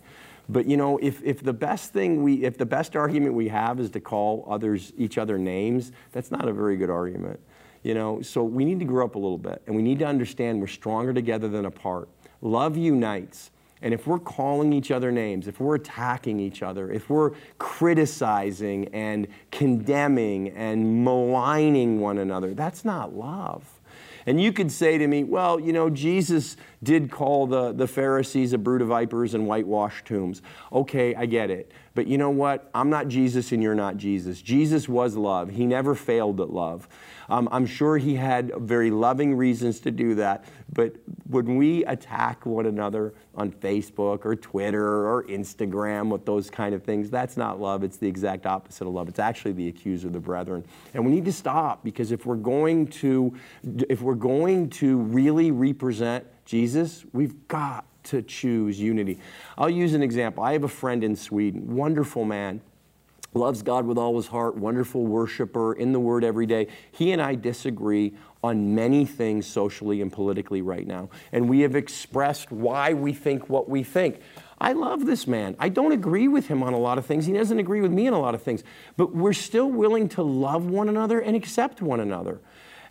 But 0.50 0.66
you 0.66 0.78
know, 0.78 0.97
if, 0.97 1.24
if 1.24 1.41
the 1.41 1.54
best 1.54 1.93
thing 1.93 2.24
we, 2.24 2.43
if 2.43 2.58
the 2.58 2.66
best 2.66 2.95
argument 2.95 3.36
we 3.36 3.47
have 3.50 3.80
is 3.80 3.91
to 3.91 4.00
call 4.00 4.45
others, 4.50 4.91
each 4.97 5.18
other 5.18 5.38
names, 5.38 5.91
that's 6.12 6.32
not 6.32 6.47
a 6.47 6.54
very 6.54 6.76
good 6.76 6.89
argument. 6.89 7.39
You 7.84 7.93
know, 7.93 8.22
so 8.22 8.43
we 8.43 8.66
need 8.66 8.80
to 8.80 8.86
grow 8.86 9.06
up 9.06 9.16
a 9.16 9.20
little 9.20 9.38
bit 9.38 9.62
and 9.68 9.76
we 9.76 9.82
need 9.82 10.00
to 10.00 10.06
understand 10.06 10.60
we're 10.60 10.68
stronger 10.68 11.14
together 11.14 11.47
than 11.47 11.66
apart. 11.66 12.10
Love 12.41 12.76
unites. 12.76 13.52
And 13.82 13.94
if 13.94 14.08
we're 14.08 14.20
calling 14.20 14.74
each 14.74 14.92
other 14.92 15.12
names, 15.12 15.48
if 15.48 15.60
we're 15.60 15.76
attacking 15.76 16.40
each 16.40 16.62
other, 16.62 16.92
if 16.92 17.10
we're 17.10 17.32
criticizing 17.58 18.90
and 18.90 19.28
condemning 19.52 20.50
and 20.50 21.04
maligning 21.04 22.02
one 22.02 22.18
another, 22.18 22.54
that's 22.54 22.84
not 22.84 23.16
love. 23.16 23.80
And 24.26 24.40
you 24.42 24.52
could 24.52 24.72
say 24.72 24.98
to 24.98 25.08
me, 25.08 25.24
well, 25.24 25.60
you 25.60 25.74
know, 25.74 25.90
Jesus 25.90 26.58
did 26.84 27.10
call 27.10 27.48
the, 27.48 27.72
the 27.72 27.88
Pharisees 27.88 28.54
a 28.54 28.58
brood 28.58 28.82
of 28.82 28.90
vipers 28.90 29.34
and 29.34 29.48
whitewashed 29.48 30.06
tombs. 30.06 30.42
Okay, 30.72 31.16
I 31.16 31.26
get 31.26 31.50
it. 31.50 31.72
But 32.00 32.08
you 32.08 32.18
know 32.18 32.30
what? 32.30 32.70
I'm 32.74 32.89
not 32.89 33.10
Jesus 33.10 33.52
and 33.52 33.62
you're 33.62 33.76
not 33.76 33.97
Jesus. 33.97 34.41
Jesus 34.41 34.88
was 34.88 35.18
love. 35.18 35.50
He 35.50 35.66
never 35.66 35.95
failed 35.95 36.39
at 36.39 36.50
love. 36.50 36.88
Um, 37.28 37.50
I'm 37.52 37.66
sure 37.66 37.97
he 37.97 38.16
had 38.16 38.54
very 38.56 38.89
loving 38.89 39.36
reasons 39.36 39.82
to 39.82 39.91
do 39.91 40.16
that. 40.16 40.45
But 40.72 40.95
when 41.28 41.58
we 41.58 41.84
attack 41.84 42.45
one 42.45 42.68
another 42.68 43.14
on 43.36 43.52
Facebook 43.52 44.24
or 44.24 44.38
Twitter 44.38 45.10
or 45.10 45.26
Instagram 45.26 46.10
with 46.10 46.26
those 46.26 46.50
kind 46.50 46.74
of 46.74 46.84
things, 46.84 47.10
that's 47.10 47.36
not 47.36 47.60
love. 47.60 47.84
It's 47.84 47.97
the 47.97 48.08
exact 48.08 48.45
opposite 48.45 48.88
of 48.88 48.93
love. 48.93 49.10
It's 49.10 49.20
actually 49.20 49.52
the 49.52 49.68
accuser 49.68 50.08
of 50.08 50.14
the 50.14 50.22
brethren. 50.22 50.64
And 50.93 51.06
we 51.06 51.12
need 51.12 51.26
to 51.26 51.34
stop 51.34 51.84
because 51.84 52.14
if 52.14 52.26
we're 52.26 52.38
going 52.38 52.88
to, 52.88 53.36
if 53.89 54.02
we're 54.02 54.16
going 54.16 54.70
to 54.70 55.00
really 55.00 55.52
represent 55.52 56.26
Jesus, 56.45 57.04
we've 57.12 57.45
got 57.50 57.84
to 58.04 58.22
choose 58.22 58.80
unity. 58.80 59.20
I'll 59.58 59.70
use 59.70 59.93
an 59.93 60.04
example. 60.04 60.43
I 60.43 60.54
have 60.54 60.64
a 60.64 60.70
friend 60.70 61.04
in 61.04 61.16
Sweden, 61.16 61.76
wonderful 61.76 62.26
man 62.26 62.62
loves 63.34 63.62
God 63.62 63.86
with 63.86 63.97
all 63.97 64.16
his 64.16 64.28
heart, 64.28 64.58
wonderful 64.58 65.06
worshiper, 65.06 65.74
in 65.74 65.91
the 65.91 66.00
Word 66.00 66.24
every 66.24 66.45
day. 66.45 66.68
He 66.91 67.12
and 67.12 67.22
I 67.22 67.36
disagree 67.36 68.14
on 68.43 68.74
many 68.74 69.06
things 69.06 69.45
socially 69.45 70.02
and 70.02 70.12
politically 70.12 70.62
right 70.62 70.88
now. 70.88 71.10
And 71.32 71.50
we 71.50 71.60
have 71.62 71.76
expressed 71.76 72.52
why 72.52 72.93
we 72.93 73.14
think 73.14 73.50
what 73.50 73.70
we 73.70 73.84
think. 73.84 74.22
I 74.62 74.74
love 74.74 75.06
this 75.06 75.28
man. 75.28 75.56
I 75.60 75.70
don't 75.70 75.91
agree 75.91 76.28
with 76.28 76.47
him 76.47 76.64
on 76.64 76.74
a 76.74 76.78
lot 76.78 76.97
of 76.97 77.06
things. 77.06 77.26
He 77.26 77.34
doesn't 77.34 77.60
agree 77.60 77.82
with 77.82 77.91
me 77.91 78.08
on 78.08 78.14
a 78.14 78.20
lot 78.20 78.36
of 78.36 78.41
things. 78.41 78.64
But 78.97 79.16
we're 79.16 79.34
still 79.34 79.70
willing 79.70 80.10
to 80.10 80.24
love 80.24 80.66
one 80.66 80.89
another 80.89 81.20
and 81.20 81.36
accept 81.36 81.82
one 81.82 82.00
another. 82.00 82.39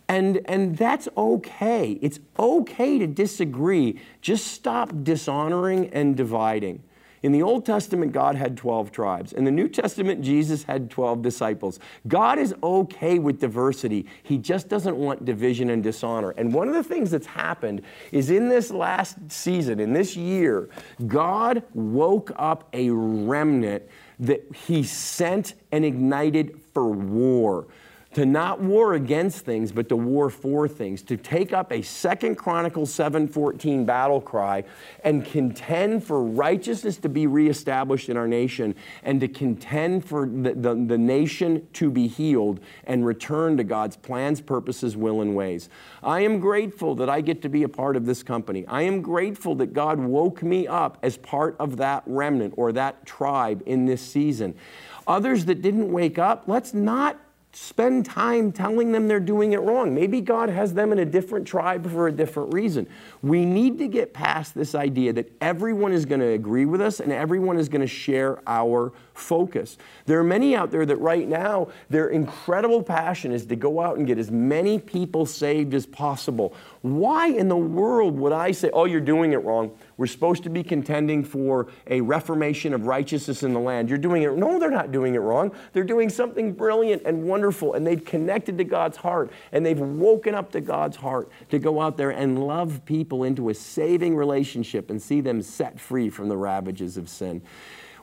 And, 0.09 0.41
and 0.45 0.75
that's 0.75 1.07
okay. 1.15 1.99
It's 2.01 2.19
okay 2.39 2.97
to 2.97 3.05
disagree. 3.05 4.01
Just 4.21 4.47
stop 4.47 4.91
dishonoring 5.03 5.89
and 5.93 6.17
dividing. 6.17 6.81
In 7.21 7.31
the 7.31 7.43
Old 7.43 7.65
Testament, 7.65 8.11
God 8.11 8.35
had 8.35 8.57
12 8.57 8.91
tribes. 8.91 9.33
In 9.33 9.43
the 9.43 9.51
New 9.51 9.67
Testament, 9.67 10.21
Jesus 10.21 10.63
had 10.63 10.89
12 10.89 11.21
disciples. 11.21 11.79
God 12.07 12.39
is 12.39 12.55
okay 12.63 13.19
with 13.19 13.39
diversity. 13.39 14.07
He 14.23 14.37
just 14.37 14.67
doesn't 14.67 14.95
want 14.95 15.25
division 15.25 15.69
and 15.69 15.83
dishonor. 15.83 16.31
And 16.31 16.53
one 16.53 16.69
of 16.69 16.73
the 16.73 16.83
things 16.83 17.11
that's 17.11 17.27
happened 17.27 17.83
is 18.11 18.31
in 18.31 18.49
this 18.49 18.71
last 18.71 19.17
season, 19.27 19.79
in 19.79 19.93
this 19.93 20.15
year, 20.15 20.69
God 21.07 21.61
woke 21.73 22.31
up 22.37 22.69
a 22.73 22.89
remnant 22.89 23.83
that 24.19 24.43
He 24.55 24.81
sent 24.83 25.55
and 25.71 25.83
ignited 25.85 26.59
for 26.73 26.89
war 26.89 27.67
to 28.13 28.25
not 28.25 28.59
war 28.59 28.93
against 28.93 29.45
things 29.45 29.71
but 29.71 29.87
to 29.89 29.95
war 29.95 30.29
for 30.29 30.67
things 30.67 31.01
to 31.03 31.15
take 31.15 31.53
up 31.53 31.71
a 31.71 31.81
second 31.81 32.35
chronicles 32.35 32.91
7.14 32.91 33.85
battle 33.85 34.19
cry 34.19 34.63
and 35.03 35.25
contend 35.25 36.03
for 36.03 36.23
righteousness 36.23 36.97
to 36.97 37.09
be 37.09 37.27
reestablished 37.27 38.09
in 38.09 38.17
our 38.17 38.27
nation 38.27 38.73
and 39.03 39.21
to 39.21 39.27
contend 39.27 40.03
for 40.03 40.25
the, 40.25 40.53
the, 40.53 40.73
the 40.73 40.97
nation 40.97 41.67
to 41.73 41.91
be 41.91 42.07
healed 42.07 42.59
and 42.85 43.05
return 43.05 43.57
to 43.57 43.63
god's 43.63 43.95
plans 43.95 44.41
purposes 44.41 44.97
will 44.97 45.21
and 45.21 45.35
ways. 45.35 45.69
I 46.01 46.21
am 46.21 46.39
grateful 46.39 46.95
that 46.95 47.09
i 47.09 47.21
get 47.21 47.41
to 47.43 47.49
be 47.49 47.63
a 47.63 47.69
part 47.69 47.95
of 47.95 48.05
this 48.05 48.23
company. 48.23 48.65
I 48.67 48.83
am 48.83 49.01
grateful 49.01 49.55
that 49.55 49.73
god 49.73 49.99
woke 49.99 50.41
me 50.41 50.67
up 50.67 50.97
as 51.03 51.17
part 51.17 51.55
of 51.59 51.77
that 51.77 52.03
remnant 52.05 52.55
or 52.57 52.71
that 52.73 53.05
tribe 53.05 53.61
in 53.65 53.85
this 53.85 54.01
season. 54.01 54.55
Others 55.07 55.45
that 55.45 55.61
didn't 55.61 55.91
wake 55.91 56.17
up 56.17 56.43
let's 56.47 56.73
not 56.73 57.19
spend 57.51 58.05
time 58.05 58.51
telling 58.51 58.91
them 58.91 59.07
they're 59.07 59.19
doing 59.19 59.53
it 59.53 59.61
wrong. 59.61 59.93
Maybe 59.93 60.21
God 60.21 60.49
has 60.49 60.73
them 60.73 60.91
in 60.91 60.99
a 60.99 61.05
different 61.05 61.47
tribe 61.47 61.89
for 61.89 62.07
a 62.07 62.11
different 62.11 62.53
reason. 62.53 62.87
We 63.23 63.43
need 63.43 63.79
to 63.79 63.87
get 63.87 64.13
past 64.13 64.53
this 64.53 64.75
idea 64.75 65.13
that 65.13 65.31
everyone 65.41 65.91
is 65.91 66.05
going 66.05 66.21
to 66.21 66.27
agree 66.27 66.65
with 66.65 66.79
us 66.79 66.99
and 66.99 67.11
everyone 67.11 67.57
is 67.57 67.67
going 67.67 67.81
to 67.81 67.87
share 67.87 68.39
our 68.45 68.93
focus. 69.15 69.77
There 70.05 70.19
are 70.19 70.23
many 70.23 70.55
out 70.55 70.69
there 70.69 70.85
that 70.85 70.97
right 70.97 71.27
now, 71.27 71.69
their 71.89 72.09
incredible 72.09 72.83
passion 72.83 73.31
is 73.31 73.45
to 73.47 73.55
go 73.55 73.81
out 73.81 73.97
and 73.97 74.05
get 74.05 74.19
as 74.19 74.29
many 74.29 74.77
people 74.77 75.25
saved 75.25 75.73
as 75.73 75.87
possible. 75.87 76.53
Why 76.81 77.27
in 77.27 77.49
the 77.49 77.57
world 77.57 78.17
would 78.19 78.31
I 78.31 78.51
say, 78.51 78.69
oh, 78.71 78.85
you're 78.85 79.01
doing 79.01 79.33
it 79.33 79.43
wrong? 79.43 79.71
We're 79.97 80.07
supposed 80.07 80.43
to 80.43 80.49
be 80.49 80.63
contending 80.63 81.25
for 81.25 81.67
a 81.87 81.99
reformation 81.99 82.73
of 82.73 82.85
righteousness 82.85 83.43
in 83.43 83.53
the 83.53 83.59
land. 83.59 83.89
You're 83.89 83.97
doing 83.97 84.23
it. 84.23 84.37
No, 84.37 84.59
they're 84.59 84.71
not 84.71 84.93
doing 84.93 85.15
it 85.15 85.19
wrong. 85.19 85.51
They're 85.73 85.83
doing 85.83 86.09
something 86.09 86.53
brilliant 86.53 87.01
and 87.05 87.23
wonderful, 87.23 87.73
and 87.73 87.85
they've 87.85 88.03
connected 88.03 88.57
to 88.59 88.63
God's 88.63 88.95
heart, 88.95 89.29
and 89.51 89.65
they've 89.65 89.79
woken 89.79 90.33
up 90.33 90.51
to 90.53 90.61
God's 90.61 90.95
heart 90.95 91.29
to 91.49 91.59
go 91.59 91.81
out 91.81 91.97
there 91.97 92.11
and 92.11 92.47
love 92.47 92.85
people 92.85 93.23
into 93.25 93.49
a 93.49 93.53
saving 93.53 94.15
relationship 94.15 94.89
and 94.89 95.01
see 95.01 95.19
them 95.19 95.41
set 95.41 95.79
free 95.79 96.09
from 96.09 96.29
the 96.29 96.37
ravages 96.37 96.95
of 96.95 97.09
sin 97.09 97.41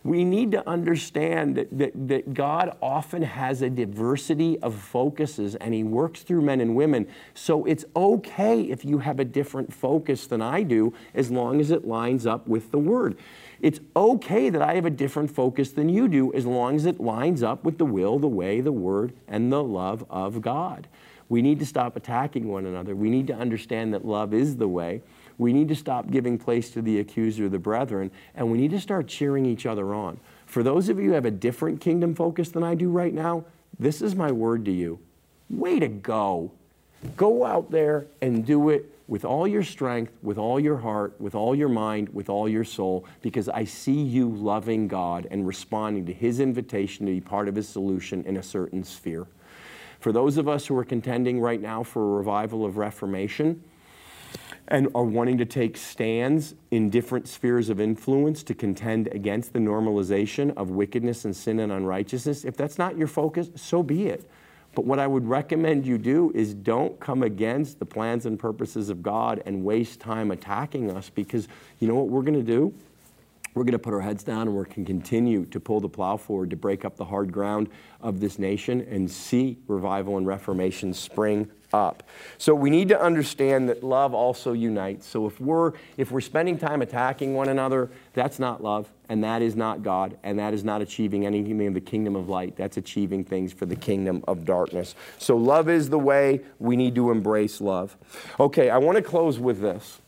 we 0.05 0.25
need 0.25 0.53
to 0.53 0.69
understand 0.69 1.57
that, 1.57 1.79
that, 1.79 1.93
that, 2.09 2.35
God 2.35 2.77
often 2.81 3.23
has 3.23 3.63
a 3.63 3.71
diversity 3.71 4.59
of 4.61 4.75
focuses 4.75 5.55
and 5.57 5.75
He 5.75 5.83
works 5.83 6.23
through 6.23 6.43
men 6.43 6.61
and 6.61 6.77
women. 6.77 7.07
So 7.35 7.65
it's 7.65 7.85
okay 7.95 8.63
if 8.63 8.85
you 8.85 8.99
have 8.99 9.21
a 9.21 9.25
different 9.25 9.73
focus 9.73 10.27
than 10.27 10.43
I 10.43 10.63
do, 10.63 10.93
as 11.15 11.31
long 11.31 11.61
as 11.61 11.71
it 11.71 11.87
lines 11.87 12.27
up 12.27 12.47
with 12.47 12.71
the 12.71 12.79
Word. 12.79 13.17
It's 13.61 13.81
okay 13.95 14.51
that 14.51 14.63
I 14.63 14.75
have 14.75 14.87
a 14.87 14.91
different 14.91 15.31
focus 15.31 15.71
than 15.71 15.89
you 15.89 16.09
do, 16.09 16.33
as 16.35 16.45
long 16.45 16.77
as 16.77 16.87
it 16.87 17.01
lines 17.01 17.43
up 17.43 17.65
with 17.65 17.79
the 17.79 17.87
will, 17.87 18.19
the 18.19 18.29
way, 18.29 18.61
the 18.61 18.73
Word, 18.73 19.13
and 19.27 19.53
the 19.53 19.63
love 19.63 20.05
of 20.11 20.41
God. 20.41 20.89
We 21.29 21.43
need 21.43 21.59
to 21.59 21.67
stop 21.67 21.97
attacking 21.97 22.49
one 22.49 22.67
another. 22.67 22.95
We 22.95 23.11
need 23.11 23.27
to 23.29 23.35
understand 23.35 23.95
that 23.95 24.05
love 24.05 24.33
is 24.33 24.57
the 24.57 24.69
way. 24.69 25.03
We 25.39 25.53
need 25.53 25.69
to 25.69 25.77
stop 25.77 26.11
giving 26.11 26.39
place 26.39 26.71
to 26.71 26.83
the 26.83 26.99
accuser 26.99 27.49
the 27.49 27.59
brethren, 27.59 28.11
and 28.35 28.51
we 28.51 28.59
need 28.59 28.71
to 28.71 28.81
start 28.81 29.07
cheering 29.07 29.45
each 29.45 29.67
other 29.67 29.95
on. 29.95 30.19
For 30.47 30.63
those 30.63 30.89
of 30.89 30.99
you 30.99 31.09
who 31.09 31.13
have 31.13 31.27
a 31.27 31.31
different 31.31 31.81
kingdom 31.81 32.15
focus 32.15 32.51
than 32.51 32.63
I 32.63 32.75
do 32.75 32.89
right 32.89 33.13
now, 33.13 33.45
this 33.79 34.01
is 34.01 34.15
my 34.15 34.33
word 34.33 34.65
to 34.65 34.73
you. 34.73 34.99
Way 35.51 35.79
to 35.81 35.89
go. 35.89 36.53
Go 37.17 37.45
out 37.45 37.71
there 37.71 38.07
and 38.23 38.47
do 38.47 38.71
it 38.71 38.91
with 39.09 39.25
all 39.25 39.47
your 39.47 39.63
strength, 39.63 40.13
with 40.23 40.39
all 40.39 40.59
your 40.59 40.79
heart, 40.79 41.15
with 41.21 41.35
all 41.35 41.55
your 41.55 41.69
mind, 41.69 42.09
with 42.09 42.29
all 42.29 42.49
your 42.49 42.65
soul, 42.65 43.05
because 43.23 43.49
I 43.49 43.65
see 43.65 44.01
you 44.01 44.29
loving 44.29 44.89
God 44.89 45.29
and 45.31 45.47
responding 45.47 46.07
to 46.07 46.13
His 46.13 46.41
invitation 46.41 47.07
to 47.07 47.13
be 47.13 47.21
part 47.21 47.47
of 47.49 47.55
His 47.55 47.69
solution 47.69 48.25
in 48.25 48.37
a 48.39 48.43
certain 48.43 48.83
sphere. 48.83 49.27
For 50.01 50.11
those 50.13 50.37
of 50.37 50.49
us 50.49 50.67
who 50.67 50.77
are 50.77 50.85
contending 50.85 51.41
right 51.41 51.61
now 51.61 51.83
for 51.83 52.03
a 52.03 52.17
revival 52.19 52.65
of 52.65 52.77
Reformation, 52.77 53.63
and 54.69 54.89
are 54.95 55.05
wanting 55.05 55.39
to 55.39 55.45
take 55.45 55.77
stands 55.77 56.55
in 56.71 56.91
different 56.91 57.29
spheres 57.29 57.69
of 57.69 57.81
influence 57.81 58.43
to 58.43 58.55
contend 58.55 59.09
against 59.09 59.53
the 59.53 59.59
normalization 59.59 60.55
of 60.57 60.71
wickedness 60.71 61.25
and 61.25 61.37
sin 61.37 61.61
and 61.61 61.73
unrighteousness, 61.73 62.45
if 62.45 62.57
that's 62.57 62.79
not 62.79 62.97
your 62.97 63.07
focus, 63.07 63.51
so 63.55 63.83
be 63.83 64.09
it. 64.09 64.29
But 64.75 64.85
what 64.85 64.99
I 64.99 65.07
would 65.07 65.27
recommend 65.27 65.87
you 65.87 65.97
do 65.97 66.31
is 66.35 66.53
don't 66.53 67.01
come 67.01 67.23
against 67.23 67.79
the 67.79 67.87
plans 67.87 68.27
and 68.27 68.39
purposes 68.39 68.91
of 68.91 69.03
God 69.03 69.43
and 69.47 69.65
waste 69.65 70.01
time 70.01 70.31
attacking 70.31 70.91
us 70.91 71.11
because 71.11 71.49
you 71.79 71.89
know 71.89 71.95
what 71.95 72.09
we're 72.09 72.23
going 72.23 72.35
to 72.35 72.43
do? 72.43 72.75
We're 73.57 73.65
going 73.65 73.73
to 73.73 73.79
put 73.79 73.95
our 73.95 74.03
heads 74.03 74.23
down 74.23 74.43
and 74.49 74.55
we're 74.55 74.65
going 74.65 74.85
to 74.85 74.93
continue 74.93 75.47
to 75.47 75.59
pull 75.59 75.81
the 75.81 75.89
plow 75.89 76.19
forward 76.19 76.51
to 76.51 76.57
break 76.57 76.85
up 76.85 76.99
the 76.99 77.07
hard 77.07 77.33
ground 77.33 77.71
of 78.03 78.21
this 78.21 78.39
nation 78.39 78.87
and 78.91 79.11
see 79.11 79.57
revival 79.67 80.19
and 80.19 80.27
reformation 80.27 80.93
spring 80.93 81.51
up. 81.73 82.03
So 82.37 82.55
we 82.55 82.69
need 82.69 82.91
to 82.91 83.01
understand 83.01 83.71
that 83.71 83.83
love 83.83 84.13
also 84.13 84.53
unites. 84.53 85.07
So 85.07 85.27
if 85.27 85.41
we're 85.41 85.73
if 85.97 86.11
we're 86.11 86.21
spending 86.21 86.59
time 86.59 86.83
attacking 86.83 87.33
one 87.33 87.49
another, 87.49 87.91
that's 88.13 88.39
not 88.39 88.63
love 88.63 88.93
and 89.09 89.25
that 89.25 89.41
is 89.41 89.57
not 89.57 89.83
God 89.83 90.19
and 90.23 90.39
that 90.39 90.53
is 90.53 90.63
not 90.63 90.83
achieving 90.83 91.25
anything 91.25 91.59
in 91.63 91.73
the 91.73 91.81
kingdom 91.81 92.15
of 92.15 92.29
light. 92.29 92.57
That's 92.57 92.77
achieving 92.77 93.25
things 93.25 93.55
for 93.55 93.65
the 93.65 93.77
kingdom 93.77 94.23
of 94.29 94.45
darkness. 94.45 94.95
So 95.17 95.35
love 95.35 95.71
is 95.71 95.89
the 95.89 95.99
way 95.99 96.43
we 96.59 96.77
need 96.77 96.95
to 96.97 97.11
embrace 97.11 97.63
love. 97.63 97.97
Okay, 98.39 98.69
I 98.69 98.77
want 98.77 98.97
to 98.97 99.03
close 99.03 99.39
with 99.39 99.63
this. 99.63 100.03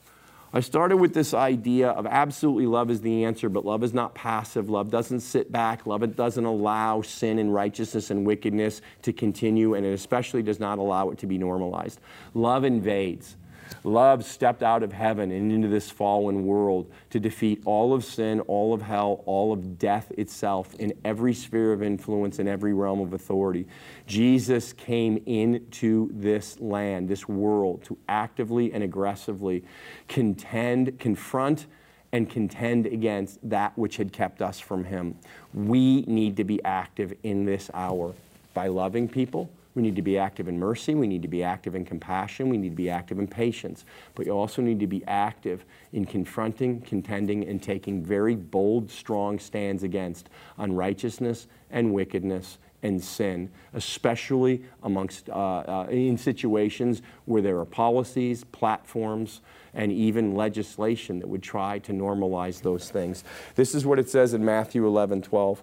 I 0.52 0.60
started 0.60 0.96
with 0.96 1.12
this 1.12 1.34
idea 1.34 1.90
of 1.90 2.06
absolutely 2.06 2.66
love 2.66 2.90
is 2.90 3.00
the 3.02 3.24
answer, 3.24 3.48
but 3.48 3.64
love 3.66 3.84
is 3.84 3.92
not 3.92 4.14
passive. 4.14 4.70
Love 4.70 4.90
doesn't 4.90 5.20
sit 5.20 5.52
back. 5.52 5.86
Love 5.86 6.16
doesn't 6.16 6.44
allow 6.44 7.02
sin 7.02 7.38
and 7.38 7.52
righteousness 7.52 8.10
and 8.10 8.26
wickedness 8.26 8.80
to 9.02 9.12
continue, 9.12 9.74
and 9.74 9.84
it 9.84 9.92
especially 9.92 10.42
does 10.42 10.58
not 10.58 10.78
allow 10.78 11.10
it 11.10 11.18
to 11.18 11.26
be 11.26 11.38
normalized. 11.38 12.00
Love 12.34 12.64
invades. 12.64 13.36
Love 13.84 14.24
stepped 14.24 14.62
out 14.62 14.82
of 14.82 14.92
heaven 14.92 15.30
and 15.30 15.52
into 15.52 15.68
this 15.68 15.90
fallen 15.90 16.44
world 16.44 16.90
to 17.10 17.20
defeat 17.20 17.62
all 17.64 17.94
of 17.94 18.04
sin, 18.04 18.40
all 18.40 18.74
of 18.74 18.82
hell, 18.82 19.22
all 19.26 19.52
of 19.52 19.78
death 19.78 20.10
itself 20.16 20.74
in 20.76 20.92
every 21.04 21.34
sphere 21.34 21.72
of 21.72 21.82
influence, 21.82 22.38
in 22.38 22.48
every 22.48 22.72
realm 22.72 23.00
of 23.00 23.12
authority. 23.12 23.66
Jesus 24.06 24.72
came 24.72 25.22
into 25.26 26.10
this 26.12 26.60
land, 26.60 27.08
this 27.08 27.28
world, 27.28 27.84
to 27.84 27.96
actively 28.08 28.72
and 28.72 28.82
aggressively 28.82 29.64
contend, 30.08 30.98
confront, 30.98 31.66
and 32.12 32.28
contend 32.30 32.86
against 32.86 33.38
that 33.48 33.76
which 33.76 33.96
had 33.96 34.12
kept 34.12 34.40
us 34.40 34.58
from 34.58 34.84
Him. 34.84 35.14
We 35.52 36.02
need 36.02 36.36
to 36.38 36.44
be 36.44 36.62
active 36.64 37.12
in 37.22 37.44
this 37.44 37.70
hour 37.74 38.14
by 38.54 38.68
loving 38.68 39.08
people 39.08 39.50
we 39.78 39.82
need 39.82 39.94
to 39.94 40.02
be 40.02 40.18
active 40.18 40.48
in 40.48 40.58
mercy. 40.58 40.96
We 40.96 41.06
need 41.06 41.22
to 41.22 41.28
be 41.28 41.44
active 41.44 41.76
in 41.76 41.84
compassion. 41.84 42.48
We 42.48 42.56
need 42.56 42.70
to 42.70 42.74
be 42.74 42.90
active 42.90 43.20
in 43.20 43.28
patience. 43.28 43.84
But 44.16 44.26
you 44.26 44.32
also 44.32 44.60
need 44.60 44.80
to 44.80 44.88
be 44.88 45.04
active 45.06 45.64
in 45.92 46.04
confronting, 46.04 46.80
contending, 46.80 47.46
and 47.46 47.62
taking 47.62 48.02
very 48.02 48.34
bold, 48.34 48.90
strong 48.90 49.38
stands 49.38 49.84
against 49.84 50.30
unrighteousness 50.58 51.46
and 51.70 51.94
wickedness 51.94 52.58
and 52.82 53.00
sin, 53.00 53.52
especially 53.72 54.64
amongst 54.82 55.30
uh, 55.30 55.58
uh, 55.60 55.86
in 55.90 56.18
situations 56.18 57.00
where 57.26 57.40
there 57.40 57.60
are 57.60 57.64
policies, 57.64 58.42
platforms, 58.42 59.42
and 59.74 59.92
even 59.92 60.34
legislation 60.34 61.20
that 61.20 61.28
would 61.28 61.42
try 61.44 61.78
to 61.78 61.92
normalize 61.92 62.62
those 62.62 62.90
things. 62.90 63.22
This 63.54 63.76
is 63.76 63.86
what 63.86 64.00
it 64.00 64.10
says 64.10 64.34
in 64.34 64.44
Matthew 64.44 64.84
11, 64.84 65.22
12. 65.22 65.62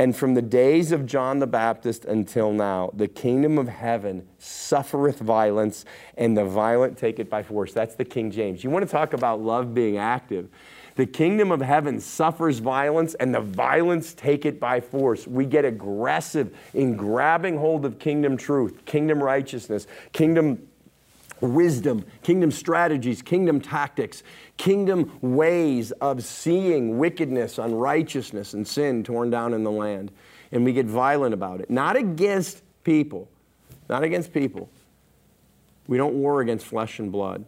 And 0.00 0.16
from 0.16 0.32
the 0.32 0.40
days 0.40 0.92
of 0.92 1.04
John 1.04 1.40
the 1.40 1.46
Baptist 1.46 2.06
until 2.06 2.52
now, 2.52 2.90
the 2.94 3.06
kingdom 3.06 3.58
of 3.58 3.68
heaven 3.68 4.26
suffereth 4.38 5.18
violence, 5.18 5.84
and 6.16 6.34
the 6.34 6.46
violent 6.46 6.96
take 6.96 7.18
it 7.18 7.28
by 7.28 7.42
force. 7.42 7.74
That's 7.74 7.96
the 7.96 8.06
King 8.06 8.30
James. 8.30 8.64
You 8.64 8.70
want 8.70 8.82
to 8.86 8.90
talk 8.90 9.12
about 9.12 9.42
love 9.42 9.74
being 9.74 9.98
active. 9.98 10.48
The 10.96 11.04
kingdom 11.04 11.52
of 11.52 11.60
heaven 11.60 12.00
suffers 12.00 12.60
violence, 12.60 13.12
and 13.12 13.34
the 13.34 13.42
violence 13.42 14.14
take 14.14 14.46
it 14.46 14.58
by 14.58 14.80
force. 14.80 15.26
We 15.26 15.44
get 15.44 15.66
aggressive 15.66 16.56
in 16.72 16.96
grabbing 16.96 17.58
hold 17.58 17.84
of 17.84 17.98
kingdom 17.98 18.38
truth, 18.38 18.86
kingdom 18.86 19.22
righteousness, 19.22 19.86
kingdom 20.14 20.66
wisdom, 21.40 22.04
kingdom 22.22 22.50
strategies, 22.50 23.22
kingdom 23.22 23.60
tactics, 23.60 24.22
kingdom 24.56 25.10
ways 25.20 25.90
of 25.92 26.24
seeing 26.24 26.98
wickedness, 26.98 27.58
unrighteousness, 27.58 28.54
and 28.54 28.66
sin 28.66 29.02
torn 29.04 29.30
down 29.30 29.54
in 29.54 29.64
the 29.64 29.70
land. 29.70 30.10
And 30.52 30.64
we 30.64 30.72
get 30.72 30.86
violent 30.86 31.34
about 31.34 31.60
it. 31.60 31.70
Not 31.70 31.96
against 31.96 32.62
people, 32.84 33.28
not 33.88 34.02
against 34.02 34.32
people. 34.32 34.68
We 35.86 35.96
don't 35.96 36.14
war 36.14 36.40
against 36.40 36.66
flesh 36.66 36.98
and 36.98 37.10
blood. 37.10 37.44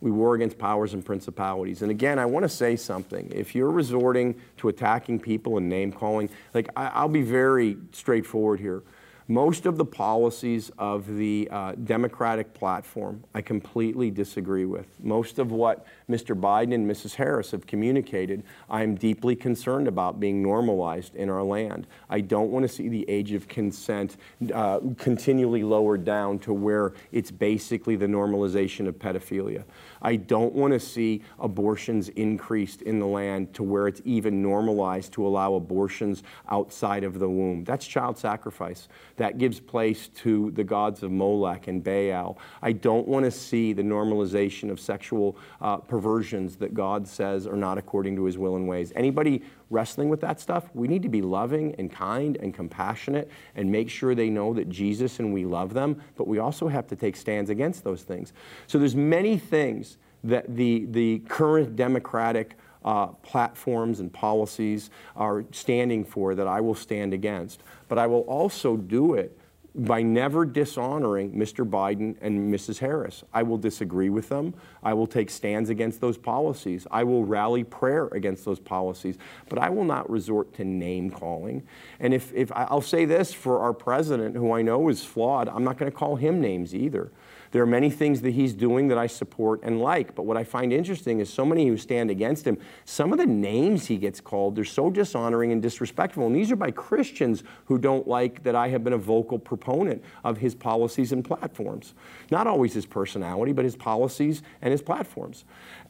We 0.00 0.10
war 0.10 0.34
against 0.34 0.58
powers 0.58 0.94
and 0.94 1.04
principalities. 1.04 1.82
And 1.82 1.90
again, 1.90 2.18
I 2.18 2.26
want 2.26 2.44
to 2.44 2.48
say 2.48 2.76
something. 2.76 3.30
If 3.34 3.54
you're 3.54 3.70
resorting 3.70 4.40
to 4.58 4.68
attacking 4.68 5.18
people 5.18 5.58
and 5.58 5.68
name 5.68 5.92
calling, 5.92 6.30
like 6.54 6.68
I, 6.76 7.02
will 7.02 7.08
be 7.08 7.22
very 7.22 7.76
straightforward 7.92 8.60
here. 8.60 8.82
Most 9.30 9.66
of 9.66 9.76
the 9.76 9.84
policies 9.84 10.70
of 10.78 11.06
the 11.16 11.50
uh, 11.52 11.72
Democratic 11.84 12.54
platform, 12.54 13.22
I 13.34 13.42
completely 13.42 14.10
disagree 14.10 14.64
with. 14.64 14.86
Most 15.02 15.38
of 15.38 15.52
what 15.52 15.86
Mr. 16.08 16.34
Biden 16.34 16.74
and 16.74 16.90
Mrs. 16.90 17.14
Harris 17.14 17.50
have 17.50 17.66
communicated, 17.66 18.42
I 18.70 18.82
am 18.82 18.94
deeply 18.94 19.36
concerned 19.36 19.86
about 19.86 20.18
being 20.18 20.42
normalized 20.42 21.14
in 21.14 21.28
our 21.28 21.42
land. 21.42 21.86
I 22.08 22.22
don't 22.22 22.50
want 22.50 22.62
to 22.62 22.70
see 22.70 22.88
the 22.88 23.04
age 23.06 23.32
of 23.32 23.48
consent 23.48 24.16
uh, 24.54 24.80
continually 24.96 25.62
lowered 25.62 26.06
down 26.06 26.38
to 26.40 26.54
where 26.54 26.94
it's 27.12 27.30
basically 27.30 27.96
the 27.96 28.06
normalization 28.06 28.88
of 28.88 28.98
pedophilia. 28.98 29.64
I 30.02 30.16
don't 30.16 30.54
want 30.54 30.72
to 30.72 30.80
see 30.80 31.22
abortions 31.38 32.08
increased 32.10 32.82
in 32.82 32.98
the 32.98 33.06
land 33.06 33.54
to 33.54 33.62
where 33.62 33.88
it's 33.88 34.02
even 34.04 34.42
normalized 34.42 35.12
to 35.14 35.26
allow 35.26 35.54
abortions 35.54 36.22
outside 36.48 37.04
of 37.04 37.18
the 37.18 37.28
womb. 37.28 37.64
That's 37.64 37.86
child 37.86 38.18
sacrifice. 38.18 38.88
That 39.16 39.38
gives 39.38 39.60
place 39.60 40.08
to 40.16 40.50
the 40.52 40.64
gods 40.64 41.02
of 41.02 41.10
Molech 41.10 41.68
and 41.68 41.82
Baal. 41.82 42.38
I 42.62 42.72
don't 42.72 43.08
want 43.08 43.24
to 43.24 43.30
see 43.30 43.72
the 43.72 43.82
normalization 43.82 44.70
of 44.70 44.80
sexual 44.80 45.36
uh, 45.60 45.78
perversions 45.78 46.56
that 46.56 46.74
God 46.74 47.06
says 47.06 47.46
are 47.46 47.56
not 47.56 47.78
according 47.78 48.16
to 48.16 48.24
his 48.24 48.38
will 48.38 48.56
and 48.56 48.68
ways. 48.68 48.92
Anybody 48.94 49.42
wrestling 49.70 50.08
with 50.08 50.20
that 50.20 50.40
stuff, 50.40 50.70
we 50.74 50.88
need 50.88 51.02
to 51.02 51.08
be 51.08 51.22
loving 51.22 51.74
and 51.76 51.90
kind 51.90 52.36
and 52.36 52.54
compassionate 52.54 53.30
and 53.54 53.70
make 53.70 53.90
sure 53.90 54.14
they 54.14 54.30
know 54.30 54.54
that 54.54 54.68
Jesus 54.68 55.18
and 55.18 55.32
we 55.32 55.44
love 55.44 55.74
them, 55.74 56.02
but 56.16 56.26
we 56.26 56.38
also 56.38 56.68
have 56.68 56.86
to 56.88 56.96
take 56.96 57.16
stands 57.16 57.50
against 57.50 57.84
those 57.84 58.02
things. 58.02 58.32
So 58.66 58.78
there's 58.78 58.96
many 58.96 59.38
things 59.38 59.98
that 60.24 60.56
the, 60.56 60.86
the 60.90 61.20
current 61.28 61.76
Democratic 61.76 62.56
uh, 62.84 63.08
platforms 63.08 64.00
and 64.00 64.12
policies 64.12 64.90
are 65.16 65.44
standing 65.50 66.04
for 66.04 66.34
that 66.34 66.46
I 66.46 66.60
will 66.60 66.74
stand 66.74 67.12
against. 67.12 67.62
But 67.88 67.98
I 67.98 68.06
will 68.06 68.20
also 68.20 68.76
do 68.76 69.14
it 69.14 69.38
by 69.74 70.02
never 70.02 70.44
dishonoring 70.44 71.32
Mr. 71.32 71.68
Biden 71.68 72.16
and 72.20 72.52
Mrs. 72.52 72.78
Harris. 72.78 73.22
I 73.32 73.42
will 73.42 73.58
disagree 73.58 74.08
with 74.08 74.28
them. 74.28 74.54
I 74.82 74.94
will 74.94 75.06
take 75.06 75.30
stands 75.30 75.70
against 75.70 76.00
those 76.00 76.18
policies. 76.18 76.86
I 76.90 77.04
will 77.04 77.24
rally 77.24 77.64
prayer 77.64 78.06
against 78.08 78.44
those 78.44 78.58
policies. 78.58 79.18
But 79.48 79.58
I 79.58 79.68
will 79.68 79.84
not 79.84 80.08
resort 80.10 80.52
to 80.54 80.64
name 80.64 81.10
calling. 81.10 81.62
And 82.00 82.12
if, 82.12 82.32
if 82.34 82.50
I'll 82.52 82.80
say 82.80 83.04
this 83.04 83.32
for 83.32 83.60
our 83.60 83.72
president, 83.72 84.36
who 84.36 84.52
I 84.52 84.62
know 84.62 84.88
is 84.88 85.04
flawed, 85.04 85.48
I'm 85.48 85.64
not 85.64 85.78
going 85.78 85.90
to 85.90 85.96
call 85.96 86.16
him 86.16 86.40
names 86.40 86.74
either. 86.74 87.12
There 87.50 87.62
are 87.62 87.66
many 87.66 87.90
things 87.90 88.20
that 88.22 88.32
he's 88.32 88.52
doing 88.52 88.88
that 88.88 88.98
I 88.98 89.06
support 89.06 89.60
and 89.62 89.80
like, 89.80 90.14
but 90.14 90.24
what 90.24 90.36
I 90.36 90.44
find 90.44 90.72
interesting 90.72 91.20
is 91.20 91.32
so 91.32 91.44
many 91.44 91.66
who 91.66 91.76
stand 91.76 92.10
against 92.10 92.46
him, 92.46 92.58
some 92.84 93.12
of 93.12 93.18
the 93.18 93.26
names 93.26 93.86
he 93.86 93.96
gets 93.96 94.20
called, 94.20 94.56
they're 94.56 94.64
so 94.64 94.90
dishonoring 94.90 95.52
and 95.52 95.62
disrespectful. 95.62 96.26
And 96.26 96.36
these 96.36 96.52
are 96.52 96.56
by 96.56 96.70
Christians 96.70 97.42
who 97.66 97.78
don't 97.78 98.06
like 98.06 98.42
that 98.42 98.54
I 98.54 98.68
have 98.68 98.84
been 98.84 98.92
a 98.92 98.98
vocal 98.98 99.38
proponent 99.38 100.04
of 100.24 100.38
his 100.38 100.54
policies 100.54 101.12
and 101.12 101.24
platforms. 101.24 101.94
Not 102.30 102.46
always 102.46 102.74
his 102.74 102.86
personality, 102.86 103.52
but 103.52 103.64
his 103.64 103.76
policies 103.76 104.42
and 104.60 104.70
his 104.70 104.82
platforms. 104.82 105.44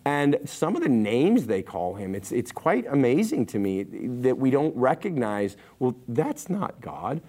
And 0.05 0.39
some 0.45 0.77
of 0.77 0.83
the 0.83 0.89
names 0.89 1.47
they 1.47 1.63
call 1.63 1.95
him, 1.95 2.15
it's, 2.15 2.33
it's 2.33 2.53
quite 2.53 2.87
amazing 2.87 3.47
to 3.47 3.59
me 3.59 3.83
that 3.83 4.39
we 4.39 4.51
don't 4.51 4.75
recognize, 4.77 5.57
well, 5.79 5.97
that's 6.07 6.49
not 6.49 6.81
God. 6.81 7.21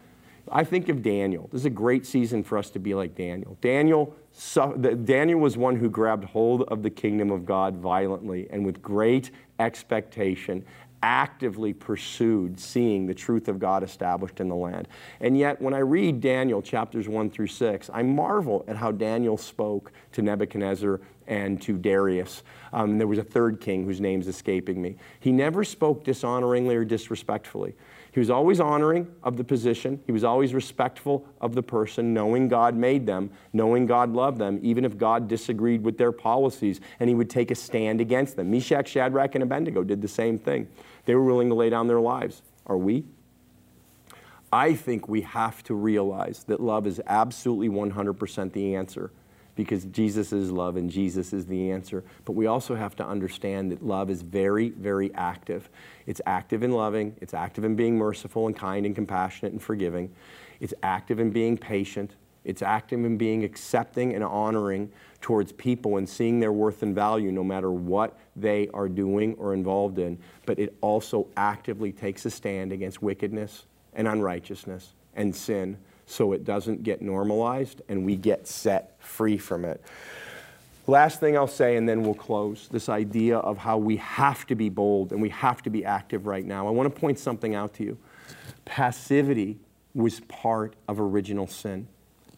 I 0.51 0.63
think 0.63 0.89
of 0.89 1.01
Daniel. 1.01 1.49
This 1.51 1.61
is 1.61 1.65
a 1.65 1.71
great 1.71 2.05
season 2.05 2.43
for 2.43 2.57
us 2.57 2.69
to 2.71 2.79
be 2.79 2.95
like 2.95 3.15
Daniel. 3.15 3.57
Daniel, 3.61 4.15
the, 4.55 4.95
Daniel 4.95 5.39
was 5.39 5.57
one 5.57 5.75
who 5.75 5.89
grabbed 5.89 6.25
hold 6.25 6.63
of 6.63 6.83
the 6.83 6.89
kingdom 6.89 7.31
of 7.31 7.45
God 7.45 7.75
violently 7.77 8.47
and 8.49 8.65
with 8.65 8.81
great 8.81 9.31
expectation 9.59 10.65
actively 11.01 11.73
pursued 11.73 12.59
seeing 12.59 13.05
the 13.05 13.13
truth 13.13 13.47
of 13.47 13.59
God 13.59 13.83
established 13.83 14.39
in 14.39 14.49
the 14.49 14.55
land. 14.55 14.87
And 15.19 15.37
yet, 15.37 15.61
when 15.61 15.73
I 15.73 15.79
read 15.79 16.19
Daniel 16.19 16.61
chapters 16.61 17.07
1 17.07 17.29
through 17.29 17.47
6, 17.47 17.89
I 17.93 18.03
marvel 18.03 18.65
at 18.67 18.75
how 18.75 18.91
Daniel 18.91 19.37
spoke 19.37 19.91
to 20.13 20.21
Nebuchadnezzar 20.21 20.99
and 21.27 21.61
to 21.61 21.77
Darius. 21.77 22.43
Um, 22.73 22.97
there 22.97 23.07
was 23.07 23.19
a 23.19 23.23
third 23.23 23.61
king 23.61 23.85
whose 23.85 24.01
name's 24.01 24.27
escaping 24.27 24.81
me. 24.81 24.97
He 25.19 25.31
never 25.31 25.63
spoke 25.63 26.03
dishonoringly 26.03 26.75
or 26.75 26.83
disrespectfully. 26.83 27.75
He 28.11 28.19
was 28.19 28.29
always 28.29 28.59
honoring 28.59 29.07
of 29.23 29.37
the 29.37 29.43
position. 29.43 30.01
He 30.05 30.11
was 30.11 30.23
always 30.23 30.53
respectful 30.53 31.27
of 31.41 31.53
the 31.53 31.61
person, 31.61 32.13
knowing 32.13 32.47
God 32.47 32.75
made 32.75 33.05
them, 33.05 33.29
knowing 33.53 33.85
God 33.85 34.13
loved 34.13 34.39
them, 34.39 34.59
even 34.63 34.83
if 34.83 34.97
God 34.97 35.27
disagreed 35.27 35.83
with 35.83 35.97
their 35.97 36.11
policies, 36.11 36.81
and 36.99 37.07
he 37.07 37.15
would 37.15 37.29
take 37.29 37.51
a 37.51 37.55
stand 37.55 38.01
against 38.01 38.35
them. 38.35 38.49
Meshach, 38.49 38.87
Shadrach, 38.87 39.35
and 39.35 39.43
Abednego 39.43 39.83
did 39.83 40.01
the 40.01 40.07
same 40.07 40.39
thing. 40.39 40.67
They 41.05 41.13
were 41.15 41.23
willing 41.23 41.49
to 41.49 41.55
lay 41.55 41.69
down 41.69 41.87
their 41.87 42.01
lives. 42.01 42.41
Are 42.65 42.77
we? 42.77 43.05
I 44.51 44.73
think 44.73 45.07
we 45.07 45.21
have 45.21 45.63
to 45.63 45.75
realize 45.75 46.43
that 46.45 46.59
love 46.59 46.87
is 46.87 46.99
absolutely 47.05 47.69
100% 47.69 48.53
the 48.53 48.75
answer 48.75 49.11
because 49.59 49.83
Jesus 49.87 50.31
is 50.31 50.51
love 50.51 50.77
and 50.77 50.89
Jesus 50.89 51.33
is 51.33 51.45
the 51.45 51.69
answer. 51.69 52.01
But 52.23 52.31
we 52.31 52.47
also 52.47 52.75
have 52.75 52.95
to 52.95 53.05
understand 53.05 53.73
that 53.73 53.85
love 53.85 54.09
is 54.09 54.21
very, 54.21 54.69
very 54.69 55.13
active. 55.15 55.69
It's 56.05 56.21
active 56.25 56.63
in 56.63 56.71
loving, 56.71 57.17
it's 57.19 57.33
active 57.33 57.65
in 57.65 57.75
being 57.75 57.97
merciful 57.97 58.47
and 58.47 58.55
kind 58.55 58.85
and 58.85 58.95
compassionate 58.95 59.51
and 59.51 59.61
forgiving, 59.61 60.15
it's 60.61 60.73
active 60.81 61.19
in 61.19 61.31
being 61.31 61.57
patient, 61.57 62.15
it's 62.45 62.61
active 62.61 63.03
in 63.03 63.17
being 63.17 63.43
accepting 63.43 64.15
and 64.15 64.23
honoring 64.23 64.89
towards 65.19 65.51
people 65.51 65.97
and 65.97 66.07
seeing 66.07 66.39
their 66.39 66.53
worth 66.53 66.81
and 66.81 66.95
value 66.95 67.29
no 67.29 67.43
matter 67.43 67.69
what 67.69 68.17
they 68.37 68.69
are 68.73 68.87
doing 68.87 69.35
or 69.37 69.53
involved 69.53 69.99
in. 69.99 70.17
But 70.45 70.57
it 70.57 70.73
also 70.79 71.27
actively 71.35 71.91
takes 71.91 72.25
a 72.25 72.31
stand 72.31 72.71
against 72.71 73.01
wickedness 73.01 73.65
and 73.93 74.07
unrighteousness 74.07 74.93
and 75.15 75.35
sin 75.35 75.77
so 76.09 76.33
it 76.33 76.43
doesn't 76.43 76.81
get 76.81 77.01
normalized 77.01 77.83
and 77.87 78.03
we 78.03 78.15
get 78.15 78.47
set 78.47 78.95
free 78.99 79.37
from 79.37 79.63
it. 79.63 79.81
Last 80.87 81.19
thing 81.19 81.37
I'll 81.37 81.47
say, 81.47 81.75
and 81.75 81.87
then 81.87 82.01
we'll 82.01 82.15
close 82.15 82.67
this 82.67 82.89
idea 82.89 83.37
of 83.37 83.59
how 83.59 83.77
we 83.77 83.97
have 83.97 84.47
to 84.47 84.55
be 84.55 84.69
bold 84.69 85.11
and 85.11 85.21
we 85.21 85.29
have 85.29 85.61
to 85.63 85.69
be 85.69 85.85
active 85.85 86.25
right 86.25 86.43
now. 86.43 86.67
I 86.67 86.71
want 86.71 86.93
to 86.93 86.99
point 86.99 87.19
something 87.19 87.53
out 87.53 87.75
to 87.75 87.83
you. 87.83 87.97
Passivity 88.65 89.59
was 89.93 90.21
part 90.21 90.75
of 90.87 90.99
original 90.99 91.45
sin. 91.45 91.87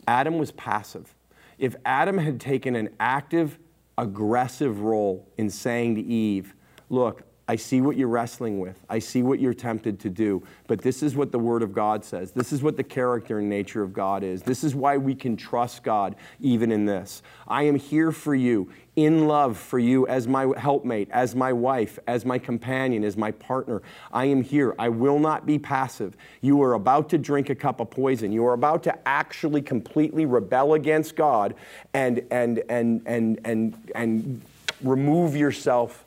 Adam 0.05 0.37
was 0.37 0.51
passive. 0.51 1.15
If 1.57 1.77
Adam 1.85 2.17
had 2.17 2.41
taken 2.41 2.75
an 2.75 2.89
active, 2.99 3.57
aggressive 3.97 4.81
role 4.81 5.25
in 5.37 5.49
saying 5.49 5.95
to 5.95 6.01
Eve, 6.01 6.53
Look, 6.89 7.23
I 7.51 7.57
see 7.57 7.81
what 7.81 7.97
you're 7.97 8.07
wrestling 8.07 8.61
with. 8.61 8.79
I 8.89 8.99
see 8.99 9.23
what 9.23 9.41
you're 9.41 9.53
tempted 9.53 9.99
to 9.99 10.09
do. 10.09 10.41
But 10.67 10.81
this 10.81 11.03
is 11.03 11.17
what 11.17 11.33
the 11.33 11.37
Word 11.37 11.63
of 11.63 11.73
God 11.73 12.05
says. 12.05 12.31
This 12.31 12.53
is 12.53 12.63
what 12.63 12.77
the 12.77 12.83
character 12.83 13.39
and 13.39 13.49
nature 13.49 13.83
of 13.83 13.91
God 13.91 14.23
is. 14.23 14.41
This 14.41 14.63
is 14.63 14.73
why 14.73 14.95
we 14.95 15.13
can 15.13 15.35
trust 15.35 15.83
God 15.83 16.15
even 16.39 16.71
in 16.71 16.85
this. 16.85 17.21
I 17.49 17.63
am 17.63 17.75
here 17.75 18.13
for 18.13 18.33
you, 18.33 18.71
in 18.95 19.27
love 19.27 19.57
for 19.57 19.79
you 19.79 20.07
as 20.07 20.29
my 20.29 20.57
helpmate, 20.57 21.09
as 21.11 21.35
my 21.35 21.51
wife, 21.51 21.99
as 22.07 22.23
my 22.23 22.39
companion, 22.39 23.03
as 23.03 23.17
my 23.17 23.31
partner. 23.31 23.81
I 24.13 24.27
am 24.27 24.43
here. 24.43 24.73
I 24.79 24.87
will 24.87 25.19
not 25.19 25.45
be 25.45 25.59
passive. 25.59 26.15
You 26.39 26.61
are 26.61 26.75
about 26.75 27.09
to 27.09 27.17
drink 27.17 27.49
a 27.49 27.55
cup 27.55 27.81
of 27.81 27.89
poison. 27.89 28.31
You 28.31 28.45
are 28.45 28.53
about 28.53 28.81
to 28.83 28.97
actually 29.05 29.61
completely 29.61 30.25
rebel 30.25 30.73
against 30.73 31.17
God 31.17 31.55
and, 31.93 32.25
and, 32.31 32.63
and, 32.69 33.01
and, 33.05 33.41
and, 33.43 33.91
and 33.93 34.41
remove 34.81 35.35
yourself 35.35 36.05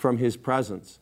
from 0.00 0.18
his 0.18 0.36
presence. 0.36 0.98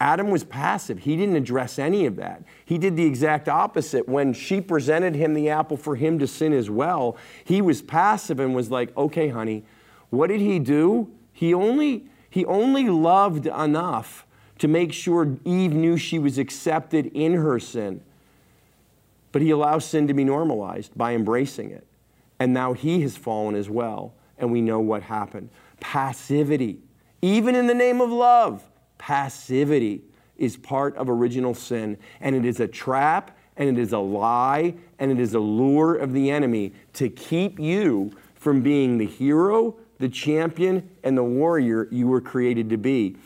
Adam 0.00 0.30
was 0.30 0.42
passive. 0.44 0.98
He 0.98 1.16
didn't 1.16 1.36
address 1.36 1.78
any 1.78 2.06
of 2.06 2.16
that. 2.16 2.42
He 2.64 2.76
did 2.76 2.96
the 2.96 3.04
exact 3.04 3.48
opposite. 3.48 4.08
When 4.08 4.32
she 4.32 4.60
presented 4.60 5.14
him 5.14 5.32
the 5.32 5.48
apple 5.48 5.76
for 5.76 5.94
him 5.94 6.18
to 6.18 6.26
sin 6.26 6.52
as 6.52 6.68
well, 6.68 7.16
he 7.44 7.62
was 7.62 7.82
passive 7.82 8.40
and 8.40 8.54
was 8.54 8.70
like, 8.70 8.96
okay, 8.96 9.28
honey, 9.28 9.64
what 10.10 10.26
did 10.26 10.40
he 10.40 10.58
do? 10.58 11.08
He 11.32 11.54
only, 11.54 12.06
he 12.28 12.44
only 12.44 12.88
loved 12.88 13.46
enough 13.46 14.26
to 14.58 14.68
make 14.68 14.92
sure 14.92 15.36
Eve 15.44 15.72
knew 15.72 15.96
she 15.96 16.18
was 16.18 16.36
accepted 16.36 17.06
in 17.14 17.34
her 17.34 17.58
sin. 17.60 18.00
But 19.30 19.40
he 19.40 19.50
allows 19.50 19.84
sin 19.84 20.08
to 20.08 20.14
be 20.14 20.24
normalized 20.24 20.96
by 20.96 21.14
embracing 21.14 21.70
it. 21.70 21.86
And 22.40 22.52
now 22.52 22.72
he 22.72 23.02
has 23.02 23.16
fallen 23.16 23.54
as 23.54 23.70
well. 23.70 24.14
And 24.36 24.50
we 24.50 24.60
know 24.60 24.80
what 24.80 25.04
happened 25.04 25.48
passivity 25.78 26.78
even 27.22 27.54
in 27.54 27.68
the 27.68 27.74
name 27.74 28.00
of 28.00 28.10
love, 28.10 28.62
passivity 28.98 30.02
is 30.36 30.56
part 30.56 30.96
of 30.96 31.08
original 31.08 31.54
sin. 31.54 31.96
And 32.20 32.34
it 32.34 32.44
is 32.44 32.58
a 32.60 32.66
trap, 32.66 33.36
and 33.56 33.68
it 33.68 33.80
is 33.80 33.92
a 33.92 33.98
lie, 33.98 34.74
and 34.98 35.10
it 35.10 35.20
is 35.20 35.34
a 35.34 35.40
lure 35.40 35.94
of 35.94 36.12
the 36.12 36.30
enemy 36.30 36.72
to 36.94 37.08
keep 37.08 37.60
you 37.60 38.12
from 38.34 38.60
being 38.60 38.98
the 38.98 39.06
hero, 39.06 39.76
the 40.02 40.08
champion 40.08 40.90
and 41.04 41.16
the 41.16 41.22
warrior 41.22 41.86
you 41.92 42.08
were 42.08 42.20
created 42.20 42.68
to 42.70 42.76
be. 42.76 43.16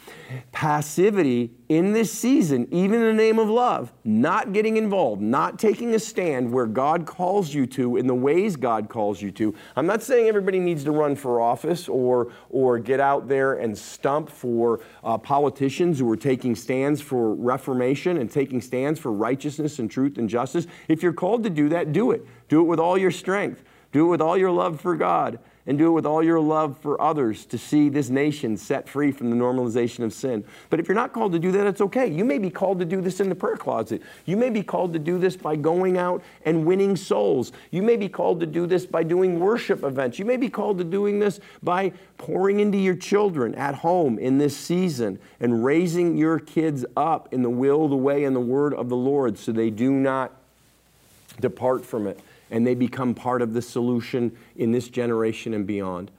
Passivity 0.53 1.51
in 1.71 1.95
this 1.95 2.13
season, 2.13 2.69
even 2.71 3.01
in 3.01 3.07
the 3.07 3.23
name 3.23 3.39
of 3.39 3.49
love, 3.49 3.95
not 4.05 4.53
getting 4.53 4.77
involved, 4.77 5.23
not 5.23 5.59
taking 5.59 5.95
a 5.95 5.99
stand 5.99 6.53
where 6.53 6.67
God 6.67 7.07
calls 7.07 7.55
you 7.55 7.67
to 7.69 7.97
in 7.97 8.07
the 8.07 8.15
ways 8.15 8.57
God 8.57 8.91
calls 8.91 9.23
you 9.23 9.31
to. 9.33 9.55
I'm 9.75 9.87
not 9.87 10.03
saying 10.03 10.29
everybody 10.29 10.61
needs 10.61 10.85
to 10.85 10.93
run 10.93 11.17
for 11.17 11.41
office 11.41 11.89
or, 11.89 12.31
or 12.51 12.79
get 12.79 13.01
out 13.01 13.27
there 13.27 13.55
and 13.55 13.77
stump 13.77 14.29
for 14.29 14.81
uh, 15.03 15.17
politicians 15.17 15.99
who 15.99 16.11
are 16.11 16.17
taking 16.17 16.55
stands 16.55 17.01
for 17.01 17.35
reformation 17.35 18.19
and 18.19 18.31
taking 18.31 18.61
stands 18.61 19.01
for 19.01 19.13
righteousness 19.13 19.79
and 19.79 19.91
truth 19.91 20.19
and 20.19 20.29
justice. 20.29 20.67
If 20.89 21.03
you're 21.03 21.15
called 21.15 21.43
to 21.45 21.51
do 21.51 21.71
that, 21.71 21.93
do 21.93 22.11
it. 22.11 22.27
Do 22.49 22.61
it 22.61 22.65
with 22.65 22.79
all 22.79 22.99
your 22.99 23.11
strength. 23.11 23.65
Do 23.93 24.09
it 24.09 24.11
with 24.11 24.21
all 24.21 24.37
your 24.37 24.51
love 24.51 24.79
for 24.79 24.95
God 24.95 25.39
and 25.67 25.77
do 25.77 25.89
it 25.89 25.91
with 25.91 26.07
all 26.07 26.23
your 26.23 26.39
love 26.39 26.79
for 26.79 27.01
others 27.01 27.45
to 27.47 27.59
see 27.59 27.89
this 27.89 28.09
nation 28.09 28.57
set 28.57 28.89
free 28.89 29.11
from 29.11 29.31
the 29.31 29.37
normalization 29.37 30.05
of 30.05 30.13
sin. 30.13 30.45
But 30.71 30.79
if 30.79 30.87
you're 30.87 30.95
not 30.95 31.13
called 31.13 31.33
to 31.33 31.39
do 31.39 31.51
that, 31.53 31.67
it's 31.67 31.81
okay. 31.81 32.07
You 32.07 32.25
may 32.25 32.39
be 32.39 32.51
called 32.51 32.79
to 32.79 32.85
do 32.85 33.01
this 33.01 33.19
in 33.21 33.29
the 33.29 33.35
prayer 33.35 33.57
closet. 33.57 34.03
You 34.25 34.37
may 34.37 34.51
be 34.51 34.63
called 34.63 34.93
to 34.93 34.99
do 34.99 35.19
this 35.19 35.37
by 35.37 35.57
going 35.57 35.99
out 35.99 36.23
and 36.45 36.65
winning 36.65 36.97
souls. 36.97 37.53
You 37.71 37.83
may 37.83 37.97
be 37.97 38.09
called 38.09 38.41
to 38.41 38.47
do 38.47 38.67
this 38.67 38.87
by 38.87 39.03
doing 39.03 39.41
worship 39.41 39.83
events. 39.83 40.19
You 40.19 40.25
may 40.25 40.37
be 40.37 40.49
called 40.49 40.79
to 40.79 40.85
doing 40.85 41.19
this 41.19 41.41
by 41.63 41.93
pouring 42.17 42.61
into 42.61 42.79
your 42.79 42.97
children 42.97 43.55
at 43.57 43.75
home 43.77 44.19
in 44.19 44.39
this 44.39 44.57
season 44.57 45.19
and 45.41 45.65
raising 45.65 46.17
your 46.17 46.39
kids 46.39 46.85
up 46.97 47.33
in 47.33 47.43
the 47.43 47.51
will, 47.51 47.89
the 47.89 47.97
way, 47.97 48.25
and 48.25 48.37
the 48.37 48.41
word 48.41 48.73
of 48.73 48.89
the 48.89 48.97
Lord 48.97 49.39
so 49.39 49.53
they 49.53 49.71
do 49.71 49.91
not 49.91 50.33
depart 51.41 51.85
from 51.85 52.07
it 52.07 52.21
and 52.51 52.67
they 52.67 52.75
become 52.75 53.15
part 53.15 53.43
of 53.43 53.53
the 53.53 53.63
solution 53.63 54.37
in 54.57 54.73
this 54.73 54.89
generation 54.89 55.55
and 55.55 55.67
beyond. 55.67 56.11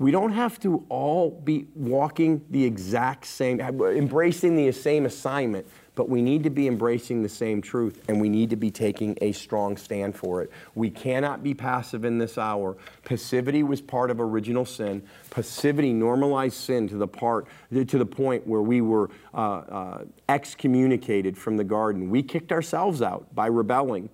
We 0.00 0.10
don't 0.10 0.32
have 0.32 0.58
to 0.60 0.86
all 0.88 1.30
be 1.30 1.66
walking 1.74 2.42
the 2.48 2.64
exact 2.64 3.26
same, 3.26 3.60
embracing 3.60 4.56
the 4.56 4.72
same 4.72 5.04
assignment, 5.04 5.66
but 5.94 6.08
we 6.08 6.22
need 6.22 6.42
to 6.44 6.48
be 6.48 6.66
embracing 6.66 7.22
the 7.22 7.28
same 7.28 7.60
truth 7.60 8.02
and 8.08 8.18
we 8.18 8.30
need 8.30 8.48
to 8.48 8.56
be 8.56 8.70
taking 8.70 9.18
a 9.20 9.32
strong 9.32 9.76
stand 9.76 10.16
for 10.16 10.40
it. 10.40 10.50
We 10.74 10.88
cannot 10.88 11.42
be 11.42 11.52
passive 11.52 12.06
in 12.06 12.16
this 12.16 12.38
hour. 12.38 12.78
Passivity 13.04 13.62
was 13.62 13.82
part 13.82 14.10
of 14.10 14.22
original 14.22 14.64
sin. 14.64 15.02
Passivity 15.28 15.92
normalized 15.92 16.56
sin 16.56 16.88
to 16.88 16.96
the 16.96 17.06
part 17.06 17.46
to 17.68 17.84
the 17.84 18.06
point 18.06 18.46
where 18.46 18.62
we 18.62 18.80
were 18.80 19.10
uh, 19.34 19.36
uh, 19.36 20.04
excommunicated 20.30 21.36
from 21.36 21.58
the 21.58 21.64
garden. 21.64 22.08
We 22.08 22.22
kicked 22.22 22.52
ourselves 22.52 23.02
out 23.02 23.34
by 23.34 23.48
rebelling. 23.48 24.08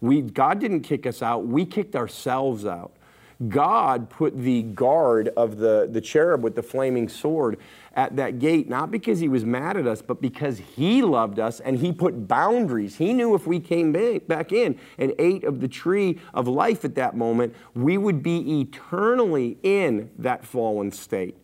We, 0.00 0.22
God 0.22 0.60
didn't 0.60 0.82
kick 0.82 1.06
us 1.06 1.22
out, 1.22 1.46
we 1.46 1.64
kicked 1.64 1.96
ourselves 1.96 2.64
out. 2.64 2.92
God 3.48 4.10
put 4.10 4.36
the 4.36 4.62
guard 4.62 5.28
of 5.36 5.58
the, 5.58 5.88
the 5.88 6.00
cherub 6.00 6.42
with 6.42 6.56
the 6.56 6.62
flaming 6.62 7.08
sword 7.08 7.58
at 7.94 8.16
that 8.16 8.40
gate, 8.40 8.68
not 8.68 8.90
because 8.90 9.20
he 9.20 9.28
was 9.28 9.44
mad 9.44 9.76
at 9.76 9.86
us, 9.86 10.02
but 10.02 10.20
because 10.20 10.58
he 10.58 11.02
loved 11.02 11.38
us 11.38 11.60
and 11.60 11.78
he 11.78 11.92
put 11.92 12.26
boundaries. 12.26 12.96
He 12.96 13.12
knew 13.12 13.36
if 13.36 13.46
we 13.46 13.60
came 13.60 13.92
back 14.26 14.50
in 14.50 14.78
and 14.98 15.14
ate 15.20 15.44
of 15.44 15.60
the 15.60 15.68
tree 15.68 16.18
of 16.34 16.48
life 16.48 16.84
at 16.84 16.96
that 16.96 17.16
moment, 17.16 17.54
we 17.76 17.96
would 17.96 18.24
be 18.24 18.60
eternally 18.60 19.56
in 19.62 20.10
that 20.18 20.44
fallen 20.44 20.90
state. 20.90 21.36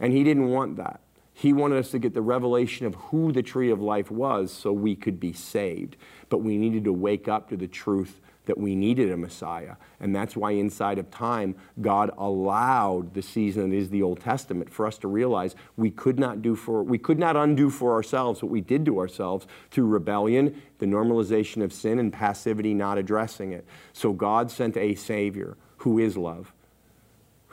And 0.00 0.14
he 0.14 0.24
didn't 0.24 0.48
want 0.48 0.76
that. 0.76 1.00
He 1.38 1.52
wanted 1.52 1.78
us 1.78 1.92
to 1.92 2.00
get 2.00 2.14
the 2.14 2.20
revelation 2.20 2.84
of 2.84 2.96
who 2.96 3.30
the 3.30 3.44
tree 3.44 3.70
of 3.70 3.80
life 3.80 4.10
was 4.10 4.50
so 4.50 4.72
we 4.72 4.96
could 4.96 5.20
be 5.20 5.32
saved. 5.32 5.96
But 6.30 6.38
we 6.38 6.58
needed 6.58 6.82
to 6.82 6.92
wake 6.92 7.28
up 7.28 7.48
to 7.50 7.56
the 7.56 7.68
truth 7.68 8.20
that 8.46 8.58
we 8.58 8.74
needed 8.74 9.12
a 9.12 9.16
Messiah. 9.16 9.76
And 10.00 10.12
that's 10.12 10.36
why, 10.36 10.50
inside 10.50 10.98
of 10.98 11.12
time, 11.12 11.54
God 11.80 12.10
allowed 12.18 13.14
the 13.14 13.22
season 13.22 13.70
that 13.70 13.76
is 13.76 13.88
the 13.90 14.02
Old 14.02 14.18
Testament 14.18 14.68
for 14.68 14.84
us 14.84 14.98
to 14.98 15.06
realize 15.06 15.54
we 15.76 15.92
could 15.92 16.18
not 16.18 16.42
do 16.42 16.56
for 16.56 16.82
we 16.82 16.98
could 16.98 17.20
not 17.20 17.36
undo 17.36 17.70
for 17.70 17.92
ourselves 17.92 18.42
what 18.42 18.50
we 18.50 18.60
did 18.60 18.84
to 18.86 18.98
ourselves 18.98 19.46
through 19.70 19.86
rebellion, 19.86 20.60
the 20.80 20.86
normalization 20.86 21.62
of 21.62 21.72
sin, 21.72 22.00
and 22.00 22.12
passivity 22.12 22.74
not 22.74 22.98
addressing 22.98 23.52
it. 23.52 23.64
So 23.92 24.12
God 24.12 24.50
sent 24.50 24.76
a 24.76 24.96
Savior 24.96 25.56
who 25.76 26.00
is 26.00 26.16
love 26.16 26.52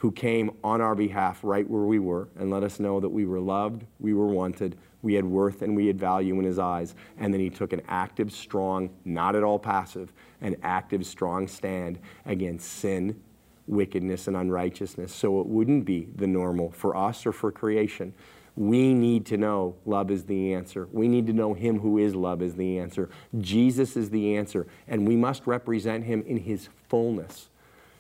who 0.06 0.12
came 0.12 0.52
on 0.64 0.82
our 0.82 0.94
behalf 0.94 1.40
right 1.42 1.68
where 1.68 1.82
we 1.82 1.98
were 1.98 2.28
and 2.38 2.52
let 2.52 2.62
us 2.62 2.80
know 2.80 3.00
that 3.00 3.10
we 3.10 3.26
were 3.26 3.40
loved, 3.40 3.84
we 4.00 4.14
were 4.14 4.28
wanted, 4.28 4.78
we 5.02 5.16
had 5.16 5.26
worth, 5.26 5.64
and 5.64 5.76
we 5.76 5.88
had 5.88 6.00
value 6.00 6.38
in 6.38 6.46
his 6.46 6.60
eyes. 6.60 6.94
And 7.18 7.34
then 7.34 7.42
he 7.42 7.50
took 7.50 7.74
an 7.74 7.82
active, 7.88 8.32
strong, 8.32 8.92
not 9.04 9.36
at 9.36 9.42
all 9.42 9.58
passive, 9.58 10.14
an 10.42 10.58
active, 10.62 11.08
strong 11.08 11.48
stand 11.48 11.98
against 12.24 12.72
sin, 12.72 13.20
wickedness, 13.66 14.28
and 14.28 14.38
unrighteousness. 14.38 15.12
So 15.12 15.42
it 15.42 15.48
wouldn't 15.48 15.86
be 15.86 16.08
the 16.16 16.28
normal 16.28 16.70
for 16.70 16.96
us 16.96 17.26
or 17.26 17.32
for 17.32 17.52
creation. 17.52 18.14
We 18.56 18.94
need 18.94 19.26
to 19.26 19.38
know 19.38 19.76
love 19.88 20.12
is 20.12 20.26
the 20.26 20.54
answer. 20.54 20.88
We 20.92 21.08
need 21.08 21.26
to 21.26 21.34
know 21.34 21.56
Him 21.56 21.80
who 21.80 21.98
is 21.98 22.14
love 22.14 22.44
is 22.44 22.54
the 22.54 22.78
answer. 22.78 23.10
Jesus 23.40 23.98
is 23.98 24.12
the 24.12 24.38
answer, 24.38 24.68
and 24.88 25.08
we 25.08 25.16
must 25.16 25.48
represent 25.48 26.04
Him 26.04 26.24
in 26.28 26.38
His 26.38 26.70
fullness 26.90 27.50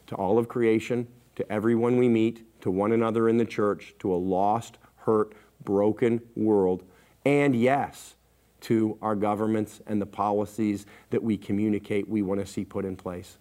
to 0.06 0.14
all 0.14 0.38
of 0.38 0.48
creation 0.48 1.08
to 1.36 1.52
everyone 1.52 1.98
we 1.98 2.10
meet, 2.10 2.62
to 2.62 2.72
one 2.72 2.92
another 2.92 3.30
in 3.30 3.38
the 3.38 3.46
church, 3.46 3.94
to 4.00 4.14
a 4.14 4.16
lost, 4.16 4.78
hurt, 4.98 5.34
broken 5.64 6.22
world, 6.36 6.84
and 7.26 7.56
yes, 7.56 8.16
to 8.62 8.98
our 9.02 9.16
governments 9.16 9.82
and 9.88 10.02
the 10.02 10.06
policies 10.06 10.86
that 11.10 11.22
we 11.22 11.38
communicate 11.38 12.08
we 12.08 12.22
want 12.22 12.40
to 12.40 12.46
see 12.46 12.66
put 12.66 12.86
in 12.86 12.96
place. 12.96 13.38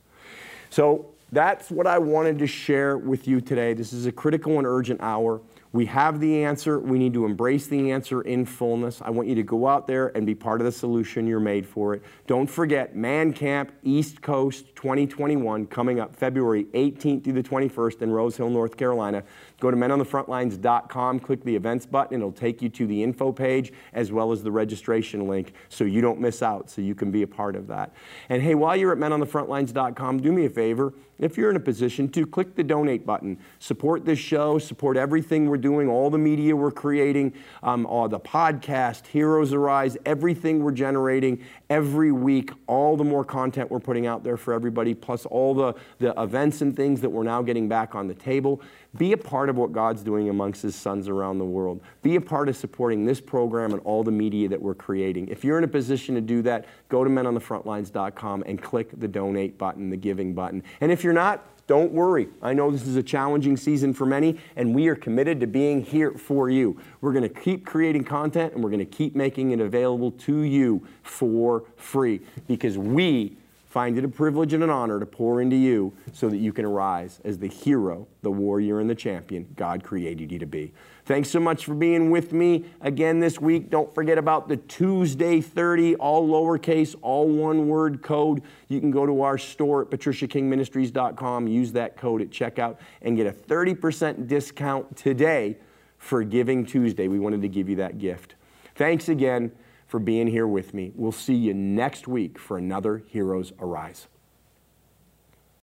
So 0.71 1.15
that's 1.33 1.71
what 1.71 1.87
I 1.87 1.99
wanted 1.99 2.39
to 2.41 2.47
share 2.47 2.99
with 2.99 3.27
you 3.27 3.41
today. 3.41 3.75
This 3.75 3.93
is 3.93 4.07
a 4.07 4.13
critical 4.13 4.59
and 4.59 4.67
urgent 4.67 5.01
hour. 5.01 5.41
We 5.75 5.87
have 5.87 6.21
the 6.21 6.45
answer. 6.45 6.79
We 6.79 7.01
need 7.01 7.15
to 7.15 7.25
embrace 7.25 7.67
the 7.67 7.91
answer 7.91 8.23
in 8.23 8.47
fullness. 8.47 9.03
I 9.03 9.11
want 9.11 9.27
you 9.27 9.35
to 9.35 9.43
go 9.43 9.67
out 9.67 9.89
there 9.89 10.17
and 10.17 10.25
be 10.25 10.33
part 10.33 10.61
of 10.61 10.67
the 10.67 10.71
solution. 10.71 11.27
You're 11.27 11.41
made 11.41 11.67
for 11.67 11.95
it. 11.95 12.05
Don't 12.29 12.47
forget 12.47 12.95
Man 12.95 13.33
Camp 13.33 13.73
East 13.83 14.23
Coast 14.23 14.67
2021 14.77 15.67
coming 15.67 15.99
up 15.99 16.15
February 16.15 16.67
18th 16.75 17.25
through 17.25 17.33
the 17.33 17.43
21st 17.43 18.03
in 18.03 18.13
Rose 18.13 18.37
Hill, 18.37 18.51
North 18.51 18.77
Carolina. 18.77 19.25
Go 19.59 19.73
to 19.73 19.77
menonthefrontlines.com, 19.77 21.19
click 21.19 21.43
the 21.43 21.57
events 21.57 21.87
button, 21.87 22.19
it'll 22.19 22.31
take 22.31 22.63
you 22.63 22.69
to 22.69 22.87
the 22.87 23.03
info 23.03 23.33
page 23.33 23.73
as 23.95 24.13
well 24.13 24.31
as 24.31 24.45
the 24.45 24.53
registration 24.53 25.27
link 25.27 25.55
so 25.71 25.83
you 25.83 26.01
don't 26.01 26.21
miss 26.21 26.41
out, 26.41 26.71
so 26.71 26.83
you 26.83 26.95
can 26.95 27.11
be 27.11 27.23
a 27.23 27.27
part 27.27 27.57
of 27.57 27.67
that. 27.67 27.93
And 28.29 28.41
hey, 28.41 28.55
while 28.55 28.77
you're 28.77 28.93
at 28.93 28.99
menonthefrontlines.com, 28.99 30.21
do 30.21 30.31
me 30.31 30.45
a 30.45 30.51
favor 30.51 30.95
if 31.19 31.37
you're 31.37 31.51
in 31.51 31.57
a 31.57 31.61
position 31.61 32.09
to 32.11 32.27
click 32.27 32.55
the 32.55 32.65
donate 32.65 33.07
button. 33.07 33.39
Support 33.59 34.05
this 34.05 34.19
show, 34.19 34.59
support 34.59 34.97
everything 34.97 35.49
we're 35.49 35.57
doing, 35.57 35.89
all 35.89 36.11
the 36.11 36.19
media 36.19 36.55
we're 36.55 36.71
creating, 36.71 37.35
um, 37.63 37.87
all 37.87 38.09
the 38.09 38.21
podcast, 38.21 39.07
Heroes 39.07 39.53
Arise, 39.53 39.97
everything 40.05 40.63
we're 40.63 40.73
generating 40.73 41.43
every 41.75 42.13
week, 42.13 42.53
all 42.69 42.97
the 42.97 43.03
more 43.03 43.25
content 43.25 43.69
we're 43.69 43.81
putting 43.81 44.07
out 44.07 44.23
there 44.23 44.37
for 44.37 44.55
everybody, 44.55 44.95
plus 44.95 45.27
all 45.27 45.53
the, 45.53 45.75
the 45.99 46.15
events 46.23 46.61
and 46.61 46.77
things 46.77 47.01
that 47.01 47.11
we're 47.11 47.25
now 47.25 47.43
getting 47.43 47.69
back 47.69 47.97
on 47.97 48.07
the 48.07 48.15
table. 48.15 48.63
Be 48.97 49.11
a 49.11 49.17
part 49.17 49.49
of 49.49 49.57
what 49.57 49.73
God's 49.73 50.05
doing 50.05 50.29
amongst 50.29 50.63
His 50.63 50.77
sons 50.77 51.09
around 51.09 51.39
the 51.39 51.45
world. 51.45 51.81
Be 52.01 52.15
a 52.15 52.21
part 52.21 52.49
of 52.49 52.57
supporting 52.57 53.05
this 53.05 53.21
program 53.21 53.73
and 53.73 53.83
all 53.83 54.05
the 54.05 54.13
media 54.13 54.49
that 54.51 54.63
we're 54.63 54.77
creating. 54.77 55.27
If 55.27 55.43
you're 55.43 55.59
in 55.59 55.65
a 55.65 55.69
position 55.69 56.15
to 56.15 56.21
do 56.21 56.43
that, 56.43 56.67
go 56.89 57.03
to 57.03 57.11
menonthefrontlines.com 57.11 58.45
and 58.47 58.63
click 58.63 58.91
the 58.97 59.09
donate 59.09 59.59
button, 59.59 59.91
the 59.91 59.97
giving 59.97 60.33
button. 60.33 60.63
And 60.81 60.93
if 60.93 61.03
you're 61.03 61.13
not, 61.13 61.45
don't 61.67 61.93
worry. 61.93 62.29
I 62.43 62.53
know 62.53 62.71
this 62.71 62.87
is 62.87 62.97
a 62.97 63.03
challenging 63.03 63.57
season 63.57 63.95
for 63.95 64.05
many, 64.07 64.39
and 64.57 64.75
we 64.75 64.89
are 64.89 64.95
committed 64.95 65.41
to 65.41 65.47
being 65.47 65.83
here 65.83 66.13
for 66.13 66.51
you. 66.51 66.79
We're 67.01 67.13
going 67.13 67.23
to 67.23 67.41
keep 67.41 67.65
creating 67.65 68.05
content 68.05 68.55
and 68.55 68.63
we're 68.63 68.71
going 68.71 68.81
to 68.81 68.85
keep 68.85 69.15
making 69.15 69.53
it 69.53 69.61
available 69.61 70.11
to 70.11 70.41
you 70.41 70.87
for 71.03 71.65
free 71.77 72.21
because 72.47 72.77
we 72.77 73.37
Find 73.75 73.99
it 73.99 74.05
a 74.05 74.09
privilege 74.09 74.53
and 74.53 74.63
an 74.63 74.71
honor 74.71 75.01
to 75.01 75.05
pour 75.05 75.43
into 75.43 75.57
you 75.57 75.93
so 76.13 76.29
that 76.29 76.37
you 76.37 76.53
can 76.53 76.65
arise 76.65 77.19
as 77.25 77.39
the 77.39 77.49
hero, 77.49 78.07
the 78.23 78.31
warrior, 78.31 78.79
and 78.79 78.89
the 78.89 78.95
champion 78.95 79.49
God 79.57 79.83
created 79.83 80.31
you 80.31 80.39
to 80.39 80.47
be. 80.47 80.73
Thanks 81.07 81.29
so 81.29 81.39
much 81.39 81.67
for 81.67 81.75
being 81.75 82.11
with 82.11 82.33
me 82.33 82.65
again 82.81 83.21
this 83.21 83.39
week. 83.39 83.69
Don't 83.69 83.95
forget 83.95 84.17
about 84.17 84.49
the 84.49 84.57
Tuesday 84.57 85.43
30, 85.43 85.97
all 85.97 86.27
lowercase, 86.27 86.95
all 87.03 87.29
one 87.29 87.69
word 87.69 88.03
code. 88.03 88.43
You 88.69 88.81
can 88.81 88.91
go 88.91 89.05
to 89.05 89.21
our 89.21 89.37
store 89.37 89.83
at 89.83 89.91
patriciakingministries.com, 89.91 91.47
use 91.47 91.73
that 91.73 91.99
code 91.99 92.23
at 92.23 92.31
checkout, 92.31 92.79
and 93.03 93.19
get 93.19 93.27
a 93.27 93.33
30% 93.33 94.27
discount 94.27 94.97
today 94.97 95.59
for 95.99 96.25
Giving 96.25 96.65
Tuesday. 96.65 97.07
We 97.07 97.19
wanted 97.19 97.43
to 97.43 97.49
give 97.49 97.69
you 97.69 97.77
that 97.77 97.99
gift. 97.99 98.35
Thanks 98.75 99.11
again 99.11 99.53
for 99.87 100.01
being 100.01 100.27
here 100.27 100.47
with 100.47 100.73
me. 100.73 100.91
We'll 100.95 101.13
see 101.13 101.35
you 101.35 101.53
next 101.53 102.09
week 102.09 102.39
for 102.39 102.57
another 102.57 103.03
Heroes 103.09 103.53
Arise. 103.61 104.09